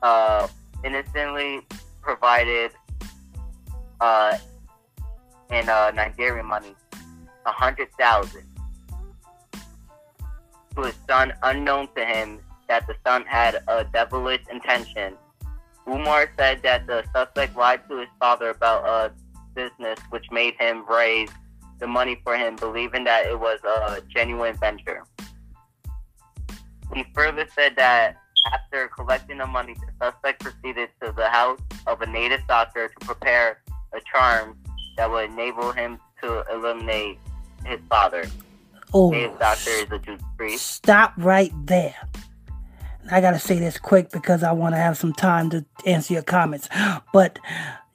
uh, 0.01 0.47
innocently 0.83 1.61
provided 2.19 2.71
uh, 4.01 4.37
in 5.51 5.69
uh, 5.69 5.91
Nigerian 5.95 6.45
money 6.45 6.75
a 7.45 7.51
hundred 7.51 7.87
thousand 7.97 8.43
to 10.75 10.81
his 10.81 10.95
son, 11.07 11.33
unknown 11.43 11.87
to 11.95 12.05
him 12.05 12.39
that 12.67 12.85
the 12.87 12.95
son 13.05 13.23
had 13.25 13.63
a 13.67 13.85
devilish 13.85 14.41
intention. 14.51 15.15
Umar 15.87 16.29
said 16.37 16.61
that 16.63 16.85
the 16.85 17.03
suspect 17.13 17.55
lied 17.57 17.81
to 17.89 17.99
his 17.99 18.09
father 18.19 18.49
about 18.49 18.85
a 18.85 19.11
business 19.55 19.97
which 20.09 20.25
made 20.31 20.53
him 20.59 20.85
raise 20.87 21.29
the 21.79 21.87
money 21.87 22.19
for 22.23 22.37
him, 22.37 22.55
believing 22.57 23.05
that 23.05 23.25
it 23.25 23.39
was 23.39 23.59
a 23.63 24.01
genuine 24.13 24.55
venture. 24.57 25.03
He 26.93 27.05
further 27.15 27.47
said 27.55 27.75
that 27.77 28.17
after 28.53 28.89
collecting 28.89 29.37
the 29.37 29.47
money, 29.47 29.73
the 29.73 30.05
suspect 30.05 30.41
proceeded 30.41 30.89
to 31.01 31.11
the 31.13 31.29
house 31.29 31.59
of 31.89 32.01
a 32.01 32.05
native 32.05 32.41
doctor 32.47 32.87
to 32.87 33.05
prepare 33.05 33.61
a 33.93 33.99
charm 34.11 34.57
that 34.97 35.09
would 35.09 35.29
enable 35.29 35.71
him 35.71 35.97
to 36.21 36.43
eliminate 36.51 37.19
his 37.65 37.79
father. 37.89 38.25
Oh, 38.93 39.09
Native 39.11 39.39
doctor 39.39 39.69
is 39.69 39.91
a 39.91 39.99
juju 39.99 40.23
priest. 40.37 40.65
stop 40.65 41.13
right 41.17 41.51
there. 41.65 41.95
I 43.11 43.21
gotta 43.21 43.39
say 43.39 43.59
this 43.59 43.77
quick 43.77 44.11
because 44.11 44.43
I 44.43 44.51
want 44.51 44.73
to 44.75 44.79
have 44.79 44.97
some 44.97 45.13
time 45.13 45.49
to 45.51 45.65
answer 45.85 46.13
your 46.13 46.23
comments. 46.23 46.69
But 47.13 47.39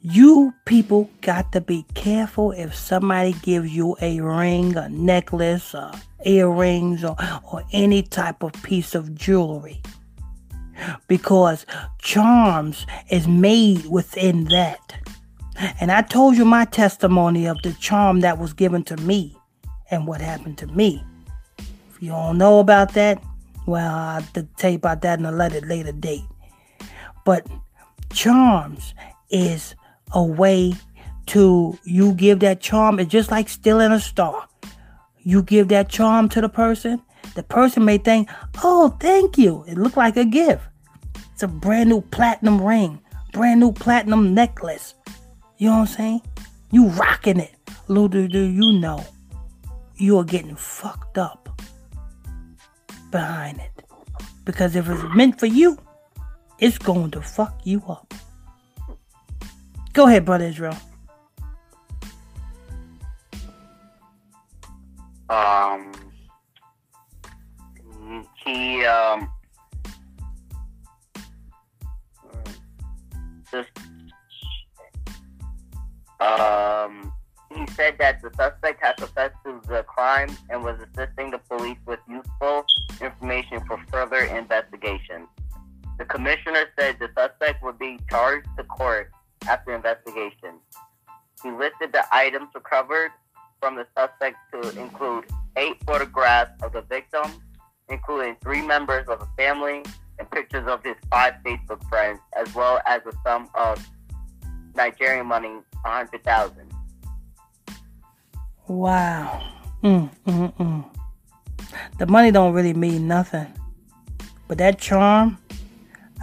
you 0.00 0.52
people 0.66 1.08
got 1.22 1.52
to 1.52 1.60
be 1.60 1.86
careful 1.94 2.52
if 2.52 2.74
somebody 2.74 3.32
gives 3.32 3.74
you 3.74 3.96
a 4.02 4.20
ring, 4.20 4.76
a 4.76 4.88
necklace, 4.88 5.74
uh, 5.74 5.96
earrings, 6.26 7.04
or, 7.04 7.16
or 7.50 7.62
any 7.72 8.02
type 8.02 8.42
of 8.42 8.52
piece 8.62 8.94
of 8.94 9.14
jewelry. 9.14 9.80
Because 11.08 11.66
charms 12.00 12.86
is 13.10 13.28
made 13.28 13.86
within 13.86 14.44
that. 14.46 14.94
And 15.80 15.92
I 15.92 16.02
told 16.02 16.36
you 16.36 16.44
my 16.44 16.64
testimony 16.64 17.46
of 17.46 17.62
the 17.62 17.72
charm 17.74 18.20
that 18.20 18.38
was 18.38 18.52
given 18.52 18.82
to 18.84 18.96
me 18.98 19.36
and 19.90 20.06
what 20.06 20.20
happened 20.20 20.58
to 20.58 20.66
me. 20.68 21.04
If 21.58 22.02
you 22.02 22.10
don't 22.10 22.38
know 22.38 22.58
about 22.58 22.94
that, 22.94 23.22
well, 23.66 23.94
I'll 23.94 24.46
tell 24.56 24.70
you 24.70 24.76
about 24.76 25.02
that 25.02 25.18
in 25.18 25.24
a 25.26 25.32
later 25.32 25.92
date. 25.92 26.24
But 27.24 27.46
charms 28.12 28.94
is 29.30 29.74
a 30.12 30.22
way 30.22 30.74
to 31.26 31.78
you 31.84 32.12
give 32.12 32.40
that 32.40 32.60
charm. 32.60 32.98
It's 32.98 33.10
just 33.10 33.30
like 33.30 33.48
stealing 33.48 33.92
a 33.92 34.00
star. 34.00 34.46
You 35.22 35.42
give 35.42 35.68
that 35.68 35.88
charm 35.88 36.28
to 36.30 36.40
the 36.40 36.48
person. 36.48 37.00
The 37.34 37.42
person 37.42 37.84
may 37.84 37.98
think, 37.98 38.28
"Oh, 38.62 38.96
thank 39.00 39.38
you. 39.38 39.64
It 39.66 39.76
looked 39.76 39.96
like 39.96 40.16
a 40.16 40.24
gift. 40.24 40.62
It's 41.32 41.42
a 41.42 41.48
brand 41.48 41.90
new 41.90 42.00
platinum 42.00 42.60
ring, 42.60 43.00
brand 43.32 43.60
new 43.60 43.72
platinum 43.72 44.34
necklace. 44.34 44.94
You 45.58 45.70
know 45.70 45.78
what 45.78 45.88
I'm 45.90 45.94
saying? 45.94 46.22
You 46.70 46.88
rocking 46.88 47.40
it. 47.40 47.54
Little 47.88 48.08
do 48.08 48.40
you 48.40 48.72
know, 48.78 49.04
you 49.96 50.18
are 50.18 50.24
getting 50.24 50.56
fucked 50.56 51.18
up 51.18 51.60
behind 53.10 53.60
it. 53.60 53.84
Because 54.44 54.76
if 54.76 54.88
it's 54.88 55.02
meant 55.14 55.38
for 55.38 55.46
you, 55.46 55.78
it's 56.58 56.78
going 56.78 57.10
to 57.12 57.22
fuck 57.22 57.60
you 57.64 57.82
up. 57.88 58.14
Go 59.92 60.06
ahead, 60.06 60.24
brother 60.24 60.46
Israel. 60.46 60.76
Um, 65.28 65.92
he 68.44 68.84
um, 68.84 69.28
just 73.50 73.70
um, 76.20 77.12
he 77.54 77.66
said 77.72 77.96
that 77.98 78.20
the 78.22 78.30
suspect 78.36 78.82
had 78.82 78.96
confessed 78.96 79.36
to 79.44 79.60
the 79.68 79.82
crime 79.84 80.36
and 80.50 80.62
was 80.62 80.76
assisting 80.80 81.30
the 81.30 81.38
police 81.38 81.78
with 81.86 82.00
useful 82.08 82.64
information 83.00 83.60
for 83.66 83.78
further 83.90 84.24
investigation. 84.24 85.26
The 85.98 86.04
commissioner 86.04 86.64
said 86.78 86.96
the 86.98 87.08
suspect 87.16 87.62
would 87.62 87.78
be 87.78 87.98
charged 88.10 88.48
to 88.58 88.64
court 88.64 89.12
after 89.46 89.74
investigation. 89.74 90.58
He 91.42 91.50
listed 91.50 91.92
the 91.92 92.04
items 92.10 92.48
recovered 92.54 93.10
from 93.60 93.76
the 93.76 93.86
suspect 93.96 94.36
to 94.52 94.80
include 94.80 95.26
eight 95.56 95.76
photographs 95.86 96.50
of 96.62 96.72
the 96.72 96.82
victim, 96.82 97.30
including 97.88 98.36
three 98.42 98.62
members 98.62 99.08
of 99.08 99.20
the 99.20 99.28
family 99.36 99.82
and 100.18 100.30
pictures 100.30 100.66
of 100.66 100.82
his 100.84 100.96
five 101.10 101.34
Facebook 101.44 101.86
friends, 101.88 102.20
as 102.36 102.54
well 102.54 102.80
as 102.86 103.02
a 103.06 103.12
sum 103.24 103.48
of 103.54 103.86
Nigerian 104.74 105.26
money, 105.26 105.58
a 105.84 105.88
hundred 105.88 106.22
thousand. 106.24 106.72
Wow. 108.66 109.50
Mm, 109.82 110.10
mm, 110.26 110.56
mm. 110.56 110.84
The 111.98 112.06
money 112.06 112.30
don't 112.30 112.54
really 112.54 112.72
mean 112.72 113.06
nothing. 113.06 113.46
But 114.48 114.58
that 114.58 114.78
charm, 114.78 115.38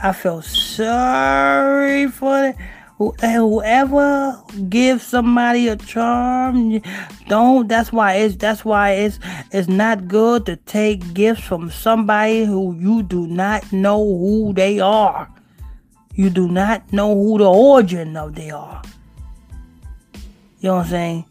I 0.01 0.12
feel 0.14 0.41
sorry 0.41 2.07
for 2.07 2.45
it. 2.45 2.55
Who- 3.01 3.15
Whoever 3.19 4.39
gives 4.69 5.01
somebody 5.01 5.67
a 5.67 5.75
charm, 5.75 6.83
don't. 7.27 7.67
That's 7.67 7.91
why 7.91 8.13
it's. 8.17 8.35
That's 8.35 8.63
why 8.63 8.91
it's. 8.91 9.17
It's 9.51 9.67
not 9.67 10.07
good 10.07 10.45
to 10.45 10.57
take 10.57 11.15
gifts 11.15 11.41
from 11.41 11.71
somebody 11.71 12.45
who 12.45 12.75
you 12.75 13.01
do 13.01 13.25
not 13.25 13.73
know 13.73 13.97
who 13.97 14.53
they 14.53 14.79
are. 14.79 15.27
You 16.13 16.29
do 16.29 16.47
not 16.47 16.93
know 16.93 17.15
who 17.15 17.39
the 17.39 17.49
origin 17.49 18.15
of 18.15 18.35
they 18.35 18.51
are. 18.51 18.83
You 20.59 20.69
know 20.69 20.75
what 20.75 20.83
I'm 20.83 20.89
saying? 20.91 21.25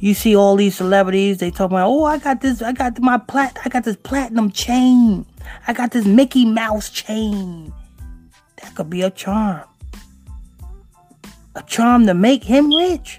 You 0.00 0.12
see 0.12 0.34
all 0.34 0.56
these 0.56 0.74
celebrities, 0.74 1.38
they 1.38 1.52
talk 1.52 1.70
about, 1.70 1.86
oh, 1.86 2.02
I 2.02 2.18
got 2.18 2.40
this, 2.40 2.62
I 2.62 2.72
got 2.72 3.00
my 3.00 3.16
plat, 3.16 3.56
I 3.64 3.68
got 3.68 3.84
this 3.84 3.94
platinum 3.94 4.50
chain, 4.50 5.24
I 5.68 5.72
got 5.72 5.92
this 5.92 6.04
Mickey 6.04 6.44
Mouse 6.44 6.90
chain. 6.90 7.72
That 8.60 8.74
could 8.74 8.90
be 8.90 9.02
a 9.02 9.10
charm. 9.10 9.62
A 11.56 11.62
charm 11.62 12.06
to 12.06 12.12
make 12.12 12.44
him 12.44 12.70
rich. 12.70 13.18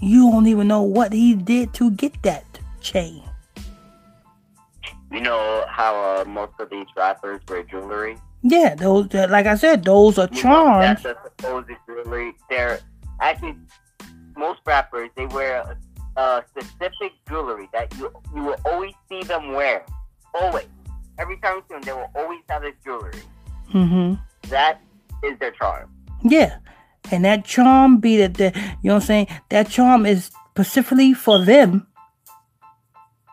You 0.00 0.30
don't 0.30 0.46
even 0.46 0.68
know 0.68 0.82
what 0.82 1.12
he 1.12 1.34
did 1.34 1.74
to 1.74 1.90
get 1.90 2.22
that 2.22 2.44
chain. 2.80 3.22
You 5.10 5.20
know 5.20 5.64
how 5.68 5.96
uh, 5.96 6.24
most 6.24 6.52
of 6.60 6.70
these 6.70 6.86
rappers 6.96 7.40
wear 7.48 7.64
jewelry? 7.64 8.18
Yeah, 8.42 8.76
those, 8.76 9.12
like 9.12 9.46
I 9.46 9.56
said, 9.56 9.84
those 9.84 10.16
are 10.18 10.28
You 10.30 10.36
know, 10.36 10.42
charms. 10.42 11.02
That's 11.02 11.16
a 11.16 11.30
supposed 11.38 11.70
jewelry. 11.86 12.34
They're 12.48 12.78
actually 13.20 13.56
most 14.36 14.60
rappers. 14.64 15.10
They 15.16 15.26
wear 15.26 15.76
a, 16.16 16.20
a 16.20 16.44
specific 16.50 17.12
jewelry 17.28 17.68
that 17.72 17.92
you 17.96 18.12
you 18.32 18.42
will 18.42 18.60
always 18.64 18.92
see 19.08 19.22
them 19.24 19.54
wear. 19.54 19.84
Always, 20.34 20.66
every 21.18 21.38
time 21.38 21.56
you 21.56 21.62
see 21.68 21.74
them, 21.74 21.82
they 21.82 21.92
will 21.92 22.10
always 22.14 22.40
have 22.48 22.62
this 22.62 22.74
jewelry. 22.84 23.22
Mm-hmm. 23.74 24.14
That 24.50 24.80
is 25.24 25.36
their 25.40 25.50
charm. 25.50 25.90
Yeah. 26.30 26.58
And 27.10 27.24
that 27.24 27.44
charm 27.44 27.98
be 27.98 28.16
that 28.18 28.34
the 28.34 28.52
you 28.82 28.88
know 28.88 28.94
what 28.94 29.02
I'm 29.02 29.06
saying? 29.06 29.26
That 29.50 29.68
charm 29.68 30.06
is 30.06 30.30
specifically 30.50 31.14
for 31.14 31.44
them 31.44 31.86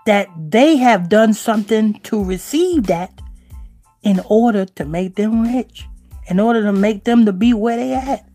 that 0.06 0.28
they 0.38 0.78
have 0.78 1.10
done 1.10 1.34
something 1.34 2.00
to 2.02 2.24
receive 2.24 2.88
that 2.88 3.22
in 4.04 4.22
order 4.28 4.66
to 4.66 4.86
make 4.86 5.16
them 5.16 5.42
rich. 5.42 5.86
In 6.28 6.40
order 6.40 6.62
to 6.64 6.74
make 6.74 7.04
them 7.04 7.26
to 7.26 7.34
be 7.34 7.54
where 7.54 7.78
they 7.78 7.94
at. 7.94 8.28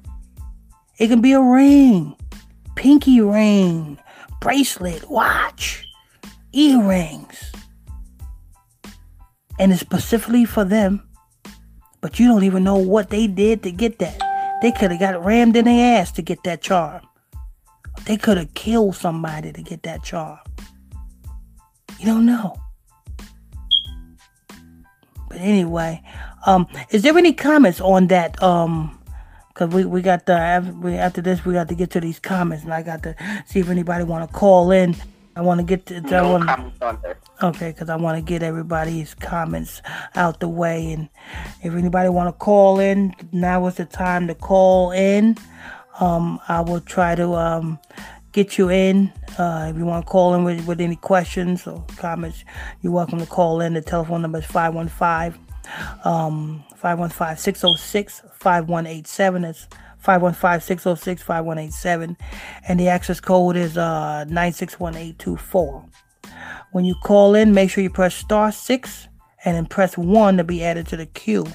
It 0.98 1.08
can 1.08 1.20
be 1.20 1.32
a 1.32 1.40
ring, 1.40 2.16
pinky 2.74 3.20
ring, 3.20 3.98
bracelet, 4.40 5.08
watch, 5.08 5.84
earrings. 6.52 7.52
And 9.60 9.72
it's 9.72 9.80
specifically 9.80 10.44
for 10.44 10.64
them 10.64 11.08
but 12.00 12.18
you 12.18 12.28
don't 12.28 12.44
even 12.44 12.64
know 12.64 12.76
what 12.76 13.10
they 13.10 13.26
did 13.26 13.62
to 13.64 13.70
get 13.70 13.98
that. 13.98 14.22
They 14.62 14.72
could 14.72 14.90
have 14.90 15.00
got 15.00 15.24
rammed 15.24 15.56
in 15.56 15.66
their 15.66 16.00
ass 16.00 16.12
to 16.12 16.22
get 16.22 16.42
that 16.44 16.60
charm. 16.60 17.02
They 18.04 18.16
could 18.16 18.36
have 18.36 18.54
killed 18.54 18.96
somebody 18.96 19.52
to 19.52 19.62
get 19.62 19.82
that 19.84 20.02
charm. 20.02 20.38
You 21.98 22.06
don't 22.06 22.26
know. 22.26 22.56
But 25.28 25.38
anyway, 25.38 26.02
um, 26.46 26.66
is 26.90 27.02
there 27.02 27.16
any 27.16 27.32
comments 27.32 27.80
on 27.80 28.06
that? 28.08 28.42
Um, 28.42 28.98
Cause 29.58 29.70
we, 29.70 29.84
we 29.84 30.02
got 30.02 30.24
the 30.26 30.34
after 30.34 31.20
this 31.20 31.44
we 31.44 31.52
got 31.52 31.66
to 31.66 31.74
get 31.74 31.90
to 31.90 32.00
these 32.00 32.20
comments 32.20 32.62
and 32.62 32.72
I 32.72 32.80
got 32.80 33.02
to 33.02 33.16
see 33.44 33.58
if 33.58 33.68
anybody 33.68 34.04
want 34.04 34.30
to 34.30 34.32
call 34.32 34.70
in. 34.70 34.94
I 35.34 35.40
want 35.40 35.58
to 35.58 35.66
get 35.66 35.86
to. 35.86 36.00
No 36.00 36.16
I 36.16 36.30
wanna, 36.30 36.46
comments 36.46 36.78
on. 36.80 36.98
Okay, 37.40 37.70
because 37.70 37.88
I 37.88 37.94
want 37.94 38.18
to 38.18 38.22
get 38.22 38.42
everybody's 38.42 39.14
comments 39.14 39.80
out 40.16 40.40
the 40.40 40.48
way. 40.48 40.92
And 40.92 41.08
if 41.62 41.72
anybody 41.72 42.08
want 42.08 42.26
to 42.26 42.32
call 42.32 42.80
in, 42.80 43.14
now 43.30 43.64
is 43.68 43.76
the 43.76 43.84
time 43.84 44.26
to 44.26 44.34
call 44.34 44.90
in. 44.90 45.36
Um, 46.00 46.40
I 46.48 46.62
will 46.62 46.80
try 46.80 47.14
to 47.14 47.34
um, 47.34 47.78
get 48.32 48.58
you 48.58 48.70
in. 48.70 49.12
Uh, 49.38 49.68
if 49.70 49.78
you 49.78 49.84
want 49.84 50.04
to 50.04 50.10
call 50.10 50.34
in 50.34 50.42
with, 50.42 50.66
with 50.66 50.80
any 50.80 50.96
questions 50.96 51.64
or 51.68 51.84
comments, 51.96 52.44
you're 52.82 52.92
welcome 52.92 53.20
to 53.20 53.26
call 53.26 53.60
in. 53.60 53.74
The 53.74 53.82
telephone 53.82 54.22
number 54.22 54.38
is 54.38 54.44
515 54.44 55.40
um, 56.04 56.64
515 56.74 57.36
606 57.36 58.22
5187. 58.34 59.42
That's 59.42 59.68
515-606-5187 60.04 62.16
and 62.68 62.78
the 62.78 62.88
access 62.88 63.18
code 63.18 63.56
is 63.56 63.76
uh 63.76 64.24
961-824 64.28 65.90
when 66.72 66.84
you 66.84 66.94
call 67.04 67.34
in 67.34 67.52
make 67.52 67.70
sure 67.70 67.82
you 67.82 67.90
press 67.90 68.14
star 68.14 68.52
6 68.52 69.08
and 69.44 69.56
then 69.56 69.66
press 69.66 69.96
1 69.96 70.36
to 70.36 70.44
be 70.44 70.62
added 70.64 70.86
to 70.88 70.96
the 70.96 71.06
queue 71.06 71.46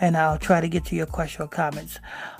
and 0.00 0.16
I'll 0.16 0.38
try 0.38 0.60
to 0.60 0.68
get 0.68 0.84
to 0.86 0.96
your 0.96 1.06
question 1.06 1.42
or 1.42 1.48
comments. 1.48 1.98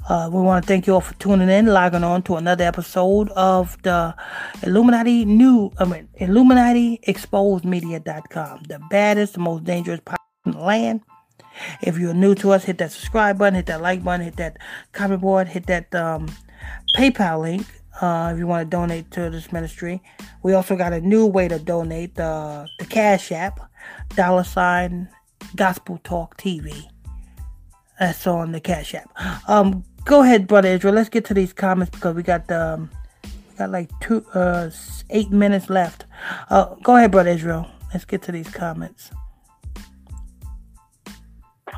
Uh, 0.09 0.29
we 0.33 0.41
want 0.41 0.65
to 0.65 0.67
thank 0.67 0.87
you 0.87 0.95
all 0.95 1.01
for 1.01 1.15
tuning 1.15 1.49
in, 1.49 1.67
logging 1.67 2.05
on 2.05 2.23
to 2.25 2.37
another 2.37 2.65
episode 2.65 3.31
of 3.31 3.81
the 3.83 4.15
Illuminati 4.63 5.25
New, 5.25 5.71
I 5.79 5.85
mean, 5.85 6.09
Illuminati 6.15 7.01
Exposed 7.05 7.65
Media.com, 7.65 8.65
the 8.69 8.81
baddest, 8.91 9.39
most 9.39 9.65
dangerous 9.65 10.01
podcast 10.01 10.17
in 10.47 10.53
the 10.53 10.59
land. 10.59 11.01
If 11.81 11.99
you're 11.99 12.15
new 12.15 12.35
to 12.37 12.51
us, 12.51 12.65
hit 12.65 12.79
that 12.79 12.91
subscribe 12.91 13.39
button, 13.39 13.55
hit 13.55 13.67
that 13.67 13.81
like 13.81 14.03
button, 14.03 14.25
hit 14.25 14.37
that 14.37 14.59
comment 14.93 15.21
board, 15.21 15.49
hit 15.49 15.67
that 15.67 15.95
um, 15.95 16.29
PayPal 16.97 17.41
link 17.41 17.67
uh, 18.01 18.31
if 18.33 18.39
you 18.39 18.47
want 18.47 18.69
to 18.69 18.77
donate 18.77 19.11
to 19.13 19.31
this 19.31 19.53
ministry. 19.53 20.03
We 20.43 20.53
also 20.55 20.77
got 20.77 20.93
a 20.93 21.01
new 21.01 21.27
way 21.27 21.49
to 21.49 21.59
donate 21.59 22.15
the, 22.17 22.69
the 22.79 22.85
Cash 22.87 23.33
App, 23.33 23.61
dollar 24.17 24.45
sign 24.45 25.09
Gospel 25.57 26.01
Talk 26.05 26.37
TV. 26.37 26.89
That's 27.99 28.27
on 28.27 28.53
the 28.53 28.61
Cash 28.61 28.95
App. 28.95 29.11
Um, 29.49 29.85
go 30.05 30.23
ahead, 30.23 30.47
brother 30.47 30.69
Israel. 30.69 30.95
Let's 30.95 31.09
get 31.09 31.25
to 31.27 31.35
these 31.35 31.53
comments 31.53 31.91
because 31.91 32.15
we 32.17 32.23
got 32.23 32.49
the 32.49 32.75
um, 32.75 32.91
we 33.25 33.59
got 33.59 33.71
like 33.71 33.91
two 34.01 34.25
uh 34.35 34.71
eight 35.11 35.31
minutes 35.31 35.71
left. 35.71 36.07
Uh, 36.51 36.75
go 36.83 36.97
ahead, 36.97 37.13
brother 37.13 37.31
Israel. 37.31 37.69
Let's 37.93 38.05
get 38.05 38.23
to 38.23 38.33
these 38.33 38.51
comments. 38.51 39.11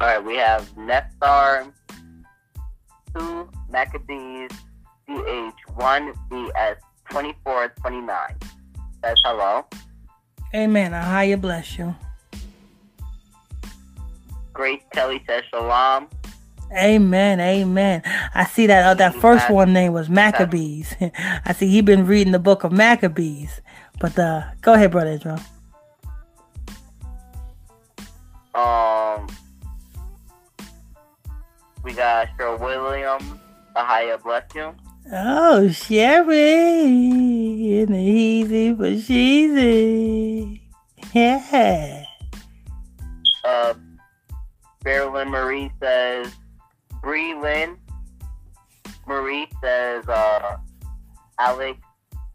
All 0.01 0.07
right, 0.07 0.23
we 0.23 0.37
have 0.37 0.75
Neftar, 0.75 1.73
two 3.15 3.49
Maccabees, 3.71 4.51
CH1 5.09 6.15
BS 6.31 6.77
2429. 7.11 8.37
Says 9.05 9.21
hello. 9.25 9.65
Amen. 10.55 10.93
Ahaya 10.93 11.41
bless 11.41 11.79
you. 11.79 11.95
Grace 14.53 14.83
Kelly 14.93 15.23
says 15.27 15.43
shalom. 15.51 16.09
Amen, 16.73 17.39
amen. 17.39 18.03
I 18.35 18.45
see 18.45 18.67
that 18.67 18.87
uh, 18.87 18.95
that 18.95 19.15
first 19.15 19.51
one 19.51 19.73
name 19.73 19.93
was 19.93 20.09
Maccabees. 20.09 20.97
I 21.45 21.53
see 21.53 21.69
he 21.69 21.81
been 21.81 22.07
reading 22.07 22.33
the 22.33 22.39
book 22.39 22.65
of 22.65 22.73
Maccabees. 22.73 23.61
But 24.01 24.19
uh, 24.19 24.43
go 24.63 24.73
ahead, 24.73 24.91
brother 24.91 25.11
Israel. 25.11 25.41
Um, 28.55 29.29
we 31.85 31.93
got 31.93 32.29
Cheryl 32.37 32.59
Williams. 32.59 33.25
Ahaya 33.77 34.21
bless 34.23 34.45
you. 34.55 34.75
Oh, 35.13 35.69
Sherry, 35.69 36.85
in 37.79 37.93
the 37.93 37.99
easy 37.99 38.75
for 38.75 38.91
cheesy. 39.01 40.63
Yeah. 41.13 42.05
Uh, 43.45 43.75
Marilyn 44.85 45.29
Marie 45.29 45.71
says, 45.81 46.35
Bree 47.03 47.35
Lynn. 47.35 47.77
Marie 49.07 49.47
says, 49.63 50.09
uh, 50.09 50.57
Alex 51.39 51.79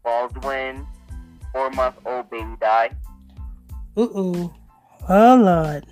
Baldwin, 0.02 0.86
four 1.52 1.68
month 1.72 1.96
old 2.06 2.30
baby 2.30 2.56
died. 2.58 2.96
Ooh, 3.98 4.18
ooh. 4.18 4.54
Oh, 5.10 5.36
Lord. 5.36 5.84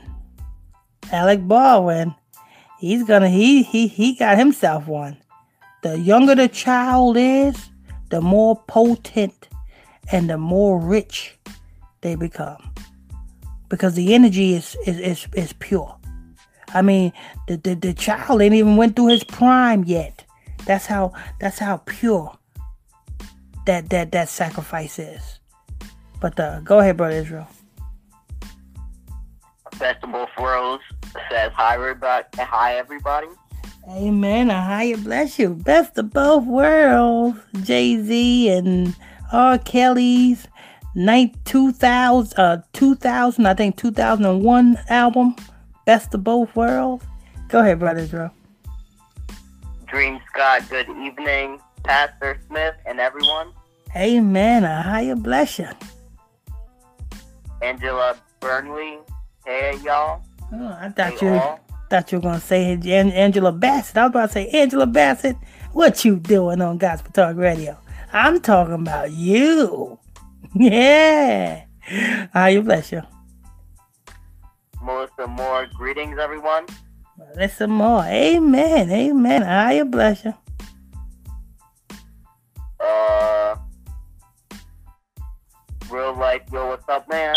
Alec 1.12 1.46
Baldwin. 1.46 2.14
He's 2.78 3.04
gonna, 3.04 3.28
he, 3.28 3.62
he, 3.64 3.86
he 3.86 4.14
got 4.14 4.38
himself 4.38 4.86
one. 4.86 5.18
The 5.82 5.98
younger 5.98 6.34
the 6.34 6.48
child 6.48 7.16
is, 7.16 7.70
the 8.10 8.20
more 8.20 8.62
potent 8.66 9.48
and 10.12 10.28
the 10.28 10.36
more 10.38 10.78
rich 10.78 11.38
they 12.02 12.14
become. 12.14 12.72
Because 13.68 13.94
the 13.94 14.14
energy 14.14 14.54
is, 14.54 14.76
is, 14.86 14.98
is, 14.98 15.26
is 15.34 15.52
pure. 15.54 15.96
I 16.74 16.82
mean, 16.82 17.12
the, 17.48 17.56
the, 17.56 17.74
the 17.74 17.94
child 17.94 18.42
ain't 18.42 18.54
even 18.54 18.76
went 18.76 18.96
through 18.96 19.08
his 19.08 19.24
prime 19.24 19.84
yet. 19.84 20.24
That's 20.66 20.86
how 20.86 21.12
that's 21.40 21.58
how 21.58 21.78
pure 21.78 22.36
that 23.66 23.90
that 23.90 24.12
that 24.12 24.28
sacrifice 24.28 24.98
is. 24.98 25.40
But 26.20 26.38
uh, 26.38 26.60
go 26.60 26.80
ahead, 26.80 26.96
brother 26.96 27.16
Israel. 27.16 27.48
Festival 29.74 30.26
Furrows 30.36 30.80
says 31.30 31.50
hi 31.54 31.74
everybody. 31.74 32.26
Hi 32.36 32.76
everybody. 32.76 33.28
Amen. 33.88 34.48
Ahaya 34.48 35.02
bless 35.02 35.38
you. 35.38 35.50
Best 35.50 35.98
of 35.98 36.12
both 36.12 36.44
worlds. 36.44 37.38
Jay 37.62 38.00
Z 38.00 38.48
and 38.50 38.94
R. 39.32 39.58
Kelly's 39.58 40.46
night 40.94 41.34
2000, 41.44 42.38
uh, 42.38 42.62
2000, 42.72 43.46
I 43.46 43.54
think 43.54 43.76
2001 43.76 44.78
album. 44.88 45.34
Best 45.86 46.14
of 46.14 46.22
both 46.22 46.54
worlds. 46.54 47.04
Go 47.48 47.60
ahead, 47.60 47.78
brother 47.80 48.00
Israel. 48.00 48.30
Dream 49.86 50.20
Scott, 50.28 50.68
good 50.68 50.88
evening. 50.90 51.58
Pastor 51.82 52.38
Smith 52.46 52.74
and 52.86 53.00
everyone. 53.00 53.52
Amen. 53.96 54.62
A 54.62 54.82
higher 54.82 55.16
bless 55.16 55.58
you. 55.58 55.68
Angela 57.62 58.16
Burnley. 58.38 58.98
Hey 59.44 59.76
y'all. 59.84 60.22
Oh, 60.52 60.76
I 60.80 60.88
thought 60.90 61.12
Hey, 61.18 61.26
you 61.26 61.32
all. 61.32 61.60
Thought 61.90 62.12
you 62.12 62.18
were 62.18 62.22
gonna 62.22 62.40
say 62.40 62.72
An- 62.72 63.10
Angela 63.10 63.50
Bassett. 63.52 63.96
I 63.96 64.04
was 64.04 64.10
about 64.10 64.26
to 64.28 64.32
say 64.32 64.48
Angela 64.48 64.86
Bassett. 64.86 65.36
What 65.72 66.04
you 66.04 66.16
doing 66.16 66.62
on 66.62 66.78
Gospel 66.78 67.12
Talk 67.12 67.36
Radio? 67.36 67.76
I'm 68.12 68.40
talking 68.40 68.74
about 68.74 69.12
you. 69.12 69.98
Yeah. 70.52 71.62
How 72.32 72.46
you 72.46 72.62
bless 72.62 72.90
you. 72.90 73.02
Melissa 74.82 75.28
Moore, 75.28 75.68
greetings 75.76 76.18
everyone. 76.18 76.66
Listen 77.36 77.70
more. 77.70 78.02
Amen. 78.02 78.90
Amen. 78.90 79.42
How 79.42 79.70
you 79.70 79.84
bless 79.84 80.24
you. 80.24 80.34
Uh, 82.80 83.54
real 85.88 86.16
life, 86.16 86.42
yo, 86.52 86.66
what's 86.66 86.88
up, 86.88 87.08
man? 87.08 87.36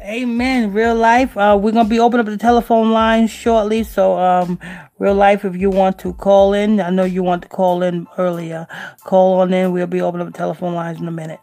Amen. 0.00 0.72
Real 0.72 0.94
life. 0.94 1.36
Uh, 1.36 1.58
we're 1.60 1.72
gonna 1.72 1.88
be 1.88 1.98
opening 1.98 2.20
up 2.20 2.26
the 2.26 2.38
telephone 2.38 2.92
lines 2.92 3.30
shortly. 3.30 3.82
So, 3.82 4.16
um, 4.18 4.58
real 4.98 5.14
life, 5.14 5.44
if 5.44 5.56
you 5.56 5.70
want 5.70 5.98
to 6.00 6.12
call 6.14 6.52
in, 6.52 6.80
I 6.80 6.90
know 6.90 7.04
you 7.04 7.24
want 7.24 7.42
to 7.42 7.48
call 7.48 7.82
in 7.82 8.06
earlier. 8.16 8.68
Call 9.04 9.40
on 9.40 9.52
in. 9.52 9.72
We'll 9.72 9.88
be 9.88 10.00
opening 10.00 10.26
up 10.26 10.32
the 10.32 10.38
telephone 10.38 10.74
lines 10.74 11.00
in 11.00 11.08
a 11.08 11.10
minute. 11.10 11.40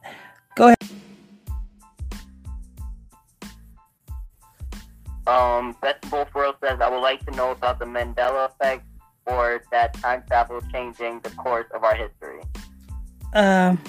Go 0.56 0.68
ahead. 0.68 0.78
Um, 5.28 5.76
Festival 5.82 6.26
World 6.34 6.56
says, 6.64 6.80
I 6.80 6.90
would 6.90 7.02
like 7.02 7.26
to 7.26 7.32
know 7.32 7.52
about 7.52 7.80
the 7.80 7.86
Mandela 7.86 8.50
effect 8.52 8.86
or 9.26 9.64
that 9.72 9.96
time 9.96 10.24
travel 10.28 10.62
changing 10.72 11.20
the 11.22 11.32
course 11.32 11.66
of 11.74 11.84
our 11.84 11.96
history. 11.96 12.42
Um. 13.34 13.82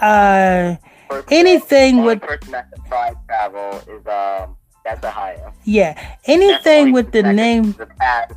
Uh. 0.00 0.76
First, 1.10 1.26
Anything 1.32 2.04
with 2.04 2.20
person 2.20 2.52
that 2.52 2.70
can 2.72 3.16
travel 3.26 3.78
is 3.88 4.06
um 4.06 4.56
that's 4.84 5.04
a 5.04 5.10
higher. 5.10 5.52
yeah. 5.64 6.16
Anything 6.26 6.92
with 6.92 7.10
the 7.12 7.22
name. 7.22 7.72
the 7.72 7.86
past 7.86 8.32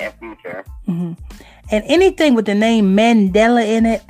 and 0.00 0.12
future. 0.18 0.64
hmm 0.86 1.12
And 1.70 1.84
anything 1.86 2.34
with 2.34 2.46
the 2.46 2.54
name 2.54 2.96
Mandela 2.96 3.64
in 3.66 3.86
it, 3.86 4.02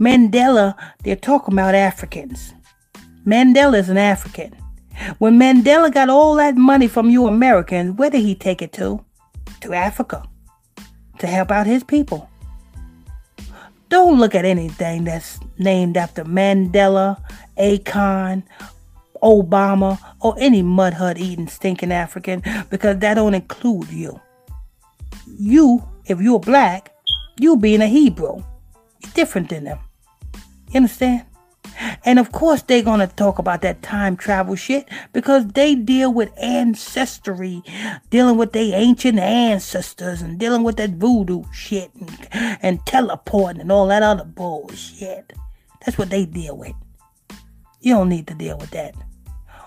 Mandela, 0.00 0.74
they're 1.04 1.16
talking 1.16 1.54
about 1.54 1.74
Africans. 1.74 2.54
Mandela 3.26 3.78
is 3.78 3.88
an 3.88 3.98
African. 3.98 4.54
When 5.18 5.38
Mandela 5.38 5.92
got 5.92 6.08
all 6.08 6.34
that 6.36 6.56
money 6.56 6.88
from 6.88 7.10
you 7.10 7.26
Americans, 7.26 7.96
where 7.98 8.10
did 8.10 8.22
he 8.22 8.34
take 8.34 8.62
it 8.62 8.72
to? 8.74 9.04
To 9.60 9.72
Africa. 9.74 10.24
To 11.18 11.26
help 11.26 11.50
out 11.50 11.66
his 11.66 11.84
people. 11.84 12.28
Don't 13.88 14.18
look 14.18 14.34
at 14.34 14.44
anything 14.44 15.04
that's 15.04 15.40
named 15.58 15.96
after 15.96 16.24
Mandela, 16.24 17.20
Akon, 17.58 18.42
Obama, 19.22 19.98
or 20.20 20.34
any 20.38 20.62
mud 20.62 20.94
hut 20.94 21.18
eating 21.18 21.48
stinking 21.48 21.92
African 21.92 22.42
because 22.70 22.98
that 22.98 23.14
don't 23.14 23.34
include 23.34 23.90
you 23.90 24.20
you 25.38 25.82
if 26.06 26.20
you're 26.20 26.40
black, 26.40 26.94
you 27.38 27.56
being 27.56 27.80
a 27.80 27.86
Hebrew. 27.86 28.42
You're 29.00 29.12
different 29.14 29.50
than 29.50 29.64
them. 29.64 29.78
You 30.70 30.78
understand? 30.78 31.24
And 32.04 32.18
of 32.18 32.32
course, 32.32 32.62
they're 32.62 32.82
going 32.82 33.00
to 33.00 33.06
talk 33.06 33.38
about 33.38 33.62
that 33.62 33.82
time 33.82 34.16
travel 34.16 34.56
shit 34.56 34.88
because 35.12 35.46
they 35.48 35.74
deal 35.74 36.12
with 36.12 36.32
ancestry, 36.38 37.62
dealing 38.10 38.36
with 38.36 38.52
their 38.52 38.76
ancient 38.76 39.18
ancestors 39.18 40.22
and 40.22 40.38
dealing 40.38 40.62
with 40.62 40.76
that 40.76 40.90
voodoo 40.90 41.44
shit 41.52 41.90
and, 41.94 42.58
and 42.62 42.86
teleporting 42.86 43.60
and 43.60 43.72
all 43.72 43.86
that 43.88 44.02
other 44.02 44.24
bullshit. 44.24 45.32
That's 45.84 45.98
what 45.98 46.10
they 46.10 46.26
deal 46.26 46.56
with. 46.56 46.74
You 47.80 47.94
don't 47.94 48.08
need 48.08 48.26
to 48.26 48.34
deal 48.34 48.58
with 48.58 48.70
that. 48.70 48.94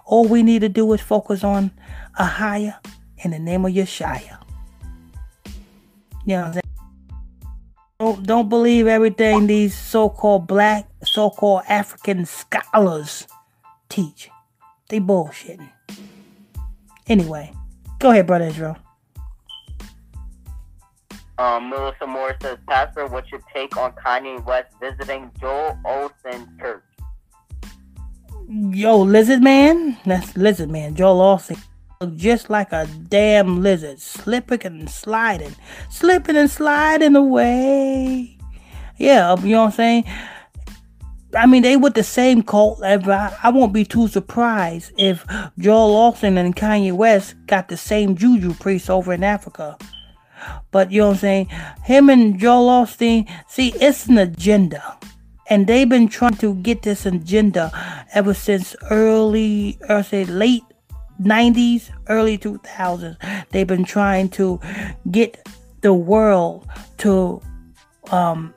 All 0.06 0.28
we 0.28 0.44
need 0.44 0.60
to 0.60 0.70
do 0.70 0.92
is 0.94 1.02
focus 1.02 1.44
on 1.44 1.72
a 2.20 2.26
higher 2.26 2.78
in 3.20 3.32
the 3.32 3.40
name 3.40 3.66
of 3.66 3.72
Yeshua. 3.72 4.38
You 6.26 6.36
know? 6.38 6.62
Don't, 8.02 8.26
don't 8.26 8.50
believe 8.50 8.88
everything 8.88 9.46
these 9.46 9.78
so-called 9.78 10.48
black, 10.48 10.90
so-called 11.04 11.62
African 11.70 12.26
scholars 12.26 13.28
teach. 13.90 14.28
They 14.90 15.00
bullshitting. 15.00 15.70
Anyway, 17.06 17.54
go 18.00 18.10
ahead, 18.10 18.26
brother 18.26 18.46
Israel. 18.46 18.76
Um, 21.38 21.70
Melissa 21.70 22.08
Moore 22.08 22.36
says, 22.42 22.58
Pastor, 22.68 23.06
what's 23.06 23.30
your 23.32 23.42
take 23.54 23.78
on 23.78 23.92
Kanye 23.92 24.44
West 24.46 24.74
visiting 24.82 25.30
Joel 25.40 25.78
Osteen 25.86 26.60
Church? 26.60 26.84
Yo, 28.50 28.98
lizard 28.98 29.44
man, 29.44 29.96
that's 30.08 30.36
lizard 30.36 30.72
man, 30.72 30.96
Joel 30.96 31.18
look 31.20 31.60
just 32.08 32.50
like 32.50 32.72
a 32.72 32.88
damn 33.08 33.62
lizard, 33.62 34.00
slipping 34.00 34.66
and 34.66 34.90
sliding, 34.90 35.56
slipping 35.90 36.36
and 36.36 36.50
sliding 36.50 37.16
away. 37.16 38.38
Yeah, 38.98 39.36
you 39.42 39.50
know 39.50 39.62
what 39.62 39.66
I'm 39.66 39.72
saying? 39.72 40.06
I 41.34 41.46
mean, 41.46 41.64
they 41.64 41.78
with 41.78 41.94
the 41.94 42.04
same 42.04 42.44
cult. 42.44 42.84
I, 42.84 43.36
I 43.42 43.50
won't 43.50 43.74
be 43.74 43.86
too 43.86 44.08
surprised 44.08 44.92
if 44.98 45.26
Joel 45.58 46.12
Osteen 46.12 46.38
and 46.38 46.56
Kanye 46.56 46.92
West 46.92 47.36
got 47.46 47.70
the 47.70 47.78
same 47.78 48.16
juju 48.16 48.54
priest 48.56 48.90
over 48.90 49.14
in 49.14 49.24
Africa. 49.24 49.78
But 50.72 50.92
you 50.92 51.02
know 51.02 51.08
what 51.08 51.14
I'm 51.14 51.20
saying? 51.20 51.46
Him 51.84 52.10
and 52.10 52.38
Joel 52.38 52.84
Osteen, 52.84 53.32
see, 53.48 53.74
it's 53.76 54.08
an 54.08 54.18
agenda. 54.18 54.98
And 55.50 55.68
they've 55.68 55.88
been 55.88 56.08
trying 56.08 56.36
to 56.38 56.56
get 56.56 56.82
this 56.82 57.06
agenda 57.06 57.72
ever 58.14 58.34
since 58.34 58.76
early, 58.90 59.78
or 59.90 60.04
say 60.04 60.26
late 60.26 60.64
90s, 61.22 61.90
early 62.08 62.38
2000s, 62.38 63.18
they've 63.50 63.68
been 63.68 63.86
trying 63.86 64.30
to 64.30 64.60
get 65.10 65.48
the 65.82 65.94
world 65.94 66.68
to, 66.98 67.42
um, 68.12 68.54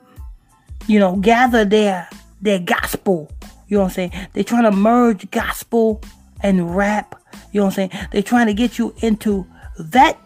you 0.87 0.99
know, 0.99 1.15
gather 1.17 1.65
their 1.65 2.07
their 2.41 2.59
gospel. 2.59 3.31
You 3.67 3.77
know 3.77 3.83
what 3.83 3.89
I'm 3.89 3.93
saying? 3.93 4.27
They're 4.33 4.43
trying 4.43 4.63
to 4.63 4.71
merge 4.71 5.29
gospel 5.31 6.01
and 6.41 6.75
rap. 6.75 7.15
You 7.51 7.61
know 7.61 7.65
what 7.65 7.77
I'm 7.79 7.89
saying? 7.89 8.07
They're 8.11 8.21
trying 8.21 8.47
to 8.47 8.53
get 8.53 8.77
you 8.77 8.93
into 9.01 9.47
that 9.79 10.19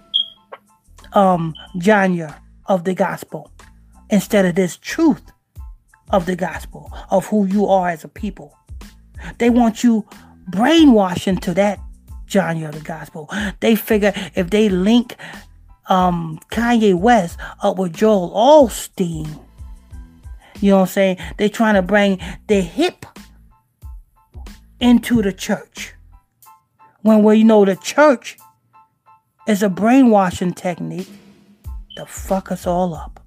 um 1.13 1.55
genre 1.81 2.39
of 2.67 2.83
the 2.83 2.93
gospel 2.93 3.51
instead 4.09 4.45
of 4.45 4.55
this 4.55 4.77
truth 4.77 5.31
of 6.11 6.25
the 6.25 6.35
gospel 6.35 6.91
of 7.11 7.25
who 7.27 7.45
you 7.45 7.67
are 7.67 7.89
as 7.89 8.03
a 8.03 8.07
people. 8.07 8.55
They 9.37 9.49
want 9.49 9.83
you 9.83 10.05
brainwashed 10.51 11.27
into 11.27 11.53
that 11.55 11.79
genre 12.29 12.69
of 12.69 12.75
the 12.75 12.81
gospel. 12.81 13.29
They 13.59 13.75
figure 13.75 14.13
if 14.35 14.49
they 14.49 14.69
link 14.69 15.15
um, 15.87 16.39
Kanye 16.51 16.95
West 16.95 17.37
up 17.61 17.77
with 17.77 17.93
Joel 17.93 18.31
Osteen, 18.31 19.39
you 20.61 20.71
know 20.71 20.77
what 20.77 20.81
I'm 20.81 20.87
saying? 20.87 21.17
They're 21.37 21.49
trying 21.49 21.75
to 21.75 21.81
bring 21.81 22.19
the 22.47 22.61
hip 22.61 23.05
into 24.79 25.21
the 25.21 25.33
church. 25.33 25.93
When 27.01 27.23
well, 27.23 27.33
you 27.33 27.45
know 27.45 27.63
the 27.63 27.77
church 27.77 28.37
is 29.47 29.63
a 29.63 29.69
brainwashing 29.69 30.53
technique 30.53 31.09
to 31.95 32.05
fuck 32.05 32.51
us 32.51 32.67
all 32.67 32.93
up. 32.93 33.19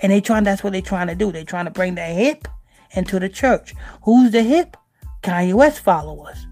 And 0.00 0.12
they 0.12 0.20
trying 0.20 0.44
that's 0.44 0.62
what 0.62 0.72
they're 0.72 0.82
trying 0.82 1.08
to 1.08 1.14
do. 1.14 1.32
They're 1.32 1.44
trying 1.44 1.64
to 1.64 1.70
bring 1.70 1.94
the 1.94 2.02
hip 2.02 2.46
into 2.94 3.18
the 3.18 3.28
church. 3.28 3.74
Who's 4.02 4.30
the 4.30 4.42
hip? 4.42 4.76
Kanye 5.22 5.54
West 5.54 5.80
followers. 5.80 6.46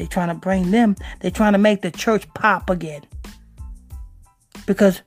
They're 0.00 0.06
trying 0.06 0.28
to 0.28 0.34
bring 0.34 0.70
them, 0.70 0.96
they're 1.20 1.30
trying 1.30 1.52
to 1.52 1.58
make 1.58 1.82
the 1.82 1.90
church 1.90 2.26
pop 2.32 2.70
again. 2.70 3.02
Because 4.64 5.02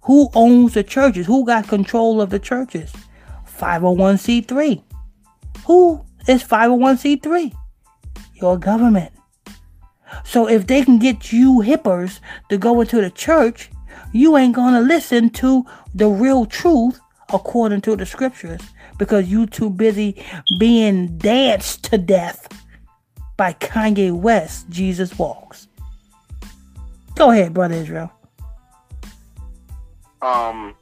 who 0.00 0.30
owns 0.32 0.72
the 0.72 0.82
churches? 0.82 1.26
Who 1.26 1.44
got 1.44 1.68
control 1.68 2.22
of 2.22 2.30
the 2.30 2.38
churches? 2.38 2.90
501c3. 3.58 4.82
Who 5.66 6.02
is 6.26 6.42
501c3? 6.42 7.52
Your 8.36 8.56
government. 8.56 9.12
So 10.24 10.48
if 10.48 10.66
they 10.66 10.82
can 10.82 10.98
get 10.98 11.30
you 11.30 11.60
hippers 11.60 12.20
to 12.48 12.56
go 12.56 12.80
into 12.80 13.02
the 13.02 13.10
church, 13.10 13.70
you 14.14 14.38
ain't 14.38 14.54
gonna 14.54 14.80
listen 14.80 15.28
to 15.28 15.66
the 15.94 16.08
real 16.08 16.46
truth 16.46 16.98
according 17.34 17.82
to 17.82 17.96
the 17.96 18.06
scriptures 18.06 18.62
because 18.96 19.28
you 19.28 19.44
too 19.44 19.68
busy 19.68 20.24
being 20.58 21.18
danced 21.18 21.84
to 21.84 21.98
death 21.98 22.48
by 23.38 23.54
Kanye 23.54 24.12
West, 24.12 24.68
Jesus 24.68 25.18
Walks. 25.18 25.68
Go 27.14 27.30
ahead, 27.30 27.54
Brother 27.54 27.76
Israel. 27.76 28.12
Um, 30.20 30.74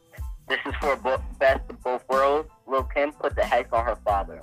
this 0.49 0.59
is 0.67 0.75
for 0.81 0.97
bo- 0.97 1.23
best 1.39 1.61
of 1.71 1.81
both 1.85 2.03
worlds. 2.09 2.49
Lil 2.67 2.83
Kim 2.85 3.13
put 3.13 3.37
the 3.37 3.45
hex 3.45 3.73
on 3.73 3.85
her 3.85 3.97
father. 4.05 4.41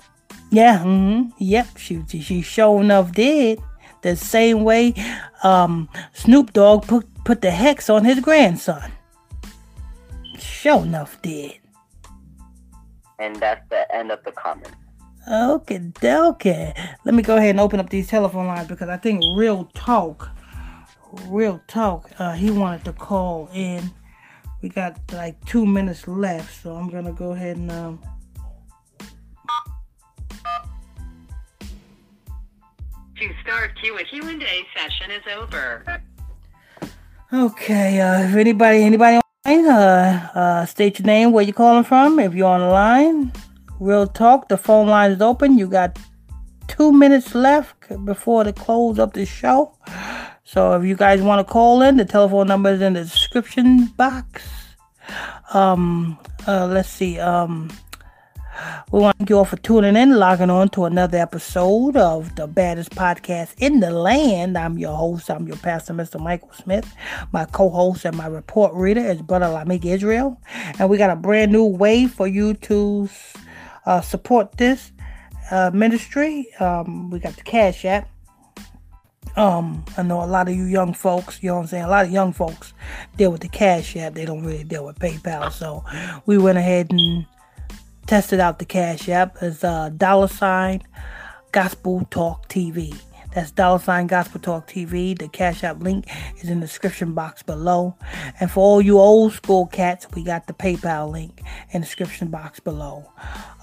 Yeah, 0.52 0.80
mm-hmm. 0.80 1.32
yep, 1.40 1.68
she 1.78 2.04
she 2.08 2.42
sure 2.42 2.80
enough 2.80 3.12
did. 3.12 3.60
The 4.02 4.16
same 4.16 4.64
way 4.64 4.94
um, 5.44 5.90
Snoop 6.14 6.54
Dogg 6.54 6.88
put 6.88 7.08
put 7.26 7.42
the 7.42 7.52
hex 7.52 7.90
on 7.90 8.06
his 8.06 8.20
grandson. 8.20 8.92
Sure 10.38 10.84
enough 10.84 11.22
did. 11.22 11.60
And 13.18 13.36
that's 13.38 13.68
the 13.70 13.94
end 13.94 14.12
of 14.12 14.24
the 14.24 14.32
comment. 14.32 14.74
Okay, 15.26 15.82
okay. 16.04 16.74
Let 17.06 17.16
me 17.16 17.24
go 17.24 17.38
ahead 17.38 17.52
and 17.52 17.60
open 17.60 17.80
up 17.80 17.90
these 17.90 18.10
telephone 18.10 18.48
lines 18.48 18.68
because 18.68 18.90
I 18.90 18.98
think 18.98 19.24
Real 19.38 19.70
Talk, 19.74 20.30
Real 21.28 21.62
Talk, 21.68 22.12
uh, 22.20 22.34
he 22.34 22.52
wanted 22.52 22.84
to 22.86 22.94
call 22.94 23.50
in. 23.54 23.90
We 24.62 24.70
got 24.70 25.00
like 25.14 25.44
two 25.46 25.66
minutes 25.66 26.08
left, 26.08 26.62
so 26.62 26.76
I'm 26.76 26.90
gonna 26.90 27.14
go 27.14 27.32
ahead 27.32 27.58
and. 27.58 27.72
Um... 27.72 28.00
To 33.18 33.30
start 33.44 33.80
Q 33.82 33.98
and 33.98 34.08
Q 34.08 34.28
and 34.28 34.44
A 34.44 34.68
session 34.76 35.12
is 35.12 35.24
over. 35.38 36.02
Okay, 37.32 38.02
uh, 38.02 38.24
if 38.24 38.36
anybody, 38.36 38.84
anybody 38.84 39.22
online, 39.46 39.68
uh, 39.68 40.30
uh, 40.36 40.66
state 40.66 41.00
your 41.00 41.06
name, 41.06 41.32
where 41.32 41.44
you 41.44 41.54
calling 41.54 41.86
from, 41.86 42.20
if 42.20 42.34
you're 42.34 42.48
on 42.48 42.60
the 42.60 42.68
line. 42.68 43.32
Real 43.80 44.08
talk, 44.08 44.50
the 44.50 44.58
phone 44.58 44.88
line 44.88 45.12
is 45.12 45.22
open. 45.22 45.58
You 45.58 45.68
got 45.68 45.98
two 46.68 46.92
minutes 46.92 47.36
left 47.36 47.76
before 48.06 48.44
the 48.44 48.54
close 48.54 49.00
of 49.00 49.14
the 49.14 49.26
show. 49.26 49.76
So 50.46 50.74
if 50.74 50.86
you 50.86 50.96
guys 50.96 51.20
want 51.20 51.40
to 51.40 51.52
call 51.52 51.82
in, 51.82 51.98
the 51.98 52.06
telephone 52.06 52.48
number 52.48 52.70
is 52.70 52.82
in 52.82 52.94
the 52.94 53.04
description 53.04 53.86
box. 53.98 54.44
Um, 55.52 56.20
uh, 56.46 56.68
let's 56.68 56.90
see. 56.90 57.18
Um, 57.18 57.72
we 58.92 59.00
want 59.00 59.16
to 59.16 59.18
thank 59.20 59.30
you 59.30 59.38
all 59.38 59.46
for 59.46 59.58
tuning 59.58 59.96
in, 59.96 60.18
logging 60.18 60.50
on 60.50 60.70
to 60.70 60.86
another 60.86 61.18
episode 61.18 61.98
of 61.98 62.36
the 62.36 62.46
baddest 62.46 62.92
podcast 62.92 63.56
in 63.58 63.80
the 63.80 63.90
land. 63.90 64.58
I'm 64.58 64.78
your 64.78 64.96
host, 64.96 65.32
I'm 65.32 65.48
your 65.48 65.58
pastor, 65.58 65.94
Mr. 65.94 66.20
Michael 66.20 66.52
Smith. 66.54 66.94
My 67.32 67.46
co-host 67.46 68.06
and 68.06 68.16
my 68.16 68.28
report 68.28 68.74
reader 68.76 69.02
is 69.02 69.22
Brother 69.22 69.48
Lamik 69.48 69.86
Israel. 69.86 70.40
And 70.78 70.90
we 70.90 70.98
got 70.98 71.10
a 71.10 71.16
brand 71.16 71.52
new 71.52 71.66
way 71.66 72.06
for 72.06 72.28
you 72.28 72.54
to 72.56 73.10
uh, 73.86 74.02
support 74.02 74.58
this 74.58 74.92
uh, 75.52 75.72
ministry. 75.74 76.48
Um, 76.60 77.10
we 77.10 77.20
got 77.20 77.36
the 77.36 77.44
Cash 77.44 77.86
App. 77.86 78.10
Um, 79.36 79.84
I 79.98 80.04
know 80.04 80.24
a 80.24 80.26
lot 80.26 80.48
of 80.48 80.56
you 80.56 80.66
young 80.66 80.94
folks, 80.94 81.42
you 81.42 81.50
know 81.50 81.56
what 81.56 81.62
I'm 81.62 81.68
saying? 81.68 81.84
A 81.86 81.90
lot 81.90 82.06
of 82.06 82.12
young 82.12 82.34
folks 82.34 82.74
deal 83.18 83.32
with 83.32 83.42
the 83.42 83.48
Cash 83.50 83.96
App. 83.96 84.14
They 84.14 84.26
don't 84.26 84.44
really 84.44 84.64
deal 84.64 84.86
with 84.86 85.00
PayPal. 85.00 85.52
So 85.52 85.84
we 86.26 86.38
went 86.38 86.60
ahead 86.60 86.92
and 86.92 87.26
tested 88.06 88.40
out 88.40 88.60
the 88.60 88.66
Cash 88.66 89.10
App 89.10 89.38
as 89.42 89.64
a 89.64 89.92
dollar 89.96 90.28
sign 90.28 90.84
Gospel 91.52 92.06
Talk 92.12 92.48
TV. 92.48 92.96
That's 93.34 93.52
dollar 93.52 93.80
sign 93.80 94.08
Gospel 94.08 94.40
Talk 94.40 94.68
TV. 94.68 95.18
The 95.18 95.28
Cash 95.28 95.64
App 95.64 95.82
link 95.82 96.06
is 96.42 96.50
in 96.50 96.60
the 96.60 96.68
description 96.68 97.14
box 97.14 97.42
below. 97.42 97.96
And 98.40 98.52
for 98.52 98.60
all 98.60 98.82
you 98.82 99.00
old 99.00 99.34
school 99.34 99.66
cats, 99.66 100.08
we 100.14 100.24
got 100.24 100.46
the 100.46 100.54
PayPal 100.54 101.12
link 101.12 101.42
in 101.72 101.82
the 101.82 101.86
description 101.86 102.28
box 102.28 102.60
below. 102.60 103.12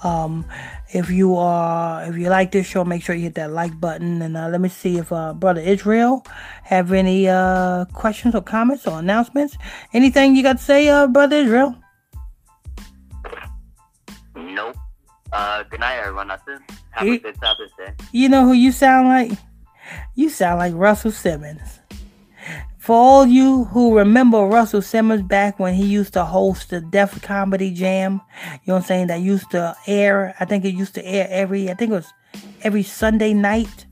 Um, 0.03 0.45
if 0.89 1.09
you 1.09 1.35
are, 1.35 2.03
if 2.03 2.17
you 2.17 2.29
like 2.29 2.51
this 2.51 2.67
show, 2.67 2.83
make 2.83 3.01
sure 3.01 3.15
you 3.15 3.23
hit 3.23 3.35
that 3.35 3.51
like 3.51 3.79
button. 3.79 4.21
And 4.21 4.35
uh, 4.35 4.49
let 4.49 4.59
me 4.59 4.69
see 4.69 4.97
if 4.97 5.11
uh, 5.11 5.33
brother 5.33 5.61
Israel 5.61 6.25
have 6.63 6.91
any 6.91 7.29
uh, 7.29 7.85
questions 7.93 8.35
or 8.35 8.41
comments 8.41 8.85
or 8.87 8.99
announcements. 8.99 9.57
Anything 9.93 10.35
you 10.35 10.43
got 10.43 10.57
to 10.57 10.63
say, 10.63 10.89
uh, 10.89 11.07
brother 11.07 11.37
Israel? 11.37 11.77
Nope. 14.35 14.75
Uh, 15.31 15.63
good 15.63 15.79
night, 15.79 15.97
everyone. 15.97 16.29
It. 16.29 16.39
Have 16.91 17.07
a 17.07 17.17
good 17.17 17.37
Sabbath 17.39 17.71
day. 17.77 17.93
You 18.11 18.27
know 18.27 18.45
who 18.45 18.51
you 18.51 18.73
sound 18.73 19.07
like? 19.07 19.31
You 20.15 20.29
sound 20.29 20.59
like 20.59 20.73
Russell 20.75 21.11
Simmons. 21.11 21.79
For 22.77 22.95
all 22.95 23.25
you 23.27 23.65
who 23.65 23.95
remember 23.95 24.39
Russell 24.39 24.81
Simmons 24.81 25.21
back 25.21 25.59
when 25.59 25.75
he 25.75 25.85
used 25.85 26.13
to 26.13 26.25
host 26.25 26.71
the 26.71 26.81
Def 26.81 27.21
Comedy 27.21 27.71
Jam, 27.71 28.13
you 28.13 28.49
know 28.67 28.73
what 28.73 28.77
I'm 28.77 28.83
saying? 28.83 29.07
That 29.07 29.21
used 29.21 29.51
to 29.51 29.75
air, 29.85 30.35
I 30.39 30.45
think 30.45 30.65
it 30.65 30.73
used 30.73 30.95
to 30.95 31.05
air 31.05 31.27
every, 31.29 31.69
I 31.69 31.75
think 31.75 31.91
it 31.91 31.95
was 31.95 32.11
every 32.63 32.81
Sunday 32.81 33.35
night. 33.35 33.85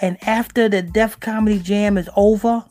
And 0.00 0.16
after 0.26 0.70
the 0.70 0.80
Def 0.80 1.20
Comedy 1.20 1.58
Jam 1.58 1.98
is 1.98 2.08
over, 2.16 2.64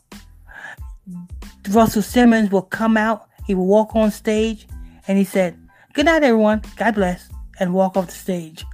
Russell 1.70 2.02
Simmons 2.02 2.50
will 2.50 2.64
come 2.64 2.98
out, 2.98 3.30
he 3.45 3.54
will 3.54 3.68
walk 3.68 3.95
on 3.95 4.10
stage, 4.10 4.68
and 5.08 5.18
he 5.18 5.24
said, 5.24 5.58
Good 5.93 6.06
night, 6.06 6.24
everyone. 6.24 6.62
God 6.76 6.95
bless. 6.95 7.30
And 7.60 7.74
walk 7.74 7.98
off 7.98 8.08
the 8.08 8.12
stage. 8.12 8.66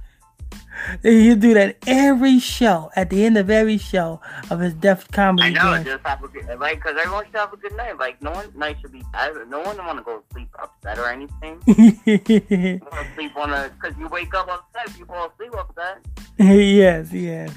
He'll 1.02 1.36
do 1.36 1.54
that 1.54 1.76
every 1.86 2.38
show, 2.38 2.90
at 2.96 3.10
the 3.10 3.24
end 3.24 3.38
of 3.38 3.50
every 3.50 3.78
show 3.78 4.20
of 4.50 4.60
his 4.60 4.74
Def 4.74 5.10
Comedy 5.10 5.48
I 5.48 5.50
know. 5.50 5.76
Jam. 5.76 5.84
Just 5.84 6.06
have 6.06 6.22
a 6.22 6.28
good 6.28 6.60
like, 6.60 6.80
cause 6.80 6.96
everyone 6.98 7.24
should 7.26 7.36
have 7.36 7.52
a 7.52 7.56
good 7.56 7.76
night. 7.76 7.98
Like, 7.98 8.20
no 8.22 8.32
one 8.32 8.52
night 8.56 8.76
should 8.80 8.92
be. 8.92 9.02
I, 9.14 9.30
no 9.48 9.60
one 9.60 9.76
want 9.78 9.98
to 9.98 10.04
go 10.04 10.18
to 10.18 10.24
sleep 10.32 10.48
upset 10.60 10.98
or 10.98 11.08
anything. 11.08 11.60
You 11.66 12.80
want 12.92 13.06
to 13.06 13.14
sleep 13.14 13.36
on 13.36 13.52
a, 13.52 13.70
cause 13.80 13.94
you 13.98 14.08
wake 14.08 14.34
up 14.34 14.48
upset. 14.48 14.98
You 14.98 15.06
fall 15.06 15.30
asleep 15.30 15.54
upset. 15.54 16.04
yes, 16.38 17.12
yes. 17.12 17.50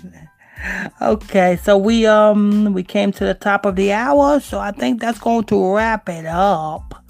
Okay, 1.01 1.57
so 1.61 1.78
we 1.78 2.05
um 2.07 2.73
we 2.73 2.84
came 2.84 3.11
to 3.11 3.25
the 3.25 3.34
top 3.34 3.65
of 3.65 3.75
the 3.75 3.91
hour, 3.93 4.39
so 4.39 4.59
I 4.59 4.71
think 4.71 4.99
that's 4.99 5.19
going 5.19 5.45
to 5.45 5.75
wrap 5.75 6.09
it 6.09 6.25
up. 6.25 7.03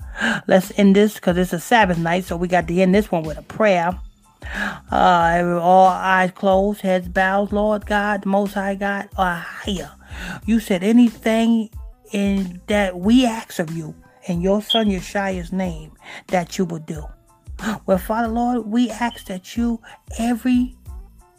Let's 0.48 0.72
end 0.78 0.96
this 0.96 1.16
because 1.16 1.38
it's 1.38 1.54
a 1.54 1.60
Sabbath 1.60 1.98
night, 1.98 2.26
so 2.26 2.36
we 2.36 2.48
got 2.48 2.68
to 2.68 2.82
end 2.82 2.94
this 2.94 3.12
one 3.12 3.24
with 3.24 3.38
a 3.38 3.44
prayer. 3.44 3.98
Uh, 4.92 5.60
all 5.62 5.88
eyes 5.88 6.32
closed, 6.32 6.82
heads 6.82 7.08
bowed, 7.08 7.52
Lord 7.52 7.86
God, 7.86 8.24
the 8.24 8.30
Most 8.30 8.54
High 8.54 8.76
God, 8.76 9.10
Ahaya. 9.18 9.92
You 10.46 10.60
said 10.60 10.84
anything 10.84 11.70
in 12.12 12.62
that 12.68 12.98
we 12.98 13.26
ask 13.26 13.60
of 13.60 13.72
you 13.72 13.96
in 14.28 14.42
your 14.42 14.62
Son 14.62 14.88
Yeshua's 14.88 15.52
name 15.52 15.92
that 16.28 16.58
you 16.58 16.66
will 16.66 16.80
do. 16.80 17.04
Well, 17.86 17.98
Father 17.98 18.28
Lord, 18.28 18.68
we 18.68 18.90
ask 18.90 19.26
that 19.28 19.58
you, 19.58 19.82
every 20.20 20.76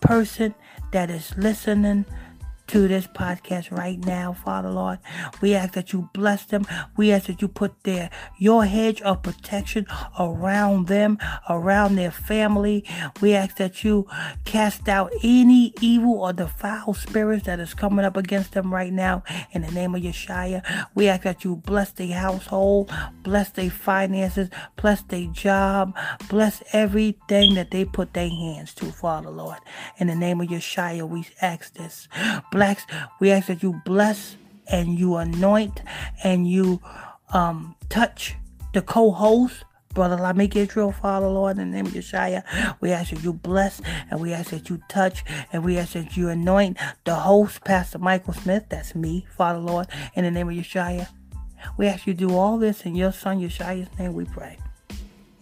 person 0.01 0.55
that 0.93 1.11
is 1.11 1.33
listening 1.37 2.05
to 2.69 2.87
this 2.87 3.07
podcast 3.07 3.71
right 3.71 3.99
now, 4.05 4.33
Father 4.33 4.71
Lord. 4.71 4.99
We 5.41 5.55
ask 5.55 5.73
that 5.73 5.93
you 5.93 6.11
bless 6.13 6.45
them. 6.45 6.67
We 6.97 7.13
ask 7.13 7.27
that 7.27 7.41
you 7.41 7.49
put 7.49 7.83
their 7.85 8.11
your 8.39 8.65
hedge 8.67 9.01
of 9.03 9.23
protection 9.23 9.87
around 10.19 10.87
them, 10.87 11.19
around 11.49 11.97
their 11.97 12.11
family. 12.11 12.85
We 13.21 13.35
ask 13.35 13.57
that 13.57 13.85
you 13.85 14.07
cast 14.45 14.89
out 14.89 15.11
any 15.23 15.73
evil 15.81 16.21
or 16.21 16.35
foul 16.47 16.95
spirits 16.95 17.47
that 17.47 17.59
is 17.59 17.75
coming 17.75 18.05
up 18.05 18.17
against 18.17 18.53
them 18.53 18.73
right 18.73 18.93
now 18.93 19.23
in 19.53 19.63
the 19.63 19.71
name 19.71 19.95
of 19.95 20.03
Yeshua. 20.03 20.87
We 20.95 21.09
ask 21.09 21.23
that 21.23 21.45
you 21.45 21.57
bless 21.57 21.93
their 21.93 22.15
household, 22.15 22.93
bless 23.23 23.51
their 23.51 23.71
finances, 23.71 24.51
bless 24.77 25.03
their 25.03 25.27
job, 25.27 25.97
bless 26.29 26.63
everything 26.73 27.55
that 27.55 27.71
they 27.71 27.85
put 27.85 28.13
their 28.13 28.29
hands 28.29 28.75
to, 28.75 28.87
Father 28.87 29.31
Lord. 29.31 29.59
In 29.97 30.09
the 30.09 30.15
name 30.15 30.41
of 30.41 30.49
Yeshua, 30.49 31.09
we 31.09 31.27
ask 31.41 31.75
this. 31.75 32.09
Blacks, 32.59 32.87
we 33.21 33.31
ask 33.31 33.47
that 33.47 33.63
you 33.63 33.81
bless 33.85 34.35
and 34.67 34.99
you 34.99 35.15
anoint 35.15 35.81
and 36.25 36.51
you 36.51 36.81
um 37.33 37.77
touch 37.89 38.35
the 38.75 38.83
co-host. 38.83 39.63
Brother 39.95 40.17
Lamick 40.17 40.57
Israel, 40.57 40.91
Father 40.91 41.29
Lord, 41.29 41.57
in 41.57 41.71
the 41.71 41.77
name 41.77 41.87
of 41.87 41.93
Yeshua, 41.93 42.43
we 42.81 42.91
ask 42.91 43.11
that 43.11 43.23
you 43.23 43.33
bless 43.33 43.81
and 44.11 44.21
we 44.21 44.33
ask 44.33 44.51
that 44.51 44.69
you 44.69 44.81
touch 44.89 45.25
and 45.53 45.65
we 45.65 45.79
ask 45.79 45.93
that 45.93 46.17
you 46.17 46.31
anoint 46.31 46.79
the 47.05 47.15
host, 47.15 47.63
Pastor 47.63 48.01
Michael 48.01 48.35
Smith. 48.35 48.65
That's 48.69 48.97
me, 48.97 49.29
Father 49.37 49.61
Lord, 49.61 49.87
in 50.15 50.25
the 50.25 50.31
name 50.33 50.49
of 50.49 50.57
Yeshua. 50.57 51.07
We 51.77 51.87
ask 51.87 52.09
you 52.09 52.15
to 52.15 52.27
do 52.27 52.35
all 52.35 52.59
this 52.59 52.83
in 52.83 52.97
your 52.97 53.13
son 53.13 53.41
Yeshua's 53.41 53.89
name 54.01 54.15
we 54.15 54.25
pray. 54.25 54.59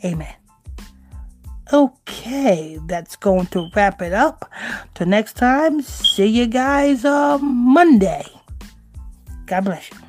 Amen. 0.04 0.34
Okay, 1.72 2.78
that's 2.86 3.16
going 3.16 3.46
to 3.46 3.68
wrap 3.74 4.00
it 4.00 4.12
up. 4.12 4.48
Till 4.94 5.08
next 5.08 5.34
time, 5.34 5.82
see 5.82 6.26
you 6.26 6.46
guys 6.46 7.04
on 7.04 7.44
Monday. 7.44 8.24
God 9.46 9.64
bless 9.64 9.90
you. 9.90 10.05